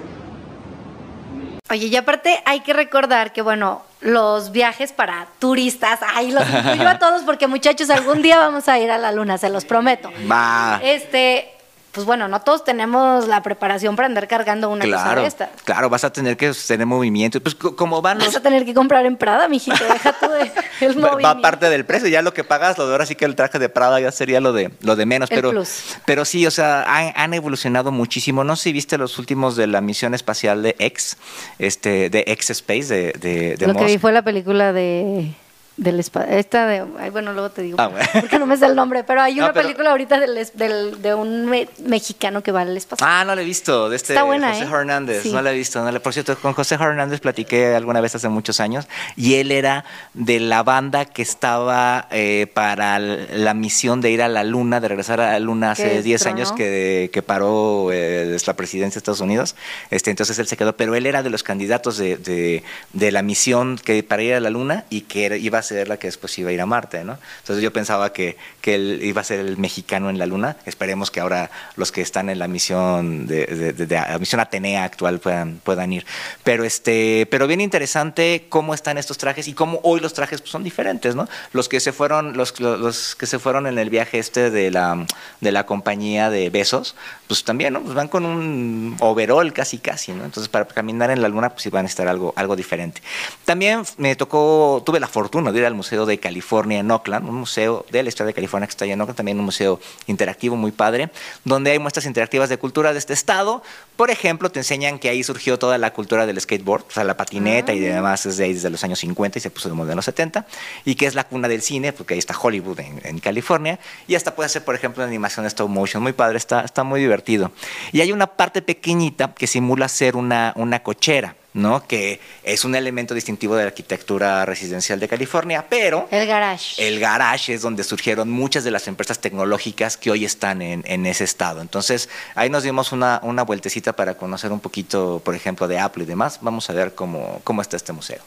Oye, 1.71 1.87
y 1.87 1.97
aparte 1.97 2.43
hay 2.45 2.61
que 2.61 2.75
recordar 2.75 3.33
que, 3.33 3.41
bueno, 3.41 3.83
los 4.01 4.53
viajes 4.53 4.93
para 4.93 5.27
turistas, 5.39 6.01
ay, 6.15 6.31
los 6.31 6.49
incluyo 6.49 6.87
a 6.87 6.99
todos 7.01 7.23
porque 7.23 7.47
muchachos, 7.47 7.89
algún 7.89 8.21
día 8.21 8.39
vamos 8.39 8.69
a 8.69 8.79
ir 8.79 8.91
a 8.91 8.99
la 8.99 9.13
luna, 9.13 9.39
se 9.39 9.49
los 9.49 9.65
prometo. 9.65 10.13
Va. 10.31 10.79
Este, 10.85 11.54
pues 11.95 12.07
bueno, 12.07 12.29
no 12.29 12.41
todos 12.43 12.65
tenemos 12.65 13.27
la 13.29 13.43
preparación 13.43 13.95
para 13.97 14.07
andar 14.07 14.27
cargando 14.29 14.69
una 14.69 14.85
cosa 14.85 15.03
Claro, 15.05 15.21
de 15.23 15.29
estas. 15.29 15.49
claro, 15.65 15.89
vas 15.89 16.05
a 16.05 16.13
tener 16.13 16.37
que 16.37 16.53
tener 16.67 16.87
movimiento. 16.87 17.41
Pues 17.41 17.55
co- 17.55 17.77
como 17.77 18.03
van 18.03 18.19
los... 18.19 18.27
Vas 18.27 18.37
a 18.37 18.41
tener 18.41 18.65
que 18.65 18.75
comprar 18.75 19.07
en 19.07 19.17
Prada, 19.17 19.49
mijito, 19.49 19.83
deja 19.85 20.13
tú 20.19 20.29
de 20.29 20.51
el 20.87 21.05
Va, 21.05 21.17
va 21.17 21.41
parte 21.41 21.71
del 21.71 21.85
precio, 21.87 22.09
ya 22.09 22.21
lo 22.23 22.35
que 22.35 22.45
pagas, 22.45 22.77
lo 22.79 22.87
de 22.87 22.93
ahora 22.93 23.07
sí 23.07 23.15
que 23.15 23.25
el 23.25 23.37
traje 23.37 23.59
de 23.59 23.69
Prada 23.69 24.01
ya 24.01 24.11
sería 24.13 24.41
lo 24.41 24.53
de, 24.53 24.71
lo 24.81 24.97
de 24.97 25.07
menos. 25.07 25.31
El 25.31 25.37
pero, 25.37 25.51
plus. 25.51 25.97
pero 26.05 26.25
sí, 26.25 26.47
o 26.47 26.51
sea, 26.51 26.83
han, 26.87 27.13
han 27.17 27.33
evolucionado 27.35 27.93
muchísimo. 27.93 28.45
No 28.45 28.57
sé 28.57 28.65
si 28.65 28.73
viste 28.73 28.99
los 28.99 29.19
últimos 29.19 29.55
de 29.57 29.67
la 29.69 29.81
misión 29.81 30.15
espacial 30.15 30.63
de 30.63 30.75
X, 30.79 31.17
este, 31.59 32.11
de 32.11 32.25
X 32.27 32.51
Space, 32.51 32.93
de, 32.93 33.13
de, 33.13 33.57
de 33.57 33.67
Lo 33.67 33.75
que 33.75 33.85
vi 33.85 33.99
fue 33.99 34.11
la 34.13 34.23
película 34.23 34.73
de 34.73 35.33
del 35.77 35.99
esta 35.99 36.67
de 36.67 36.83
bueno 37.11 37.33
luego 37.33 37.51
te 37.51 37.63
digo 37.63 37.77
Ah, 37.81 37.89
bueno. 37.89 38.07
porque 38.21 38.39
no 38.39 38.47
me 38.47 38.57
sé 38.57 38.67
el 38.67 38.77
nombre 38.77 39.03
pero 39.03 39.21
hay 39.23 39.35
No, 39.35 39.45
una 39.45 39.53
pero- 39.53 39.65
película 39.67 39.91
ahorita 39.91 40.21
del, 40.21 40.47
del- 40.55 41.03
de 41.03 41.15
un 41.15 41.47
me- 41.47 41.69
mexicano 41.85 42.43
que 42.43 42.53
va 42.53 42.61
al 42.61 42.77
espacio 42.77 43.05
Ah, 43.05 43.25
no 43.27 43.35
la 43.35 43.43
he 43.43 43.45
visto, 43.45 43.89
de 43.89 43.97
este 43.97 44.13
Está 44.13 44.23
buena, 44.23 44.51
José 44.53 44.65
¿eh? 44.65 44.69
Hernández, 44.73 45.23
Sí. 45.25 45.33
no 45.33 45.43
la 45.43 45.51
he 45.51 45.55
visto. 45.55 45.83
no 45.83 45.91
la- 45.91 45.99
por 46.01 46.13
cierto, 46.13 46.37
con 46.39 46.53
José 46.53 46.77
Hernández 46.77 47.21
platiqué 47.21 47.75
alguna 47.75 48.01
vez 48.01 48.15
hace 48.15 48.29
muchos 48.29 48.61
años 48.61 48.87
y 49.17 49.35
él 49.35 49.51
era 49.51 49.85
de 50.15 50.39
la 50.41 50.63
banda 50.63 51.07
que 51.07 51.23
estaba 51.23 52.07
eh, 52.13 52.47
para 52.55 52.99
la 53.01 53.55
misión 53.55 54.01
de 54.01 54.11
ir 54.11 54.23
a 54.23 54.29
la 54.29 54.45
luna, 54.45 54.81
de 54.81 54.89
regresar 54.89 55.21
a 55.21 55.33
la 55.33 55.41
luna 55.41 55.73
hace 55.73 55.89
Que 55.91 56.03
10 56.03 56.23
tronó. 56.23 56.37
años 56.37 56.53
que, 56.53 57.11
que 57.13 57.23
paró 57.23 57.91
eh, 57.93 58.37
la 58.47 58.55
presidencia 58.55 58.95
de 58.95 58.99
Estados 59.01 59.21
Unidos. 59.21 59.57
Este, 59.91 60.11
entonces 60.11 60.39
él 60.39 60.47
se 60.47 60.57
quedó, 60.57 60.77
pero 60.77 60.95
él 60.95 61.07
era 61.07 61.23
de 61.25 61.31
los 61.31 61.43
candidatos 61.43 61.97
de, 61.97 62.17
de- 62.17 62.63
de 62.93 63.11
la 63.13 63.23
misión 63.23 63.77
que 63.83 64.03
para 64.05 64.23
ir 64.23 64.35
a 64.35 64.41
la 64.41 64.51
luna 64.51 64.85
y 64.91 65.03
que 65.03 65.27
era- 65.27 65.37
iba 65.37 65.59
a 65.59 65.63
ser 65.65 65.89
la 65.89 65.97
que 65.97 66.07
después 66.07 66.39
iba 66.39 66.51
a 66.51 66.53
ir 66.53 66.61
a 66.61 66.67
Marte, 66.67 67.03
¿no? 67.03 67.19
Entonces 67.41 67.61
yo 67.63 67.73
pensaba 67.73 68.13
que, 68.13 68.37
que 68.61 68.77
él 68.77 69.01
iba 69.03 69.21
a 69.21 69.25
ser 69.25 69.41
el 69.41 69.57
mexicano 69.59 70.11
en 70.11 70.19
la 70.19 70.27
Luna. 70.27 70.57
Esperemos 70.67 71.11
que 71.11 71.19
ahora 71.19 71.51
los 71.75 71.91
que 71.91 72.01
están 72.03 72.29
en 72.31 72.39
la 72.39 72.47
misión 72.47 73.27
de, 73.27 73.47
de- 73.47 73.73
de- 73.73 73.87
de 73.87 73.95
la 73.97 74.19
misión 74.21 74.41
Atenea 74.41 74.85
actual 74.85 75.19
puedan, 75.19 75.61
puedan 75.65 75.93
ir. 75.93 76.07
Pero 76.45 76.63
este, 76.65 77.27
pero 77.31 77.47
bien 77.49 77.61
interesante 77.61 78.47
cómo 78.49 78.75
están 78.75 78.99
estos 78.99 79.19
trajes 79.19 79.49
y 79.49 79.55
cómo 79.55 79.81
hoy 79.83 79.99
los 80.01 80.15
trajes 80.15 80.41
pues, 80.41 80.51
son 80.53 80.63
diferentes, 80.63 81.17
¿no? 81.17 81.29
Los 81.53 81.69
que 81.69 81.81
se 81.81 81.93
fueron, 81.93 82.37
los, 82.37 82.59
los 82.61 83.17
que 83.17 83.27
se 83.27 83.39
fueron 83.39 83.67
en 83.67 83.79
el 83.79 83.91
viaje 83.91 84.19
este 84.19 84.51
de 84.51 84.71
la, 84.71 85.05
de 85.41 85.53
la 85.53 85.67
compañía 85.67 86.31
de 86.31 86.51
besos, 86.51 86.95
pues 87.27 87.43
también, 87.43 87.73
¿no? 87.73 87.81
Pues 87.83 87.95
van 87.95 88.09
con 88.09 88.25
un 88.27 88.97
overall 89.01 89.53
casi 89.53 89.79
casi, 89.79 90.13
¿no? 90.13 90.25
Entonces 90.25 90.49
para 90.49 90.67
caminar 90.67 91.11
en 91.11 91.23
la 91.23 91.29
luna 91.29 91.51
pues 91.51 91.65
iban 91.67 91.85
a 91.87 91.89
estar 91.89 92.07
algo, 92.09 92.33
algo 92.37 92.55
diferente. 92.57 93.01
También 93.45 93.83
me 93.97 94.15
tocó, 94.17 94.83
tuve 94.85 95.01
la 95.01 95.09
fortuna 95.09 95.53
de 95.55 95.61
ir 95.61 95.67
al 95.67 95.75
Museo 95.75 96.07
de 96.07 96.19
California 96.19 96.79
en 96.79 96.91
Oakland, 96.91 97.29
un 97.29 97.37
museo 97.37 97.87
de 97.91 98.03
la 98.03 98.09
historia 98.09 98.29
de 98.29 98.35
California 98.35 98.67
que 98.67 98.73
está 98.73 98.85
allá 98.85 98.95
en 98.95 99.01
Oakland, 99.01 99.17
también 99.17 99.39
un 99.39 99.45
museo 99.45 99.81
interactivo 100.07 100.57
muy 100.57 100.73
padre, 100.73 101.11
donde 101.45 101.71
hay 101.71 101.79
muestras 101.79 102.07
interactivas 102.07 102.49
de 102.49 102.59
cultura 102.59 102.93
de 102.93 102.99
este 102.99 103.13
estado. 103.13 103.63
Por 103.97 104.11
ejemplo, 104.11 104.51
te 104.51 104.61
enseñan 104.61 104.99
que 104.99 105.09
ahí 105.09 105.23
surgió 105.23 105.59
toda 105.59 105.79
la 105.79 105.93
cultura 105.93 106.27
del 106.27 106.41
skateboard, 106.41 106.85
o 106.89 106.91
sea, 106.91 107.05
la 107.05 107.17
patineta 107.17 107.73
y 107.73 107.81
demás 107.81 108.27
es 108.27 108.37
de 108.37 108.45
ahí 108.45 108.55
desde 108.55 108.71
los 108.71 108.83
años 108.85 108.99
50 108.99 109.39
y 109.39 109.41
se 109.41 109.51
puso 109.51 109.69
de 109.69 109.75
moda 109.75 109.93
en 109.93 109.97
los 109.97 110.05
70, 110.05 110.47
y 110.85 110.95
que 110.97 111.07
es 111.07 111.15
la 111.15 111.25
cuna 111.25 111.49
del 111.49 111.63
cine, 111.63 111.93
porque 111.93 112.15
ahí 112.15 112.19
está 112.19 112.37
Hollywood 112.39 112.81
en, 112.81 113.01
en 113.05 113.19
California, 113.21 113.79
y 114.07 114.15
hasta 114.15 114.35
puede 114.35 114.47
hacer, 114.47 114.65
por 114.65 114.75
ejemplo, 114.75 115.03
una 115.03 115.09
animación 115.09 115.47
stop 115.47 115.69
motion, 115.69 116.03
muy 116.03 116.13
padre, 116.13 116.39
está, 116.39 116.63
está 116.63 116.85
muy 116.85 117.01
divertido. 117.01 117.53
Y 117.93 118.01
hay 118.01 118.13
una 118.13 118.27
parte 118.27 118.63
pequeñita 118.63 119.35
que 119.35 119.47
simula 119.47 119.89
ser 119.89 120.17
una, 120.17 120.53
una 120.57 120.83
cochera. 120.83 121.37
¿No? 121.55 121.87
que 121.87 122.21
es 122.43 122.65
un 122.65 122.75
elemento 122.75 123.15
distintivo 123.15 123.57
de 123.57 123.63
la 123.63 123.69
arquitectura 123.69 124.45
residencial 124.45 125.01
de 125.01 125.09
California, 125.09 125.67
pero 125.69 126.07
El 126.11 126.27
garage. 126.27 126.87
el 126.87 127.01
garage 127.01 127.55
es 127.55 127.63
donde 127.63 127.85
surgieron 127.85 128.29
muchas 128.29 128.65
de 128.65 128.71
las 128.71 128.87
empresas 128.89 129.21
tecnológicas 129.21 129.97
que 129.97 130.11
hoy 130.11 130.25
están 130.25 130.61
en, 130.61 130.83
en 130.87 131.07
ese 131.07 131.25
estado. 131.25 131.61
Entonces, 131.61 132.09
ahí 132.35 132.51
nos 132.51 132.65
dimos 132.65 132.93
una, 132.93 133.21
una 133.23 133.43
vueltecita 133.45 133.95
para 133.95 134.15
conocer 134.15 134.53
un 134.53 134.61
poquito, 134.61 135.23
por 135.25 135.35
ejemplo, 135.35 135.69
de 135.69 135.79
Apple 135.79 136.03
y 136.03 136.07
demás. 136.07 136.39
Vamos 136.43 136.69
a 136.69 136.73
ver 136.73 136.95
cómo, 136.95 137.41
cómo 137.45 137.63
está 137.63 137.77
este 137.77 137.93
museo. 137.93 138.19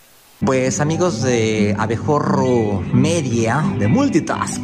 Pues 0.46 0.80
amigos 0.80 1.24
de 1.24 1.76
Abejorro 1.80 2.84
Media, 2.94 3.66
de 3.80 3.88
Multitask, 3.88 4.64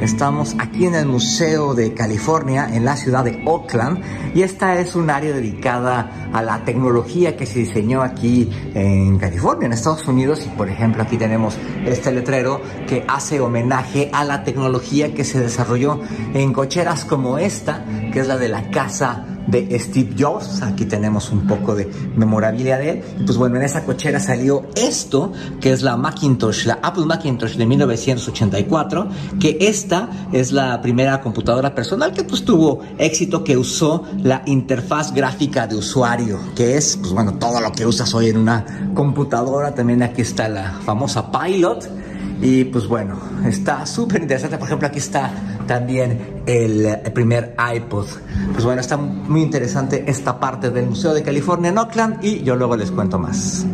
estamos 0.00 0.56
aquí 0.58 0.86
en 0.86 0.94
el 0.94 1.04
Museo 1.04 1.74
de 1.74 1.92
California, 1.92 2.70
en 2.72 2.86
la 2.86 2.96
ciudad 2.96 3.22
de 3.22 3.42
Oakland, 3.44 4.00
y 4.34 4.40
esta 4.40 4.80
es 4.80 4.94
un 4.94 5.10
área 5.10 5.34
dedicada 5.34 6.30
a 6.32 6.40
la 6.40 6.64
tecnología 6.64 7.36
que 7.36 7.44
se 7.44 7.58
diseñó 7.58 8.00
aquí 8.00 8.48
en 8.72 9.18
California, 9.18 9.66
en 9.66 9.74
Estados 9.74 10.08
Unidos, 10.08 10.42
y 10.46 10.56
por 10.56 10.70
ejemplo 10.70 11.02
aquí 11.02 11.18
tenemos 11.18 11.58
este 11.84 12.12
letrero 12.12 12.62
que 12.88 13.04
hace 13.06 13.40
homenaje 13.40 14.08
a 14.14 14.24
la 14.24 14.42
tecnología 14.42 15.12
que 15.12 15.24
se 15.24 15.38
desarrolló 15.38 16.00
en 16.32 16.54
cocheras 16.54 17.04
como 17.04 17.36
esta, 17.36 17.84
que 18.10 18.20
es 18.20 18.26
la 18.26 18.38
de 18.38 18.48
la 18.48 18.70
casa 18.70 19.26
de 19.46 19.78
Steve 19.78 20.14
Jobs. 20.18 20.62
Aquí 20.62 20.84
tenemos 20.84 21.30
un 21.30 21.46
poco 21.46 21.74
de 21.74 21.90
memorabilia 22.16 22.78
de 22.78 22.90
él. 22.90 23.02
Y 23.18 23.24
pues 23.24 23.36
bueno, 23.36 23.56
en 23.56 23.62
esa 23.62 23.84
cochera 23.84 24.20
salió 24.20 24.66
esto, 24.74 25.32
que 25.60 25.72
es 25.72 25.82
la 25.82 25.96
Macintosh, 25.96 26.66
la 26.66 26.78
Apple 26.82 27.06
Macintosh 27.06 27.56
de 27.56 27.66
1984, 27.66 29.08
que 29.38 29.58
esta 29.60 30.08
es 30.32 30.52
la 30.52 30.80
primera 30.80 31.20
computadora 31.20 31.74
personal 31.74 32.12
que 32.12 32.24
pues 32.24 32.44
tuvo 32.44 32.80
éxito, 32.98 33.44
que 33.44 33.56
usó 33.56 34.04
la 34.22 34.42
interfaz 34.46 35.12
gráfica 35.12 35.66
de 35.66 35.76
usuario, 35.76 36.38
que 36.54 36.76
es 36.76 36.96
pues 36.96 37.12
bueno, 37.12 37.34
todo 37.34 37.60
lo 37.60 37.72
que 37.72 37.86
usas 37.86 38.12
hoy 38.14 38.28
en 38.28 38.36
una 38.36 38.92
computadora. 38.94 39.74
También 39.74 40.02
aquí 40.02 40.22
está 40.22 40.48
la 40.48 40.72
famosa 40.84 41.30
Pilot. 41.30 42.09
Y 42.42 42.64
pues 42.64 42.86
bueno, 42.86 43.20
está 43.46 43.84
súper 43.84 44.22
interesante. 44.22 44.56
Por 44.56 44.66
ejemplo, 44.66 44.88
aquí 44.88 44.98
está 44.98 45.30
también 45.66 46.42
el, 46.46 46.86
el 46.86 47.12
primer 47.12 47.54
iPod. 47.74 48.06
Pues 48.52 48.64
bueno, 48.64 48.80
está 48.80 48.96
muy 48.96 49.42
interesante 49.42 50.04
esta 50.06 50.40
parte 50.40 50.70
del 50.70 50.86
Museo 50.86 51.12
de 51.12 51.22
California 51.22 51.68
en 51.70 51.78
Oakland 51.78 52.24
y 52.24 52.42
yo 52.42 52.56
luego 52.56 52.76
les 52.76 52.90
cuento 52.90 53.18
más. 53.18 53.66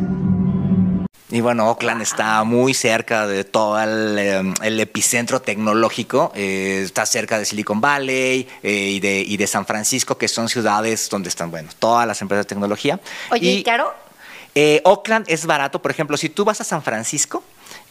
Y 1.29 1.41
bueno, 1.41 1.69
Oakland 1.69 2.03
está 2.03 2.43
muy 2.45 2.73
cerca 2.73 3.27
de 3.27 3.45
todo 3.45 3.81
el, 3.81 4.17
eh, 4.19 4.55
el 4.63 4.81
epicentro 4.81 5.41
tecnológico. 5.43 6.33
eh, 6.35 6.83
está 6.85 7.05
cerca 7.07 7.39
de 7.39 7.45
Silicon 7.45 7.81
Valley 7.81 8.49
eh, 8.63 8.73
y, 8.95 9.01
de, 9.01 9.21
y 9.21 9.37
de 9.37 9.47
San 9.47 9.67
Francisco, 9.67 10.17
que 10.19 10.29
son 10.29 10.49
ciudades 10.49 11.09
donde 11.11 11.29
están, 11.29 11.51
bueno, 11.51 11.69
todas 11.79 12.07
las 12.07 12.21
empresas 12.23 12.47
de 12.47 12.49
tecnología. 12.49 13.01
Oye, 13.31 13.47
Y- 13.49 13.57
¿y 13.59 13.63
caro? 13.65 13.93
eh, 14.55 14.81
Oakland 14.85 15.27
es 15.29 15.47
barato, 15.47 15.83
por 15.83 15.91
ejemplo, 15.91 16.17
si 16.17 16.29
tú 16.31 16.45
vas 16.45 16.61
a 16.61 16.65
San 16.65 16.83
Francisco, 16.83 17.43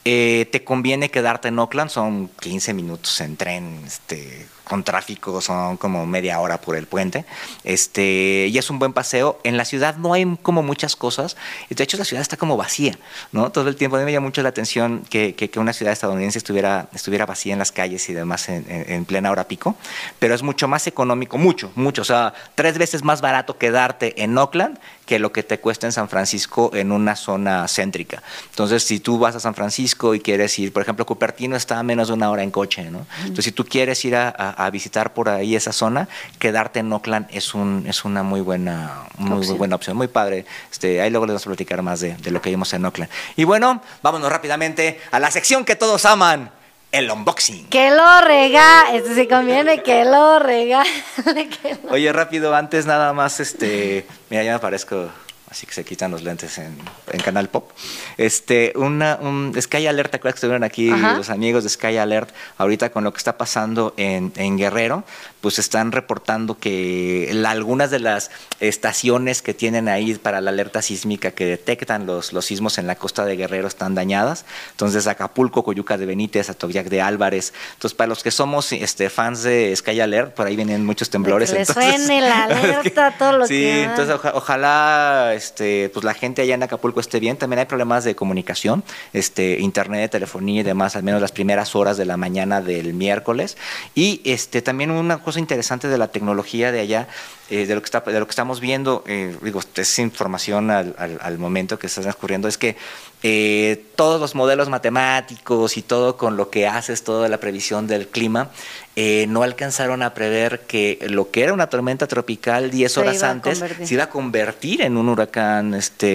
eh, 0.05 0.47
te 0.51 0.63
conviene 0.63 1.09
quedarte 1.09 1.47
en 1.49 1.57
Oakland, 1.59 1.89
son 1.89 2.29
15 2.39 2.73
minutos 2.73 3.19
en 3.21 3.35
tren, 3.37 3.81
este, 3.85 4.45
con 4.63 4.83
tráfico, 4.83 5.41
son 5.41 5.77
como 5.77 6.05
media 6.07 6.39
hora 6.39 6.59
por 6.61 6.75
el 6.75 6.87
puente, 6.87 7.25
este, 7.63 8.47
y 8.49 8.57
es 8.57 8.69
un 8.69 8.79
buen 8.79 8.93
paseo. 8.93 9.39
En 9.43 9.57
la 9.57 9.65
ciudad 9.65 9.97
no 9.97 10.13
hay 10.13 10.37
como 10.41 10.63
muchas 10.63 10.95
cosas, 10.95 11.35
de 11.69 11.83
hecho 11.83 11.97
la 11.97 12.05
ciudad 12.05 12.21
está 12.21 12.37
como 12.37 12.55
vacía, 12.57 12.97
¿no? 13.31 13.51
Todo 13.51 13.67
el 13.69 13.75
tiempo. 13.75 13.95
A 13.97 13.99
mí 13.99 14.05
me 14.05 14.11
llama 14.11 14.25
mucho 14.27 14.41
la 14.43 14.49
atención 14.49 15.03
que, 15.09 15.35
una 15.57 15.73
ciudad 15.73 15.93
estadounidense 15.93 16.37
estuviera, 16.37 16.87
estuviera 16.93 17.25
vacía 17.25 17.53
en 17.53 17.59
las 17.59 17.71
calles 17.71 18.07
y 18.09 18.13
demás 18.13 18.49
en- 18.49 18.65
en 18.67 19.05
plena 19.05 19.31
hora 19.31 19.47
pico, 19.47 19.75
pero 20.19 20.33
es 20.35 20.43
mucho 20.43 20.67
más 20.67 20.85
económico, 20.87 21.37
mucho, 21.37 21.71
mucho, 21.75 22.01
o 22.01 22.05
sea, 22.05 22.33
tres 22.55 22.77
veces 22.77 23.03
más 23.03 23.21
barato 23.21 23.57
quedarte 23.57 24.21
en 24.23 24.37
Oakland 24.37 24.77
que 25.05 25.19
lo 25.19 25.31
que 25.31 25.43
te 25.43 25.59
cuesta 25.59 25.85
en 25.85 25.91
San 25.91 26.09
Francisco 26.09 26.71
en 26.73 26.91
una 26.91 27.15
zona 27.15 27.67
céntrica. 27.67 28.23
Entonces, 28.49 28.83
si 28.83 28.99
tú 28.99 29.19
vas 29.19 29.35
a 29.35 29.39
San 29.39 29.53
Francisco 29.53 30.15
y 30.15 30.19
quieres 30.19 30.57
ir, 30.57 30.73
por 30.73 30.81
ejemplo, 30.81 31.05
Cupertino 31.05 31.55
está 31.55 31.77
a 31.79 31.83
menos 31.83 32.07
de 32.07 32.13
una 32.15 32.29
hora 32.31 32.41
en 32.43 32.51
coche, 32.51 32.89
¿no? 32.89 33.05
Entonces, 33.21 33.45
si 33.45 33.51
tú 33.51 33.65
quieres 33.65 34.03
ir 34.05 34.15
a, 34.15 34.29
a- 34.29 34.65
a 34.65 34.69
visitar 34.71 35.13
por 35.13 35.29
ahí 35.29 35.55
esa 35.55 35.71
zona, 35.73 36.07
quedarte 36.39 36.79
en 36.79 36.91
Oakland 36.91 37.27
es, 37.29 37.53
un, 37.53 37.85
es 37.87 38.03
una 38.03 38.23
muy 38.23 38.41
buena, 38.41 39.03
muy, 39.17 39.37
Opción. 39.39 39.57
buena 39.57 39.75
opción, 39.75 39.95
muy 39.97 40.07
padre. 40.07 40.45
Este, 40.71 41.01
ahí 41.01 41.09
luego 41.11 41.25
les 41.27 41.33
vamos 41.33 41.43
a 41.45 41.49
platicar 41.49 41.81
más 41.81 41.99
de, 41.99 42.15
de 42.17 42.31
lo 42.31 42.41
que 42.41 42.49
vimos 42.49 42.73
en 42.73 42.83
Oakland. 42.85 43.11
Y 43.35 43.43
bueno, 43.43 43.81
vámonos 44.01 44.31
rápidamente 44.31 44.99
a 45.11 45.19
la 45.19 45.29
sección 45.31 45.65
que 45.65 45.75
todos 45.75 46.05
aman, 46.05 46.49
el 46.97 47.11
unboxing. 47.11 47.67
Que 47.67 47.89
lo 47.91 48.21
rega, 48.21 48.93
esto 48.93 49.09
sí 49.13 49.27
conviene, 49.27 49.83
que 49.83 50.05
lo 50.05 50.39
regale. 50.39 50.89
que 51.61 51.77
lo- 51.83 51.91
Oye, 51.91 52.11
rápido, 52.13 52.55
antes 52.55 52.85
nada 52.85 53.11
más, 53.13 53.39
este, 53.39 54.05
mira, 54.29 54.43
ya 54.43 54.53
me 54.53 54.59
parezco, 54.59 55.09
así 55.49 55.65
que 55.67 55.73
se 55.73 55.83
quitan 55.85 56.11
los 56.11 56.21
lentes 56.23 56.57
en, 56.57 56.77
en 57.11 57.19
Canal 57.21 57.49
Pop. 57.49 57.71
Este, 58.17 58.71
una, 58.75 59.17
un 59.21 59.53
Sky 59.59 59.87
Alert, 59.87 60.11
¿te 60.11 60.17
acuerdas 60.17 60.35
que 60.35 60.37
estuvieron 60.39 60.63
aquí 60.63 60.89
Ajá. 60.89 61.13
los 61.17 61.29
amigos 61.29 61.63
de 61.63 61.69
Sky 61.69 61.97
Alert? 61.97 62.29
Ahorita 62.57 62.89
con 62.91 63.03
lo 63.03 63.11
que 63.11 63.17
está 63.17 63.37
pasando 63.37 63.93
en, 63.97 64.31
en 64.37 64.57
Guerrero, 64.57 65.03
pues 65.45 65.59
están 65.59 65.91
reportando 65.91 66.57
que 66.57 67.29
la- 67.31 67.51
algunas 67.51 67.91
de 67.91 67.99
las 67.99 68.31
estaciones 68.59 69.43
que 69.43 69.53
tienen 69.53 69.87
ahí 69.87 70.15
para 70.15 70.41
la 70.41 70.49
alerta 70.49 70.81
sísmica 70.81 71.29
que 71.29 71.45
detectan 71.45 72.07
los, 72.07 72.33
los 72.33 72.45
sismos 72.45 72.79
en 72.79 72.87
la 72.87 72.95
costa 72.95 73.25
de 73.25 73.35
Guerrero 73.35 73.67
están 73.67 73.93
dañadas. 73.93 74.43
Entonces, 74.71 75.05
Acapulco, 75.05 75.63
Coyuca 75.63 75.99
de 75.99 76.07
Benítez, 76.07 76.49
Atoyac 76.49 76.87
de 76.87 76.99
Álvarez. 77.03 77.53
Entonces, 77.73 77.95
para 77.95 78.07
los 78.07 78.23
que 78.23 78.31
somos 78.31 78.71
este, 78.71 79.11
fans 79.11 79.43
de 79.43 79.71
Sky 79.75 79.99
Alert, 79.99 80.33
por 80.33 80.47
ahí 80.47 80.55
vienen 80.55 80.83
muchos 80.83 81.11
temblores. 81.11 81.51
Que 81.51 81.57
le 81.57 81.61
entonces- 81.61 81.95
suene 82.07 82.21
la 82.21 82.43
alerta, 82.45 83.15
todo 83.19 83.37
lo 83.37 83.45
sí, 83.45 83.53
que- 83.53 83.83
entonces 83.83 84.15
oja- 84.15 84.31
ojalá 84.33 85.31
este, 85.35 85.89
pues 85.93 86.03
la 86.03 86.15
gente 86.15 86.41
allá 86.41 86.55
en 86.55 86.63
Acapulco 86.63 86.99
esté 86.99 87.19
bien. 87.19 87.37
También 87.37 87.59
hay 87.59 87.65
problemas 87.65 88.03
de 88.03 88.15
comunicación, 88.15 88.83
este, 89.13 89.59
internet, 89.59 90.09
telefonía 90.09 90.61
y 90.61 90.63
demás, 90.63 90.95
al 90.95 91.03
menos 91.03 91.21
las 91.21 91.31
primeras 91.31 91.75
horas 91.75 91.97
de 91.97 92.05
la 92.05 92.17
mañana 92.17 92.61
del 92.61 92.95
miércoles. 92.95 93.57
Y 93.93 94.21
este, 94.25 94.63
también 94.63 94.89
una 94.89 95.19
cosa 95.19 95.34
interesante 95.39 95.87
de 95.87 95.97
la 95.97 96.07
tecnología 96.09 96.71
de 96.71 96.79
allá, 96.79 97.07
eh, 97.49 97.65
de, 97.65 97.75
lo 97.75 97.81
que 97.81 97.85
está, 97.85 98.01
de 98.01 98.19
lo 98.19 98.25
que 98.25 98.31
estamos 98.31 98.59
viendo, 98.59 99.03
eh, 99.07 99.35
digo, 99.41 99.61
es 99.75 99.99
información 99.99 100.71
al, 100.71 101.37
momento 101.37 101.77
que 101.77 101.87
está 101.87 102.09
ocurriendo, 102.09 102.47
es 102.47 102.57
que 102.57 102.75
eh, 103.23 103.85
todos 103.95 104.19
los 104.19 104.35
modelos 104.35 104.69
matemáticos 104.69 105.77
y 105.77 105.81
todo 105.81 106.17
con 106.17 106.37
lo 106.37 106.49
que 106.49 106.67
haces, 106.67 107.03
toda 107.03 107.27
la 107.29 107.39
previsión 107.39 107.87
del 107.87 108.07
clima, 108.07 108.51
eh, 108.95 109.25
no 109.27 109.43
alcanzaron 109.43 110.01
a 110.01 110.13
prever 110.13 110.61
que 110.61 110.99
lo 111.09 111.29
que 111.31 111.43
era 111.43 111.53
una 111.53 111.67
tormenta 111.67 112.07
tropical 112.07 112.71
10 112.71 112.91
Se 112.91 112.99
horas 112.99 113.23
antes 113.23 113.63
se 113.83 113.93
iba 113.93 114.05
a 114.05 114.09
convertir 114.09 114.81
en 114.81 114.95
un 114.95 115.09
huracán 115.09 115.73
este, 115.73 116.05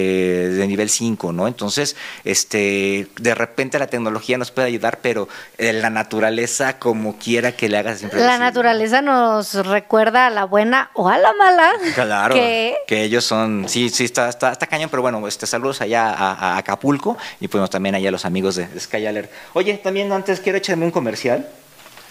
de 0.49 0.67
nivel 0.67 0.89
5, 0.89 1.31
¿no? 1.31 1.47
Entonces, 1.47 1.95
este, 2.23 3.07
de 3.19 3.35
repente 3.35 3.77
la 3.77 3.87
tecnología 3.87 4.37
nos 4.37 4.49
puede 4.51 4.67
ayudar, 4.67 4.99
pero 5.01 5.29
eh, 5.57 5.73
la 5.73 5.89
naturaleza, 5.91 6.79
como 6.79 7.17
quiera 7.17 7.51
que 7.51 7.69
le 7.69 7.77
hagas 7.77 7.99
siempre. 7.99 8.19
La 8.19 8.37
naturaleza 8.37 9.01
nos 9.01 9.53
recuerda 9.65 10.27
a 10.27 10.29
la 10.29 10.45
buena 10.45 10.89
o 10.95 11.07
a 11.07 11.17
la 11.17 11.33
mala. 11.33 11.71
Claro, 11.93 12.33
Que 12.33 12.75
que 12.87 13.03
ellos 13.03 13.23
son, 13.23 13.69
sí, 13.69 13.89
sí, 13.89 14.05
está, 14.05 14.27
está, 14.27 14.51
está 14.51 14.65
cañón, 14.67 14.89
pero 14.89 15.01
bueno, 15.01 15.27
este, 15.27 15.45
saludos 15.45 15.81
allá 15.81 16.09
a, 16.09 16.33
a 16.33 16.57
Acapulco 16.57 17.17
y 17.39 17.47
pues 17.47 17.69
también 17.69 17.95
allá 17.95 18.09
a 18.09 18.11
los 18.11 18.25
amigos 18.25 18.55
de, 18.55 18.67
de 18.67 18.79
Sky 18.79 19.05
Alert. 19.05 19.31
Oye, 19.53 19.75
también 19.75 20.11
antes 20.11 20.39
quiero 20.39 20.57
echarme 20.57 20.85
un 20.85 20.91
comercial. 20.91 21.47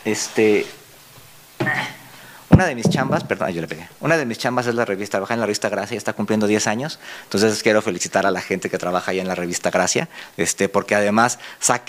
Este, 0.05 0.67
una 2.61 2.67
de 2.67 2.75
mis 2.75 2.91
chambas, 2.91 3.25
perdón, 3.25 3.53
yo 3.53 3.61
le 3.63 3.69
pegué. 3.69 3.89
Una 4.01 4.19
de 4.19 4.27
mis 4.27 4.37
chambas 4.37 4.67
es 4.67 4.75
la 4.75 4.85
revista, 4.85 5.13
trabaja 5.13 5.33
en 5.33 5.41
la 5.41 5.47
revista 5.47 5.69
Gracia, 5.71 5.97
está 5.97 6.13
cumpliendo 6.13 6.47
10 6.47 6.67
años. 6.67 6.99
Entonces 7.23 7.63
quiero 7.63 7.81
felicitar 7.81 8.27
a 8.27 8.31
la 8.31 8.43
gente 8.43 8.69
que 8.69 8.77
trabaja 8.77 9.13
ahí 9.13 9.21
en 9.21 9.29
la 9.29 9.35
revista 9.35 9.71
Gracia, 9.71 10.09
este, 10.37 10.69
porque 10.69 10.95
además 10.95 11.39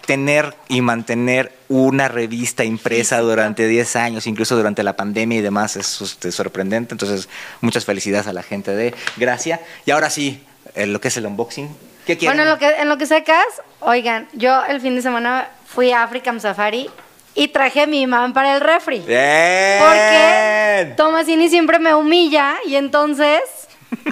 tener 0.06 0.56
y 0.70 0.82
mantener 0.82 1.52
una 1.68 2.08
revista 2.08 2.64
impresa 2.64 3.20
durante 3.20 3.68
10 3.68 3.96
años, 3.98 4.28
incluso 4.28 4.56
durante 4.56 4.84
la 4.84 4.96
pandemia 4.96 5.40
y 5.40 5.42
demás, 5.42 5.76
es 5.76 6.00
este, 6.00 6.32
sorprendente. 6.32 6.94
Entonces, 6.94 7.28
muchas 7.60 7.84
felicidades 7.84 8.28
a 8.28 8.34
la 8.34 8.44
gente 8.44 8.72
de 8.72 8.94
Gracia. 9.18 9.60
Y 9.86 9.92
ahora 9.92 10.10
sí, 10.10 10.42
eh, 10.76 10.86
lo 10.86 11.02
que 11.02 11.10
es 11.10 11.18
el 11.18 11.26
unboxing. 11.26 11.68
¿Qué 12.06 12.18
quieren? 12.18 12.38
Bueno, 12.38 12.44
en 12.44 12.50
lo, 12.50 12.60
que, 12.60 12.82
en 12.82 12.88
lo 12.88 12.98
que 12.98 13.08
sacas, 13.08 13.46
oigan, 13.82 14.30
yo 14.34 14.64
el 14.66 14.80
fin 14.80 14.96
de 14.96 15.02
semana 15.02 15.50
fui 15.66 15.92
a 15.92 16.04
African 16.04 16.40
Safari 16.40 16.90
y 17.36 17.48
traje 17.50 17.88
mi 17.88 18.02
imán 18.02 18.34
para 18.34 18.56
el 18.56 18.62
refri. 18.62 19.00
¡Bien! 19.00 19.80
Porque 19.80 20.94
Tomasini 20.98 21.50
siempre 21.50 21.80
me 21.80 21.94
humilla 21.96 22.56
y 22.66 22.76
entonces 22.76 23.42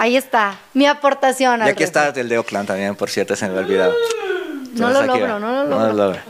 ahí 0.00 0.16
está 0.16 0.58
mi 0.74 0.86
aportación. 0.86 1.60
Y 1.60 1.62
al 1.62 1.68
aquí 1.68 1.84
refri. 1.84 1.84
está 1.84 2.08
el 2.20 2.28
de 2.28 2.38
Oakland 2.38 2.66
también, 2.68 2.96
por 2.96 3.10
cierto, 3.10 3.36
se 3.36 3.46
me 3.46 3.50
había 3.52 3.62
olvidado. 3.66 3.94
No 4.74 4.90
lo 4.90 4.98
aquí 5.00 5.06
logro, 5.08 5.32
va. 5.34 5.38
no 5.40 5.64
lo 5.64 5.92
logro. 5.92 6.20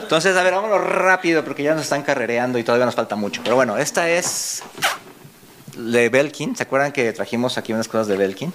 Entonces, 0.00 0.36
a 0.36 0.42
ver, 0.42 0.54
vámonos 0.54 0.80
rápido 0.82 1.44
porque 1.44 1.62
ya 1.62 1.74
nos 1.74 1.84
están 1.84 2.02
carrereando 2.02 2.58
y 2.58 2.64
todavía 2.64 2.84
nos 2.86 2.94
falta 2.96 3.14
mucho. 3.16 3.42
Pero 3.44 3.54
bueno, 3.56 3.76
esta 3.78 4.08
es 4.08 4.62
de 5.76 6.08
Belkin. 6.08 6.56
¿Se 6.56 6.64
acuerdan 6.64 6.90
que 6.90 7.12
trajimos 7.12 7.56
aquí 7.58 7.72
unas 7.72 7.86
cosas 7.86 8.08
de 8.08 8.16
Belkin? 8.16 8.52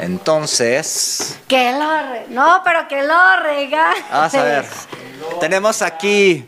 Entonces, 0.00 1.38
Que 1.46 1.72
lo 1.72 1.88
re- 1.88 2.26
No, 2.30 2.62
pero 2.64 2.88
que 2.88 3.02
lo 3.02 3.36
rega. 3.42 3.92
vamos 4.10 4.34
a 4.34 4.42
ver. 4.42 4.64
Tenemos 5.40 5.82
aquí, 5.82 6.44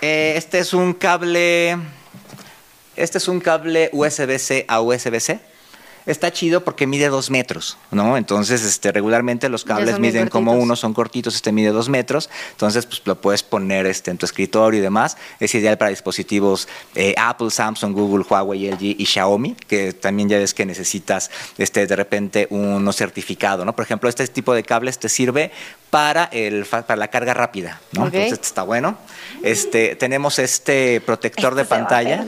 eh, 0.00 0.34
este 0.36 0.58
es 0.58 0.72
un 0.72 0.94
cable, 0.94 1.76
este 2.96 3.18
es 3.18 3.28
un 3.28 3.40
cable 3.40 3.90
USB-C 3.92 4.64
a 4.68 4.80
USB-C. 4.80 5.50
Está 6.06 6.32
chido 6.32 6.64
porque 6.64 6.86
mide 6.86 7.08
dos 7.08 7.30
metros, 7.30 7.76
¿no? 7.90 8.16
Entonces, 8.16 8.62
este, 8.62 8.90
regularmente 8.90 9.48
los 9.50 9.64
cables 9.64 9.98
miden 9.98 10.28
como 10.28 10.54
uno, 10.54 10.74
son 10.74 10.94
cortitos, 10.94 11.34
este 11.34 11.52
mide 11.52 11.70
dos 11.70 11.90
metros. 11.90 12.30
Entonces, 12.52 12.86
pues 12.86 13.02
lo 13.04 13.20
puedes 13.20 13.42
poner 13.42 13.84
este, 13.86 14.10
en 14.10 14.16
tu 14.16 14.24
escritorio 14.24 14.80
y 14.80 14.82
demás. 14.82 15.18
Es 15.40 15.54
ideal 15.54 15.76
para 15.76 15.90
dispositivos 15.90 16.68
eh, 16.94 17.14
Apple, 17.18 17.50
Samsung, 17.50 17.92
Google, 17.92 18.24
Huawei, 18.28 18.70
LG 18.70 18.96
y 18.98 19.04
Xiaomi, 19.04 19.54
que 19.68 19.92
también 19.92 20.30
ya 20.30 20.38
ves 20.38 20.54
que 20.54 20.64
necesitas 20.64 21.30
este, 21.58 21.86
de 21.86 21.96
repente 21.96 22.46
uno 22.50 22.92
certificado, 22.92 23.66
¿no? 23.66 23.76
Por 23.76 23.84
ejemplo, 23.84 24.08
este 24.08 24.26
tipo 24.26 24.54
de 24.54 24.62
cables 24.62 24.98
te 24.98 25.10
sirve 25.10 25.52
para, 25.90 26.24
el, 26.32 26.64
para 26.66 26.96
la 26.96 27.08
carga 27.08 27.34
rápida, 27.34 27.80
¿no? 27.92 28.02
Ok. 28.04 28.14
Entonces, 28.14 28.46
está 28.46 28.62
bueno. 28.62 28.96
Este, 29.42 29.96
tenemos 29.96 30.38
este 30.38 31.00
protector 31.00 31.54
de 31.54 31.64
pantalla. 31.64 32.24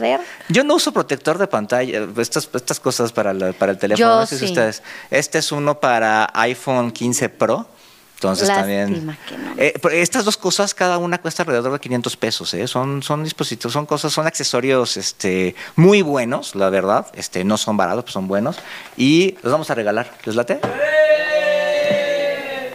Yo 0.49 0.65
no 0.65 0.75
uso 0.75 0.93
protector 0.93 1.39
de 1.39 1.47
pantalla, 1.47 2.07
estas, 2.19 2.49
estas 2.55 2.81
cosas 2.81 3.13
para, 3.13 3.33
la- 3.33 3.53
para 3.53 3.73
el 3.73 3.79
teléfono. 3.79 4.09
Yo 4.09 4.21
no 4.21 4.27
sé 4.27 4.39
si 4.39 4.47
ustedes. 4.47 4.83
Este 5.11 5.39
es 5.39 5.53
uno 5.53 5.79
para 5.79 6.29
iPhone 6.35 6.91
15 6.91 7.29
Pro. 7.29 7.67
Entonces 8.15 8.47
Lástima 8.47 8.61
también. 8.85 9.19
que 9.29 9.37
no. 9.37 9.55
Eh, 9.59 10.01
estas 10.01 10.25
dos 10.25 10.37
cosas, 10.37 10.75
cada 10.75 10.99
una 10.99 11.19
cuesta 11.21 11.43
alrededor 11.43 11.73
de 11.73 11.81
500 11.81 12.17
pesos. 12.17 12.55
¿eh? 12.55 12.69
Son, 12.69 13.03
son 13.03 13.25
dispositivos, 13.25 13.73
son 13.73 13.85
cosas, 13.85 14.13
son 14.13 14.29
accesorios 14.29 14.97
este, 14.97 15.57
muy 15.75 16.03
buenos, 16.03 16.55
la 16.55 16.71
verdad. 16.71 17.07
Este, 17.15 17.43
no 17.43 17.57
son 17.59 17.77
baratos, 17.77 18.05
pero 18.05 18.13
son 18.13 18.29
buenos. 18.29 18.57
Y 18.97 19.37
los 19.43 19.51
vamos 19.53 19.71
a 19.71 19.75
regalar. 19.75 20.13
¿Les 20.25 20.37
late? 20.37 20.61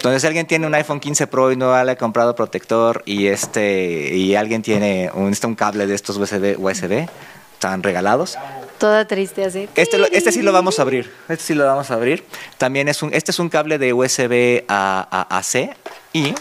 Entonces, 0.07 0.21
si 0.21 0.27
alguien 0.27 0.47
tiene 0.47 0.65
un 0.65 0.73
iPhone 0.73 0.99
15 1.01 1.27
Pro 1.27 1.51
y 1.51 1.57
no 1.57 1.83
le 1.83 1.91
ha 1.91 1.95
comprado 1.97 2.33
protector 2.33 3.03
y 3.05 3.27
este 3.27 4.15
y 4.15 4.35
alguien 4.35 4.61
tiene 4.61 5.11
un, 5.13 5.31
este, 5.33 5.47
un 5.47 5.55
cable 5.55 5.85
de 5.85 5.93
estos 5.95 6.15
USB, 6.17 6.55
USB, 6.57 7.07
están 7.53 7.83
regalados. 7.83 8.37
Toda 8.77 9.05
triste 9.05 9.43
así. 9.43 9.67
Este, 9.75 9.97
este 10.15 10.31
sí 10.31 10.41
lo 10.43 10.53
vamos 10.53 10.79
a 10.79 10.83
abrir. 10.83 11.11
Este 11.27 11.43
sí 11.43 11.53
lo 11.55 11.65
vamos 11.65 11.91
a 11.91 11.95
abrir. 11.95 12.23
También 12.57 12.87
es 12.87 13.03
un, 13.03 13.13
este 13.13 13.31
es 13.31 13.39
un 13.39 13.49
cable 13.49 13.77
de 13.79 13.91
USB 13.91 14.63
a, 14.69 15.05
a- 15.11 15.37
a 15.37 15.43
C 15.43 15.75
y 16.13 16.33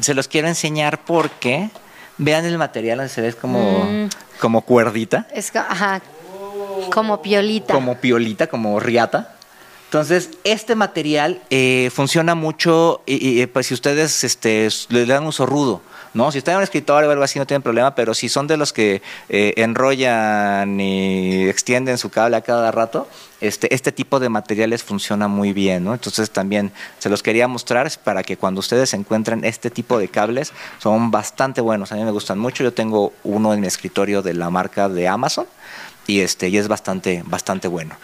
se 0.00 0.14
los 0.14 0.28
quiero 0.28 0.46
enseñar 0.46 1.00
porque 1.04 1.70
vean 2.18 2.44
el 2.44 2.56
material, 2.56 2.98
donde 2.98 3.12
se 3.12 3.20
ve 3.20 3.32
como, 3.32 3.84
Mm. 3.84 4.08
como 4.40 4.60
cuerdita, 4.60 5.26
Es 5.34 5.54
ajá, 5.56 6.00
como 6.92 7.20
piolita. 7.20 7.74
como 7.74 7.96
piolita, 7.98 8.46
como 8.46 8.78
riata. 8.78 9.34
Entonces, 9.92 10.30
este 10.44 10.74
material 10.74 11.42
eh, 11.50 11.90
funciona 11.92 12.34
mucho 12.34 13.02
y, 13.04 13.42
y, 13.42 13.44
pues 13.44 13.66
si 13.66 13.74
ustedes 13.74 14.24
este, 14.24 14.66
le 14.88 15.04
dan 15.04 15.26
uso 15.26 15.44
rudo, 15.44 15.82
¿no? 16.14 16.32
Si 16.32 16.38
están 16.38 16.52
en 16.52 16.56
un 16.56 16.62
escritorio 16.62 17.10
o 17.10 17.12
algo 17.12 17.22
así 17.22 17.38
no 17.38 17.46
tienen 17.46 17.60
problema, 17.60 17.94
pero 17.94 18.14
si 18.14 18.30
son 18.30 18.46
de 18.46 18.56
los 18.56 18.72
que 18.72 19.02
eh, 19.28 19.52
enrollan 19.58 20.80
y 20.80 21.46
extienden 21.46 21.98
su 21.98 22.08
cable 22.08 22.38
a 22.38 22.40
cada 22.40 22.70
rato, 22.70 23.06
este, 23.42 23.74
este 23.74 23.92
tipo 23.92 24.18
de 24.18 24.30
materiales 24.30 24.82
funciona 24.82 25.28
muy 25.28 25.52
bien, 25.52 25.84
¿no? 25.84 25.92
Entonces 25.92 26.30
también 26.30 26.72
se 26.98 27.10
los 27.10 27.22
quería 27.22 27.46
mostrar 27.46 27.92
para 28.02 28.22
que 28.22 28.38
cuando 28.38 28.60
ustedes 28.60 28.94
encuentren 28.94 29.44
este 29.44 29.68
tipo 29.68 29.98
de 29.98 30.08
cables, 30.08 30.54
son 30.78 31.10
bastante 31.10 31.60
buenos, 31.60 31.92
a 31.92 31.96
mí 31.96 32.04
me 32.04 32.12
gustan 32.12 32.38
mucho, 32.38 32.64
yo 32.64 32.72
tengo 32.72 33.12
uno 33.24 33.52
en 33.52 33.60
mi 33.60 33.66
escritorio 33.66 34.22
de 34.22 34.32
la 34.32 34.48
marca 34.48 34.88
de 34.88 35.06
Amazon 35.06 35.44
y 36.06 36.20
este 36.20 36.48
y 36.48 36.56
es 36.56 36.66
bastante 36.66 37.22
bastante 37.26 37.68
bueno. 37.68 37.94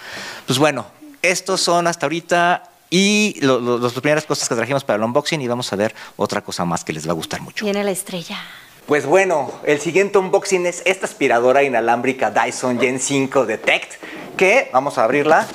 Pues 0.47 0.59
bueno, 0.59 0.98
estos 1.23 1.61
son 1.61 1.87
hasta 1.87 2.07
ahorita 2.07 2.62
y 2.91 3.39
lo- 3.43 3.61
lo- 3.61 3.79
las 3.79 3.93
primeras 3.93 4.25
cosas 4.25 4.49
que 4.49 4.55
trajimos 4.55 4.85
para 4.85 4.97
el 4.97 5.03
unboxing 5.03 5.41
y 5.43 5.49
vamos 5.49 5.73
a 5.73 5.77
ver 5.77 5.95
otra 6.16 6.41
cosa 6.43 6.64
más 6.64 6.85
que 6.85 6.93
les 6.93 7.07
va 7.07 7.12
a 7.12 7.14
gustar 7.14 7.41
mucho. 7.41 7.64
Viene 7.64 7.85
la 7.85 7.91
estrella. 7.91 8.39
Pues 8.87 9.05
bueno, 9.05 9.53
el 9.64 9.81
siguiente 9.81 10.16
unboxing 10.16 10.64
es 10.64 10.83
esta 10.87 11.05
aspiradora 11.07 11.62
inalámbrica 11.62 12.31
Dyson 12.31 12.81
Gen 12.81 12.99
5 12.99 13.45
Detect 13.45 14.03
que 14.37 14.71
vamos 14.73 14.97
a 14.97 15.05
abrirla. 15.05 15.47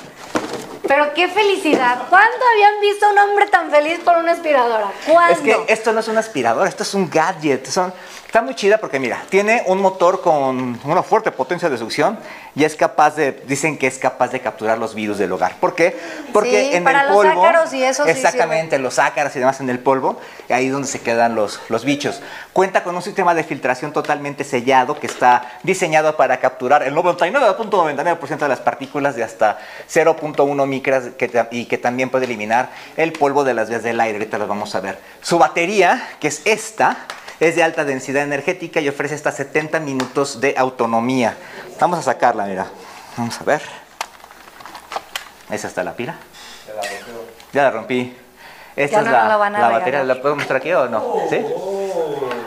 Pero 0.86 1.12
qué 1.14 1.26
felicidad. 1.28 2.02
¿Cuándo 2.10 2.36
habían 2.52 2.80
visto 2.80 3.06
a 3.06 3.10
un 3.12 3.18
hombre 3.18 3.46
tan 3.48 3.70
feliz 3.70 3.98
por 4.04 4.16
una 4.18 4.32
aspiradora? 4.32 4.92
¿Cuándo? 5.06 5.32
Es 5.32 5.40
que 5.40 5.72
esto 5.72 5.92
no 5.92 6.00
es 6.00 6.08
una 6.08 6.20
aspiradora, 6.20 6.68
esto 6.68 6.82
es 6.82 6.92
un 6.94 7.08
gadget. 7.10 7.66
Son, 7.66 7.92
está 8.34 8.42
muy 8.42 8.56
chida 8.56 8.78
porque 8.78 8.98
mira, 8.98 9.22
tiene 9.28 9.62
un 9.66 9.80
motor 9.80 10.20
con 10.20 10.80
una 10.82 11.02
fuerte 11.04 11.30
potencia 11.30 11.70
de 11.70 11.78
succión 11.78 12.18
y 12.56 12.64
es 12.64 12.74
capaz 12.74 13.14
de, 13.14 13.30
dicen 13.46 13.78
que 13.78 13.86
es 13.86 13.96
capaz 13.96 14.32
de 14.32 14.40
capturar 14.40 14.76
los 14.76 14.92
virus 14.92 15.18
del 15.18 15.30
hogar. 15.30 15.54
¿Por 15.60 15.76
qué? 15.76 15.96
Porque 16.32 16.70
Sí, 16.70 16.74
en 16.74 16.82
para 16.82 17.02
el 17.02 17.06
los 17.10 17.16
polvo, 17.16 17.44
ácaros 17.44 17.72
y 17.72 17.84
eso 17.84 18.02
sí 18.02 18.10
exactamente, 18.10 18.80
los 18.80 18.98
ácaros 18.98 19.36
y 19.36 19.38
demás 19.38 19.60
en 19.60 19.70
el 19.70 19.78
polvo, 19.78 20.18
ahí 20.50 20.66
es 20.66 20.72
donde 20.72 20.88
se 20.88 21.00
quedan 21.00 21.36
los, 21.36 21.60
los 21.68 21.84
bichos. 21.84 22.22
Cuenta 22.52 22.82
con 22.82 22.96
un 22.96 23.02
sistema 23.02 23.36
de 23.36 23.44
filtración 23.44 23.92
totalmente 23.92 24.42
sellado 24.42 24.98
que 24.98 25.06
está 25.06 25.52
diseñado 25.62 26.16
para 26.16 26.40
capturar 26.40 26.82
el 26.82 26.92
99.99% 26.92 28.38
de 28.38 28.48
las 28.48 28.58
partículas 28.58 29.14
de 29.14 29.22
hasta 29.22 29.60
0.1 29.88 30.66
micras 30.66 31.04
que 31.16 31.46
y 31.52 31.66
que 31.66 31.78
también 31.78 32.10
puede 32.10 32.24
eliminar 32.24 32.70
el 32.96 33.12
polvo 33.12 33.44
de 33.44 33.54
las 33.54 33.68
vías 33.68 33.84
del 33.84 34.00
aire. 34.00 34.18
Ahorita 34.18 34.38
lo 34.38 34.48
vamos 34.48 34.74
a 34.74 34.80
ver. 34.80 34.98
Su 35.22 35.38
batería, 35.38 36.08
que 36.18 36.26
es 36.26 36.42
esta, 36.44 37.06
es 37.40 37.56
de 37.56 37.62
alta 37.62 37.84
densidad 37.84 38.22
energética 38.22 38.80
y 38.80 38.88
ofrece 38.88 39.14
hasta 39.14 39.32
70 39.32 39.80
minutos 39.80 40.40
de 40.40 40.54
autonomía. 40.56 41.36
Vamos 41.80 41.98
a 41.98 42.02
sacarla, 42.02 42.46
mira. 42.46 42.66
Vamos 43.16 43.40
a 43.40 43.44
ver. 43.44 43.62
Esa 45.50 45.68
está 45.68 45.84
la 45.84 45.94
pila. 45.94 46.16
Ya 47.52 47.62
la 47.64 47.70
rompí. 47.70 48.16
Esta 48.76 48.96
Ya 48.96 49.02
es 49.02 49.06
no 49.06 49.28
la, 49.28 49.36
van 49.36 49.56
a 49.56 49.60
la 49.60 49.68
batería. 49.68 50.02
¿La 50.04 50.20
puedo 50.20 50.34
mostrar 50.36 50.58
aquí 50.58 50.72
o 50.72 50.88
no? 50.88 51.14
¿Sí? 51.30 51.44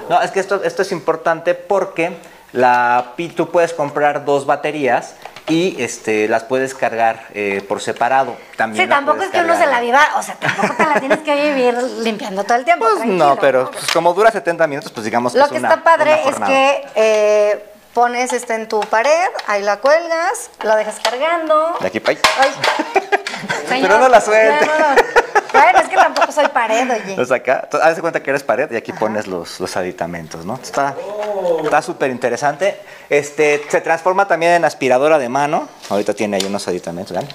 No, 0.09 0.21
es 0.21 0.31
que 0.31 0.39
esto, 0.39 0.63
esto 0.63 0.81
es 0.81 0.91
importante 0.91 1.53
porque 1.53 2.17
la, 2.51 3.13
tú 3.35 3.49
puedes 3.49 3.73
comprar 3.73 4.25
dos 4.25 4.45
baterías 4.45 5.15
y 5.47 5.81
este, 5.81 6.27
las 6.27 6.43
puedes 6.43 6.73
cargar 6.75 7.25
eh, 7.33 7.63
por 7.67 7.81
separado. 7.81 8.35
También 8.57 8.85
Sí, 8.85 8.89
tampoco 8.89 9.21
es 9.23 9.29
que 9.29 9.39
uno 9.39 9.57
se 9.57 9.65
la 9.65 9.79
viva, 9.79 10.01
o 10.17 10.21
sea, 10.21 10.35
tampoco 10.35 10.73
te 10.75 10.85
la 10.85 10.99
tienes 10.99 11.19
que 11.19 11.35
vivir 11.49 11.73
limpiando 12.01 12.43
todo 12.43 12.57
el 12.57 12.65
tiempo. 12.65 12.83
Pues 12.85 12.97
tranquilo, 12.97 13.25
no, 13.29 13.35
pero 13.37 13.71
pues, 13.71 13.87
como 13.91 14.13
dura 14.13 14.29
70 14.31 14.67
minutos, 14.67 14.91
pues 14.91 15.05
digamos 15.05 15.33
que 15.33 15.39
Lo 15.39 15.45
es 15.45 15.51
que 15.51 15.57
una- 15.59 15.69
está 15.69 15.83
padre 15.83 16.21
es 16.27 16.35
que 16.35 16.85
eh, 16.95 17.65
pones 17.97 18.31
este 18.31 18.53
en 18.53 18.69
tu 18.69 18.79
pared, 18.81 19.27
ahí 19.47 19.63
la 19.63 19.77
cuelgas, 19.77 20.51
la 20.61 20.75
dejas 20.75 20.99
cargando. 21.03 21.75
De 21.79 21.87
aquí 21.87 21.99
para 21.99 22.11
ahí. 22.15 22.19
Ay, 23.71 23.81
Pero 23.81 23.97
no 23.97 24.07
la 24.07 24.21
suelte. 24.21 24.67
ya 24.67 24.71
no 24.71 24.95
lo- 24.95 25.01
Bueno, 25.51 25.79
es 25.79 25.89
que 25.89 25.95
tampoco 25.95 26.31
soy 26.31 26.47
pared, 26.49 26.87
oye. 26.91 27.17
Los 27.17 27.31
acá, 27.31 27.67
tú- 27.71 27.77
haz 27.81 27.95
de 27.95 28.01
cuenta 28.03 28.21
que 28.21 28.29
eres 28.29 28.43
pared 28.43 28.71
y 28.71 28.75
aquí 28.75 28.93
pones 28.93 29.25
los, 29.25 29.59
los 29.59 29.75
aditamentos, 29.77 30.45
¿no? 30.45 30.59
Está 30.61 30.93
está 31.63 31.81
súper 31.81 32.11
interesante. 32.11 32.79
Este, 33.09 33.65
se 33.67 33.81
transforma 33.81 34.27
también 34.27 34.51
en 34.51 34.65
aspiradora 34.65 35.17
de 35.17 35.29
mano. 35.29 35.67
Ahorita 35.89 36.13
tiene 36.13 36.37
ahí 36.37 36.45
unos 36.45 36.67
aditamentos, 36.67 37.17
¿ven? 37.17 37.27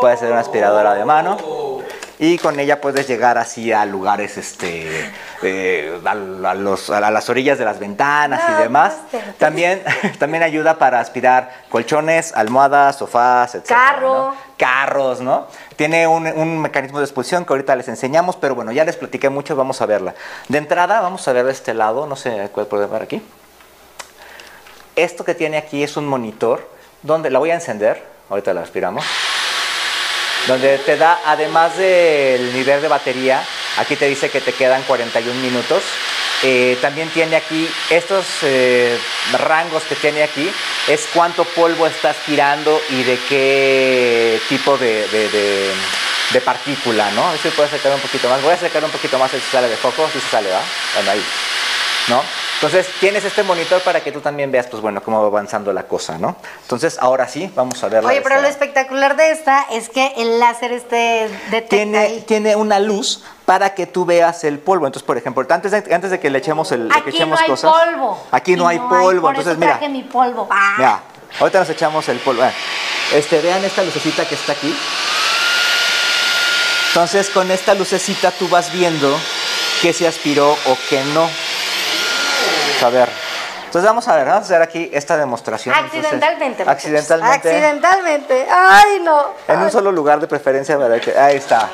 Puede 0.00 0.16
ser 0.16 0.32
una 0.32 0.40
aspiradora 0.40 0.94
de 0.94 1.04
mano. 1.04 1.36
Y 2.18 2.38
con 2.38 2.58
ella 2.58 2.80
puedes 2.80 3.06
llegar 3.08 3.38
así 3.38 3.72
a 3.72 3.84
lugares, 3.84 4.36
este, 4.36 5.12
eh, 5.44 6.00
a, 6.04 6.10
a 6.50 6.54
los- 6.54 6.90
a 6.90 7.10
las 7.10 7.28
orillas 7.28 7.58
de 7.58 7.64
las 7.64 7.78
ventanas 7.78 8.40
y 8.48 8.52
Ah, 8.52 8.58
demás. 8.60 8.94
pues, 9.10 9.22
También, 9.38 9.82
también 10.18 10.42
ayuda 10.42 10.78
para 10.78 11.00
aspirar 11.00 11.52
colchones, 11.70 12.32
almohadas, 12.34 12.96
sofás, 12.98 13.54
etc. 13.54 13.66
Carro. 13.68 14.34
Carros, 14.56 15.20
¿no? 15.20 15.46
Tiene 15.76 16.06
un, 16.06 16.26
un 16.26 16.60
mecanismo 16.62 16.98
de 16.98 17.04
expulsión 17.04 17.44
que 17.44 17.52
ahorita 17.52 17.74
les 17.76 17.88
enseñamos, 17.88 18.36
pero 18.36 18.54
bueno, 18.54 18.70
ya 18.72 18.84
les 18.84 18.96
platiqué 18.96 19.28
mucho, 19.28 19.56
vamos 19.56 19.80
a 19.82 19.86
verla. 19.86 20.14
De 20.48 20.58
entrada, 20.58 21.00
vamos 21.00 21.26
a 21.28 21.32
ver 21.32 21.44
de 21.44 21.52
este 21.52 21.74
lado, 21.74 22.06
no 22.06 22.14
sé, 22.16 22.48
¿cuál 22.52 22.66
puede 22.66 22.86
ver 22.86 23.02
aquí? 23.02 23.22
esto 24.96 25.24
que 25.24 25.34
tiene 25.34 25.56
aquí 25.56 25.82
es 25.82 25.96
un 25.96 26.06
monitor 26.06 26.70
donde 27.02 27.28
la 27.28 27.40
voy 27.40 27.50
a 27.50 27.54
encender, 27.54 28.00
ahorita 28.30 28.54
la 28.54 28.60
aspiramos, 28.60 29.04
donde 30.46 30.78
te 30.78 30.96
da, 30.96 31.18
además 31.26 31.76
del 31.76 32.52
nivel 32.54 32.80
de 32.80 32.88
batería, 32.88 33.42
aquí 33.78 33.96
te 33.96 34.06
dice 34.06 34.30
que 34.30 34.40
te 34.40 34.52
quedan 34.52 34.82
41 34.82 35.40
minutos. 35.40 35.82
Eh, 36.42 36.76
también 36.80 37.08
tiene 37.08 37.36
aquí 37.36 37.68
estos 37.88 38.26
eh, 38.42 38.98
rangos 39.32 39.82
que 39.84 39.94
tiene 39.94 40.22
aquí, 40.22 40.50
es 40.88 41.08
cuánto 41.14 41.44
polvo 41.44 41.86
estás 41.86 42.16
tirando 42.26 42.80
y 42.90 43.02
de 43.02 43.18
qué 43.28 44.40
tipo 44.48 44.76
de, 44.76 45.72
partícula, 46.44 47.10
¿no? 47.12 47.32
Eso 47.32 47.48
puede 47.50 47.70
sacar 47.70 47.94
un 47.94 48.00
poquito 48.00 48.28
más. 48.28 48.42
Voy 48.42 48.52
a 48.52 48.58
sacar 48.58 48.84
un 48.84 48.90
poquito 48.90 49.18
más 49.18 49.30
si 49.30 49.40
sale 49.40 49.68
de 49.68 49.76
foco, 49.76 50.08
si 50.12 50.20
se 50.20 50.28
sale, 50.28 50.50
¿va? 50.50 50.60
Bueno, 50.94 51.12
ahí. 51.12 51.24
¿No? 52.08 52.22
Entonces 52.56 52.86
tienes 53.00 53.24
este 53.24 53.42
monitor 53.42 53.80
para 53.82 54.00
que 54.00 54.12
tú 54.12 54.20
también 54.20 54.52
veas, 54.52 54.66
pues 54.66 54.82
bueno, 54.82 55.02
cómo 55.02 55.20
va 55.20 55.26
avanzando 55.26 55.72
la 55.72 55.84
cosa, 55.84 56.18
¿no? 56.18 56.36
Entonces 56.62 56.98
ahora 57.00 57.26
sí, 57.28 57.50
vamos 57.54 57.82
a 57.82 57.88
ver. 57.88 58.04
Oye, 58.04 58.20
pero 58.20 58.40
lo 58.40 58.46
espectacular 58.46 59.16
de 59.16 59.30
esta 59.30 59.62
es 59.70 59.88
que 59.88 60.12
el 60.16 60.38
láser 60.38 60.72
este 60.72 61.28
detecta 61.50 61.68
tiene, 61.68 61.98
ahí. 61.98 62.24
tiene 62.26 62.56
una 62.56 62.78
luz 62.78 63.24
para 63.46 63.74
que 63.74 63.86
tú 63.86 64.04
veas 64.04 64.44
el 64.44 64.58
polvo. 64.58 64.86
Entonces, 64.86 65.06
por 65.06 65.16
ejemplo, 65.16 65.46
antes 65.48 65.72
de, 65.72 65.94
antes 65.94 66.10
de 66.10 66.20
que 66.20 66.30
le 66.30 66.38
echemos 66.38 66.72
el, 66.72 66.88
de 66.88 66.94
que 66.94 67.00
Aquí 67.00 67.10
no 67.10 67.16
echemos 67.16 67.40
hay 67.40 67.46
cosas, 67.48 67.72
polvo. 67.72 68.26
aquí 68.30 68.56
no 68.56 68.68
hay 68.68 68.78
polvo. 68.78 69.22
por 69.22 69.30
Entonces, 69.30 69.52
eso 69.52 69.60
mira, 69.60 69.72
traje 69.78 69.88
mi 69.88 70.02
polvo. 70.02 70.48
Ah. 70.50 70.74
mira, 70.78 71.00
ahorita 71.40 71.60
nos 71.60 71.70
echamos 71.70 72.08
el 72.08 72.18
polvo. 72.18 72.42
Este, 73.12 73.40
vean 73.40 73.64
esta 73.64 73.82
lucecita 73.82 74.26
que 74.26 74.34
está 74.34 74.52
aquí. 74.52 74.74
Entonces, 76.88 77.28
con 77.30 77.50
esta 77.50 77.74
lucecita 77.74 78.30
tú 78.30 78.48
vas 78.48 78.72
viendo 78.72 79.18
qué 79.82 79.92
se 79.92 80.06
aspiró 80.06 80.52
o 80.52 80.78
qué 80.88 81.02
no. 81.12 81.28
A 82.82 82.88
ver. 82.90 83.08
Entonces 83.66 83.88
vamos 83.88 84.06
a 84.06 84.14
ver, 84.16 84.26
vamos 84.26 84.42
a 84.42 84.44
hacer 84.44 84.62
aquí 84.62 84.88
esta 84.92 85.16
demostración. 85.16 85.74
Entonces, 85.74 86.04
Accidentalmente. 86.04 86.62
muchachos. 86.64 86.72
accidentalmente. 86.84 87.48
Accidentalmente. 87.50 88.46
Ay, 88.48 89.00
no. 89.02 89.24
En 89.48 89.58
un 89.60 89.70
solo 89.70 89.90
lugar 89.90 90.20
de 90.20 90.28
preferencia, 90.28 90.76
¿verdad? 90.76 91.00
Que- 91.00 91.18
Ahí 91.18 91.36
está. 91.36 91.68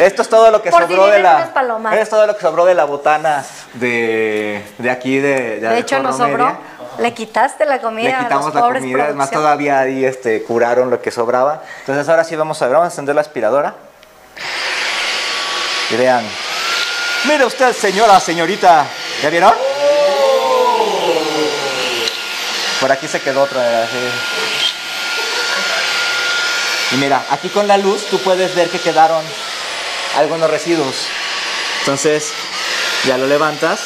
Esto 0.00 0.22
es 0.22 0.28
todo 0.28 0.50
lo 0.50 0.62
que 0.62 0.70
Por 0.70 0.82
si 0.86 0.94
sobró 0.94 1.06
de 1.06 1.20
la. 1.20 1.52
palomas. 1.54 1.94
Es 1.96 2.08
todo 2.08 2.26
lo 2.26 2.34
que 2.34 2.40
sobró 2.40 2.64
de 2.64 2.74
la 2.74 2.84
botana 2.86 3.44
de, 3.74 4.64
de 4.78 4.90
aquí 4.90 5.18
de. 5.18 5.60
De 5.60 5.78
hecho, 5.78 6.00
nos 6.02 6.16
sobró. 6.16 6.46
Media. 6.46 6.58
Le 6.98 7.14
quitaste 7.14 7.64
la 7.64 7.80
comida 7.80 8.08
Le 8.08 8.14
a 8.14 8.18
quitamos 8.20 8.46
los 8.46 8.54
la 8.54 8.60
pobres 8.62 8.82
comida, 8.82 9.08
es 9.10 9.14
más 9.14 9.30
todavía 9.30 9.78
ahí 9.78 10.04
este, 10.04 10.42
curaron 10.42 10.90
lo 10.90 11.00
que 11.00 11.10
sobraba. 11.10 11.62
Entonces 11.80 12.08
ahora 12.08 12.24
sí 12.24 12.34
vamos 12.36 12.60
a 12.60 12.66
ver, 12.66 12.74
vamos 12.74 12.86
a 12.86 12.92
encender 12.92 13.14
la 13.14 13.20
aspiradora. 13.20 13.74
Y 15.90 15.96
vean. 15.96 16.24
Mire 17.24 17.44
usted, 17.44 17.72
señora, 17.74 18.18
señorita. 18.18 18.84
¿Ya 19.22 19.28
vieron? 19.28 19.54
Por 22.80 22.90
aquí 22.90 23.06
se 23.06 23.20
quedó 23.20 23.42
otra. 23.42 23.86
Y 26.92 26.96
mira, 26.96 27.26
aquí 27.28 27.50
con 27.50 27.68
la 27.68 27.76
luz 27.76 28.06
tú 28.06 28.18
puedes 28.20 28.54
ver 28.54 28.70
que 28.70 28.80
quedaron 28.80 29.22
algunos 30.16 30.50
residuos. 30.50 30.96
Entonces, 31.80 32.32
ya 33.06 33.18
lo 33.18 33.26
levantas. 33.26 33.80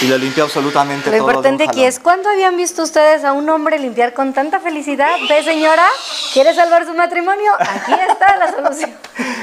Y 0.00 0.06
lo 0.06 0.16
limpia 0.16 0.44
absolutamente 0.44 1.10
Lo 1.10 1.16
todo. 1.18 1.24
un 1.26 1.30
importante 1.30 1.64
aquí 1.64 1.84
es, 1.84 1.98
¿cuándo 2.00 2.30
habían 2.30 2.56
visto 2.56 2.82
ustedes 2.82 3.22
a 3.22 3.32
un 3.32 3.48
hombre 3.50 3.78
limpiar 3.78 4.14
con 4.14 4.32
tanta 4.32 4.58
felicidad? 4.58 5.10
¿Ve, 5.28 5.42
señora? 5.42 5.86
¿Quiere 6.32 6.54
salvar 6.54 6.86
su 6.86 6.94
matrimonio? 6.94 7.52
Aquí 7.58 7.92
está 8.08 8.36
la 8.36 8.50
solución. 8.50 8.90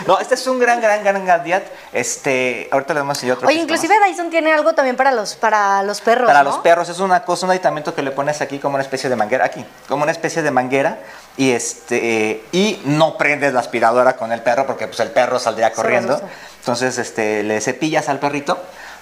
No, 0.07 0.17
este 0.19 0.35
es 0.35 0.47
un 0.47 0.57
gran, 0.57 0.79
gran, 0.79 1.03
gran 1.03 1.25
gadget. 1.25 1.69
Este, 1.91 2.69
ahorita 2.71 2.93
le 2.93 3.01
vamos 3.01 3.17
a 3.17 3.19
enseñar 3.19 3.35
otro. 3.35 3.49
Oye, 3.49 3.59
inclusive 3.59 3.93
Dyson 4.07 4.29
tiene 4.29 4.53
algo 4.53 4.71
también 4.73 4.95
para 4.95 5.11
los, 5.11 5.35
para 5.35 5.83
los 5.83 5.99
perros, 5.99 6.27
Para 6.27 6.43
¿no? 6.43 6.51
los 6.51 6.59
perros 6.59 6.87
es 6.87 6.99
una 6.99 7.25
cosa, 7.25 7.45
un 7.45 7.51
aditamento 7.51 7.93
que 7.93 8.01
le 8.01 8.11
pones 8.11 8.39
aquí 8.39 8.57
como 8.57 8.75
una 8.75 8.83
especie 8.83 9.09
de 9.09 9.17
manguera, 9.17 9.43
aquí, 9.43 9.65
como 9.89 10.03
una 10.03 10.13
especie 10.13 10.41
de 10.43 10.51
manguera 10.51 10.99
y 11.35 11.51
este 11.51 12.41
y 12.53 12.81
no 12.85 13.17
prendes 13.17 13.53
la 13.53 13.59
aspiradora 13.59 14.15
con 14.15 14.31
el 14.31 14.41
perro 14.41 14.65
porque 14.65 14.87
pues 14.87 15.01
el 15.01 15.11
perro 15.11 15.39
saldría 15.39 15.73
corriendo. 15.73 16.21
Entonces, 16.59 16.97
este 16.97 17.43
le 17.43 17.59
cepillas 17.59 18.07
al 18.07 18.19
perrito 18.19 18.57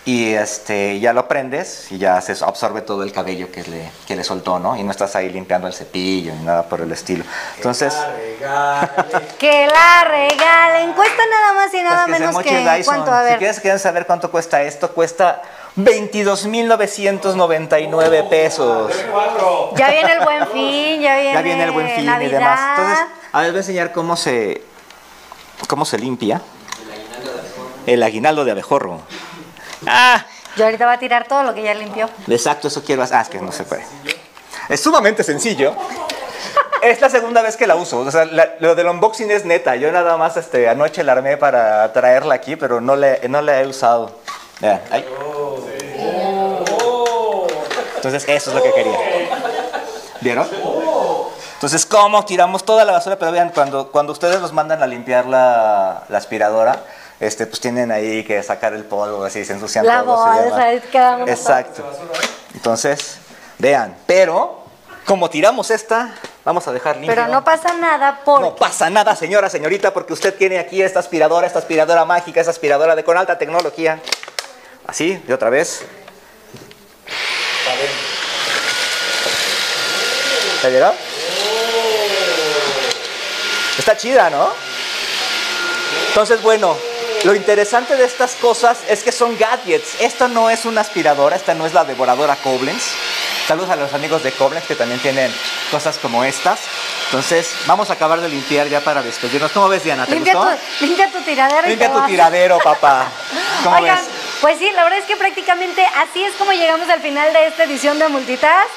y 0.07 0.33
este 0.33 0.99
ya 0.99 1.13
lo 1.13 1.27
prendes 1.27 1.91
y 1.91 1.97
ya 1.97 2.21
se 2.21 2.33
absorbe 2.45 2.81
todo 2.81 3.01
el 3.01 3.11
cabello 3.11 3.51
que 3.51 3.63
le, 3.63 3.89
que 4.07 4.15
le 4.15 4.23
soltó, 4.23 4.59
¿no? 4.59 4.75
Y 4.77 4.83
no 4.83 4.91
estás 4.91 5.15
ahí 5.15 5.29
limpiando 5.29 5.65
el 5.67 5.73
cepillo 5.73 6.31
ni 6.35 6.43
nada 6.43 6.63
por 6.69 6.79
el 6.81 6.91
estilo. 6.91 7.23
Entonces, 7.57 7.93
Que 9.39 9.67
la 9.67 10.03
regalen. 10.03 10.93
Cuesta 10.93 11.23
nada 11.29 11.53
más 11.53 11.73
y 11.73 11.81
nada 11.81 12.05
pues 12.05 12.17
que 12.17 12.23
se 12.23 12.27
menos 12.29 12.43
que... 12.43 12.57
Dyson. 12.77 12.93
¿Cuánto? 12.95 13.11
A 13.13 13.23
Si 13.23 13.29
ver. 13.29 13.37
quieres, 13.39 13.59
quieren 13.59 13.79
saber 13.79 14.05
cuánto 14.05 14.29
cuesta 14.29 14.61
esto, 14.61 14.91
cuesta 14.91 15.41
22.999 15.77 18.29
pesos. 18.29 18.91
Ya 19.75 19.89
viene 19.89 20.11
el 20.13 20.19
buen 20.23 20.47
fin, 20.47 21.01
ya 21.01 21.15
viene, 21.15 21.33
ya 21.33 21.41
viene 21.41 21.63
el 21.63 21.71
buen 21.71 21.89
fin 21.89 22.05
Navidad. 22.05 22.29
y 22.29 22.33
demás. 22.33 22.59
Entonces, 22.79 23.05
a 23.31 23.41
ver, 23.41 23.49
voy 23.51 23.57
a 23.57 23.61
enseñar 23.61 23.91
cómo 23.91 24.15
se, 24.15 24.61
cómo 25.67 25.85
se 25.85 25.97
limpia 25.97 26.41
el 27.87 28.03
aguinaldo 28.03 28.45
de 28.45 28.51
abejorro. 28.51 29.01
Ah, 29.87 30.25
Yo 30.55 30.65
ahorita 30.65 30.85
voy 30.85 30.95
a 30.95 30.99
tirar 30.99 31.27
todo 31.27 31.43
lo 31.43 31.53
que 31.53 31.63
ya 31.63 31.73
limpió. 31.73 32.09
exacto, 32.27 32.67
eso 32.67 32.83
quiero 32.83 33.03
hacer. 33.03 33.17
Ah, 33.17 33.21
es 33.21 33.29
que 33.29 33.39
no 33.39 33.51
se 33.51 33.63
puede. 33.63 33.85
Es 34.69 34.81
sumamente 34.81 35.23
sencillo. 35.23 35.75
Es 36.81 37.01
la 37.01 37.09
segunda 37.09 37.41
vez 37.41 37.57
que 37.57 37.67
la 37.67 37.75
uso. 37.75 37.99
O 37.99 38.11
sea, 38.11 38.25
la- 38.25 38.49
lo 38.59 38.75
del 38.75 38.87
unboxing 38.87 39.29
es 39.31 39.43
neta. 39.45 39.75
Yo 39.75 39.91
nada 39.91 40.17
más 40.17 40.37
este, 40.37 40.69
anoche 40.69 41.03
la 41.03 41.13
armé 41.13 41.35
para 41.37 41.91
traerla 41.93 42.35
aquí, 42.35 42.55
pero 42.55 42.79
no, 42.81 42.95
le, 42.95 43.27
no 43.27 43.41
la 43.41 43.61
he 43.61 43.67
usado. 43.67 44.11
Entonces, 47.95 48.25
eso 48.27 48.49
es 48.51 48.55
lo 48.55 48.61
que 48.63 48.71
quería. 48.73 48.97
¿Vieron? 50.21 50.47
Entonces, 51.55 51.85
¿cómo 51.85 52.23
tiramos 52.25 52.63
toda 52.63 52.85
la 52.85 52.91
basura? 52.91 53.17
Pero 53.17 53.31
vean, 53.31 53.49
cuando, 53.49 53.91
cuando 53.91 54.13
ustedes 54.13 54.39
los 54.41 54.53
mandan 54.53 54.83
a 54.83 54.87
limpiar 54.87 55.25
la, 55.25 56.03
la 56.09 56.17
aspiradora, 56.17 56.83
este, 57.19 57.47
pues 57.47 57.59
tienen 57.59 57.91
ahí 57.91 58.23
que 58.23 58.41
sacar 58.43 58.73
el 58.73 58.83
polvo, 58.83 59.23
así 59.23 59.45
se 59.45 59.53
ensucian 59.53 59.85
La 59.85 60.03
todos 60.03 60.25
bolsa, 60.25 60.73
Exacto. 61.27 61.83
Entonces, 62.53 63.17
vean, 63.57 63.95
pero 64.05 64.63
como 65.05 65.29
tiramos 65.29 65.71
esta, 65.71 66.15
vamos 66.43 66.67
a 66.67 66.73
dejar 66.73 66.97
limpio. 66.97 67.13
Pero 67.13 67.27
no 67.27 67.43
pasa 67.43 67.73
nada 67.73 68.21
porque... 68.25 68.43
No 68.43 68.55
pasa 68.55 68.89
nada, 68.89 69.15
señora, 69.15 69.49
señorita, 69.49 69.93
porque 69.93 70.13
usted 70.13 70.33
tiene 70.35 70.57
aquí 70.57 70.81
esta 70.81 70.99
aspiradora, 70.99 71.47
esta 71.47 71.59
aspiradora 71.59 72.05
mágica, 72.05 72.39
esta 72.39 72.51
aspiradora 72.51 72.95
de 72.95 73.03
con 73.03 73.17
alta 73.17 73.37
tecnología. 73.37 73.99
Así, 74.87 75.15
de 75.27 75.33
otra 75.33 75.49
vez. 75.49 75.83
¿Se 80.61 80.69
vieron? 80.69 80.93
Está 83.77 83.95
chida, 83.95 84.29
¿no? 84.29 84.49
Entonces, 86.07 86.41
bueno, 86.41 86.75
lo 87.25 87.33
interesante 87.33 87.95
de 87.95 88.05
estas 88.05 88.35
cosas 88.35 88.77
es 88.87 89.03
que 89.03 89.11
son 89.11 89.35
gadgets. 89.37 89.99
Esto 89.99 90.27
no 90.27 90.49
es 90.49 90.65
una 90.65 90.81
aspiradora, 90.81 91.35
esta 91.35 91.53
no 91.55 91.65
es 91.65 91.73
la 91.73 91.83
devoradora 91.83 92.35
Koblenz. 92.35 92.83
Saludos 93.47 93.69
a 93.71 93.75
los 93.75 93.93
amigos 93.93 94.21
de 94.23 94.31
Koblenz 94.31 94.65
que 94.65 94.75
también 94.75 94.99
tienen 94.99 95.33
cosas 95.71 95.97
como 95.97 96.23
estas. 96.23 96.59
Entonces, 97.05 97.49
vamos 97.65 97.89
a 97.89 97.93
acabar 97.93 98.21
de 98.21 98.29
limpiar 98.29 98.67
ya 98.67 98.79
para 98.81 99.01
despedirnos. 99.01 99.51
¿Cómo 99.51 99.67
ves, 99.69 99.83
Diana? 99.83 100.05
¿Te 100.05 100.13
Limpia 100.13 100.35
gustó? 100.35 100.51
tu, 100.79 100.85
limpia 100.85 101.11
tu 101.11 101.21
tiradero 101.21 101.65
y 101.67 101.69
Limpia 101.71 101.91
tu 101.91 101.97
vas. 101.99 102.07
tiradero, 102.07 102.59
papá. 102.59 103.07
¿Cómo 103.63 103.75
Oigan, 103.77 103.97
ves? 103.97 104.05
pues 104.41 104.59
sí, 104.59 104.69
la 104.71 104.83
verdad 104.83 104.99
es 104.99 105.05
que 105.05 105.15
prácticamente 105.17 105.83
así 105.95 106.23
es 106.23 106.33
como 106.35 106.51
llegamos 106.53 106.87
al 106.89 107.01
final 107.01 107.33
de 107.33 107.47
esta 107.47 107.63
edición 107.63 107.97
de 107.99 108.07
Multitask. 108.07 108.69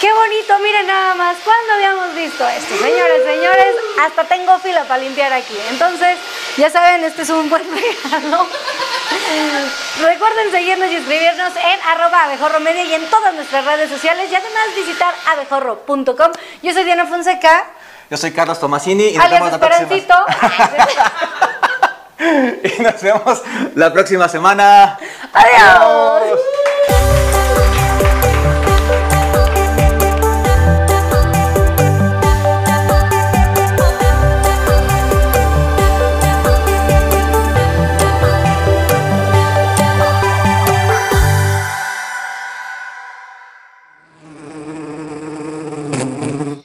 Qué 0.00 0.12
bonito, 0.12 0.56
miren 0.60 0.86
nada 0.86 1.14
más, 1.14 1.36
¿cuándo 1.42 1.72
habíamos 1.74 2.14
visto 2.14 2.48
esto? 2.48 2.76
Señores, 2.78 3.24
señores, 3.24 3.74
hasta 4.00 4.22
tengo 4.24 4.56
fila 4.60 4.84
para 4.84 5.02
limpiar 5.02 5.32
aquí. 5.32 5.56
Entonces, 5.70 6.16
ya 6.58 6.70
saben, 6.70 7.04
este 7.04 7.22
es 7.22 7.30
un 7.30 7.48
buen 7.48 7.62
regalo. 7.70 8.46
Recuerden 10.00 10.50
seguirnos 10.50 10.90
y 10.90 10.96
escribirnos 10.96 11.52
en 11.56 11.80
arroba 11.88 12.24
abejorro 12.24 12.60
media 12.60 12.84
y 12.84 12.94
en 12.94 13.08
todas 13.08 13.34
nuestras 13.34 13.64
redes 13.64 13.88
sociales 13.88 14.30
y 14.30 14.34
además 14.34 14.74
visitar 14.76 15.14
abejorro.com. 15.32 16.32
Yo 16.62 16.72
soy 16.72 16.84
Diana 16.84 17.06
Fonseca, 17.06 17.64
Yo 18.10 18.16
soy 18.16 18.32
Carlos 18.32 18.58
Tomasini 18.58 19.08
y 19.08 19.16
nos 19.16 19.30
vemos 19.30 19.52
la 19.52 19.58
próxima. 19.58 19.88
Y 22.20 22.82
nos 22.82 23.00
vemos 23.00 23.42
la 23.76 23.92
próxima 23.92 24.28
semana. 24.28 24.98
Adiós. 25.32 26.40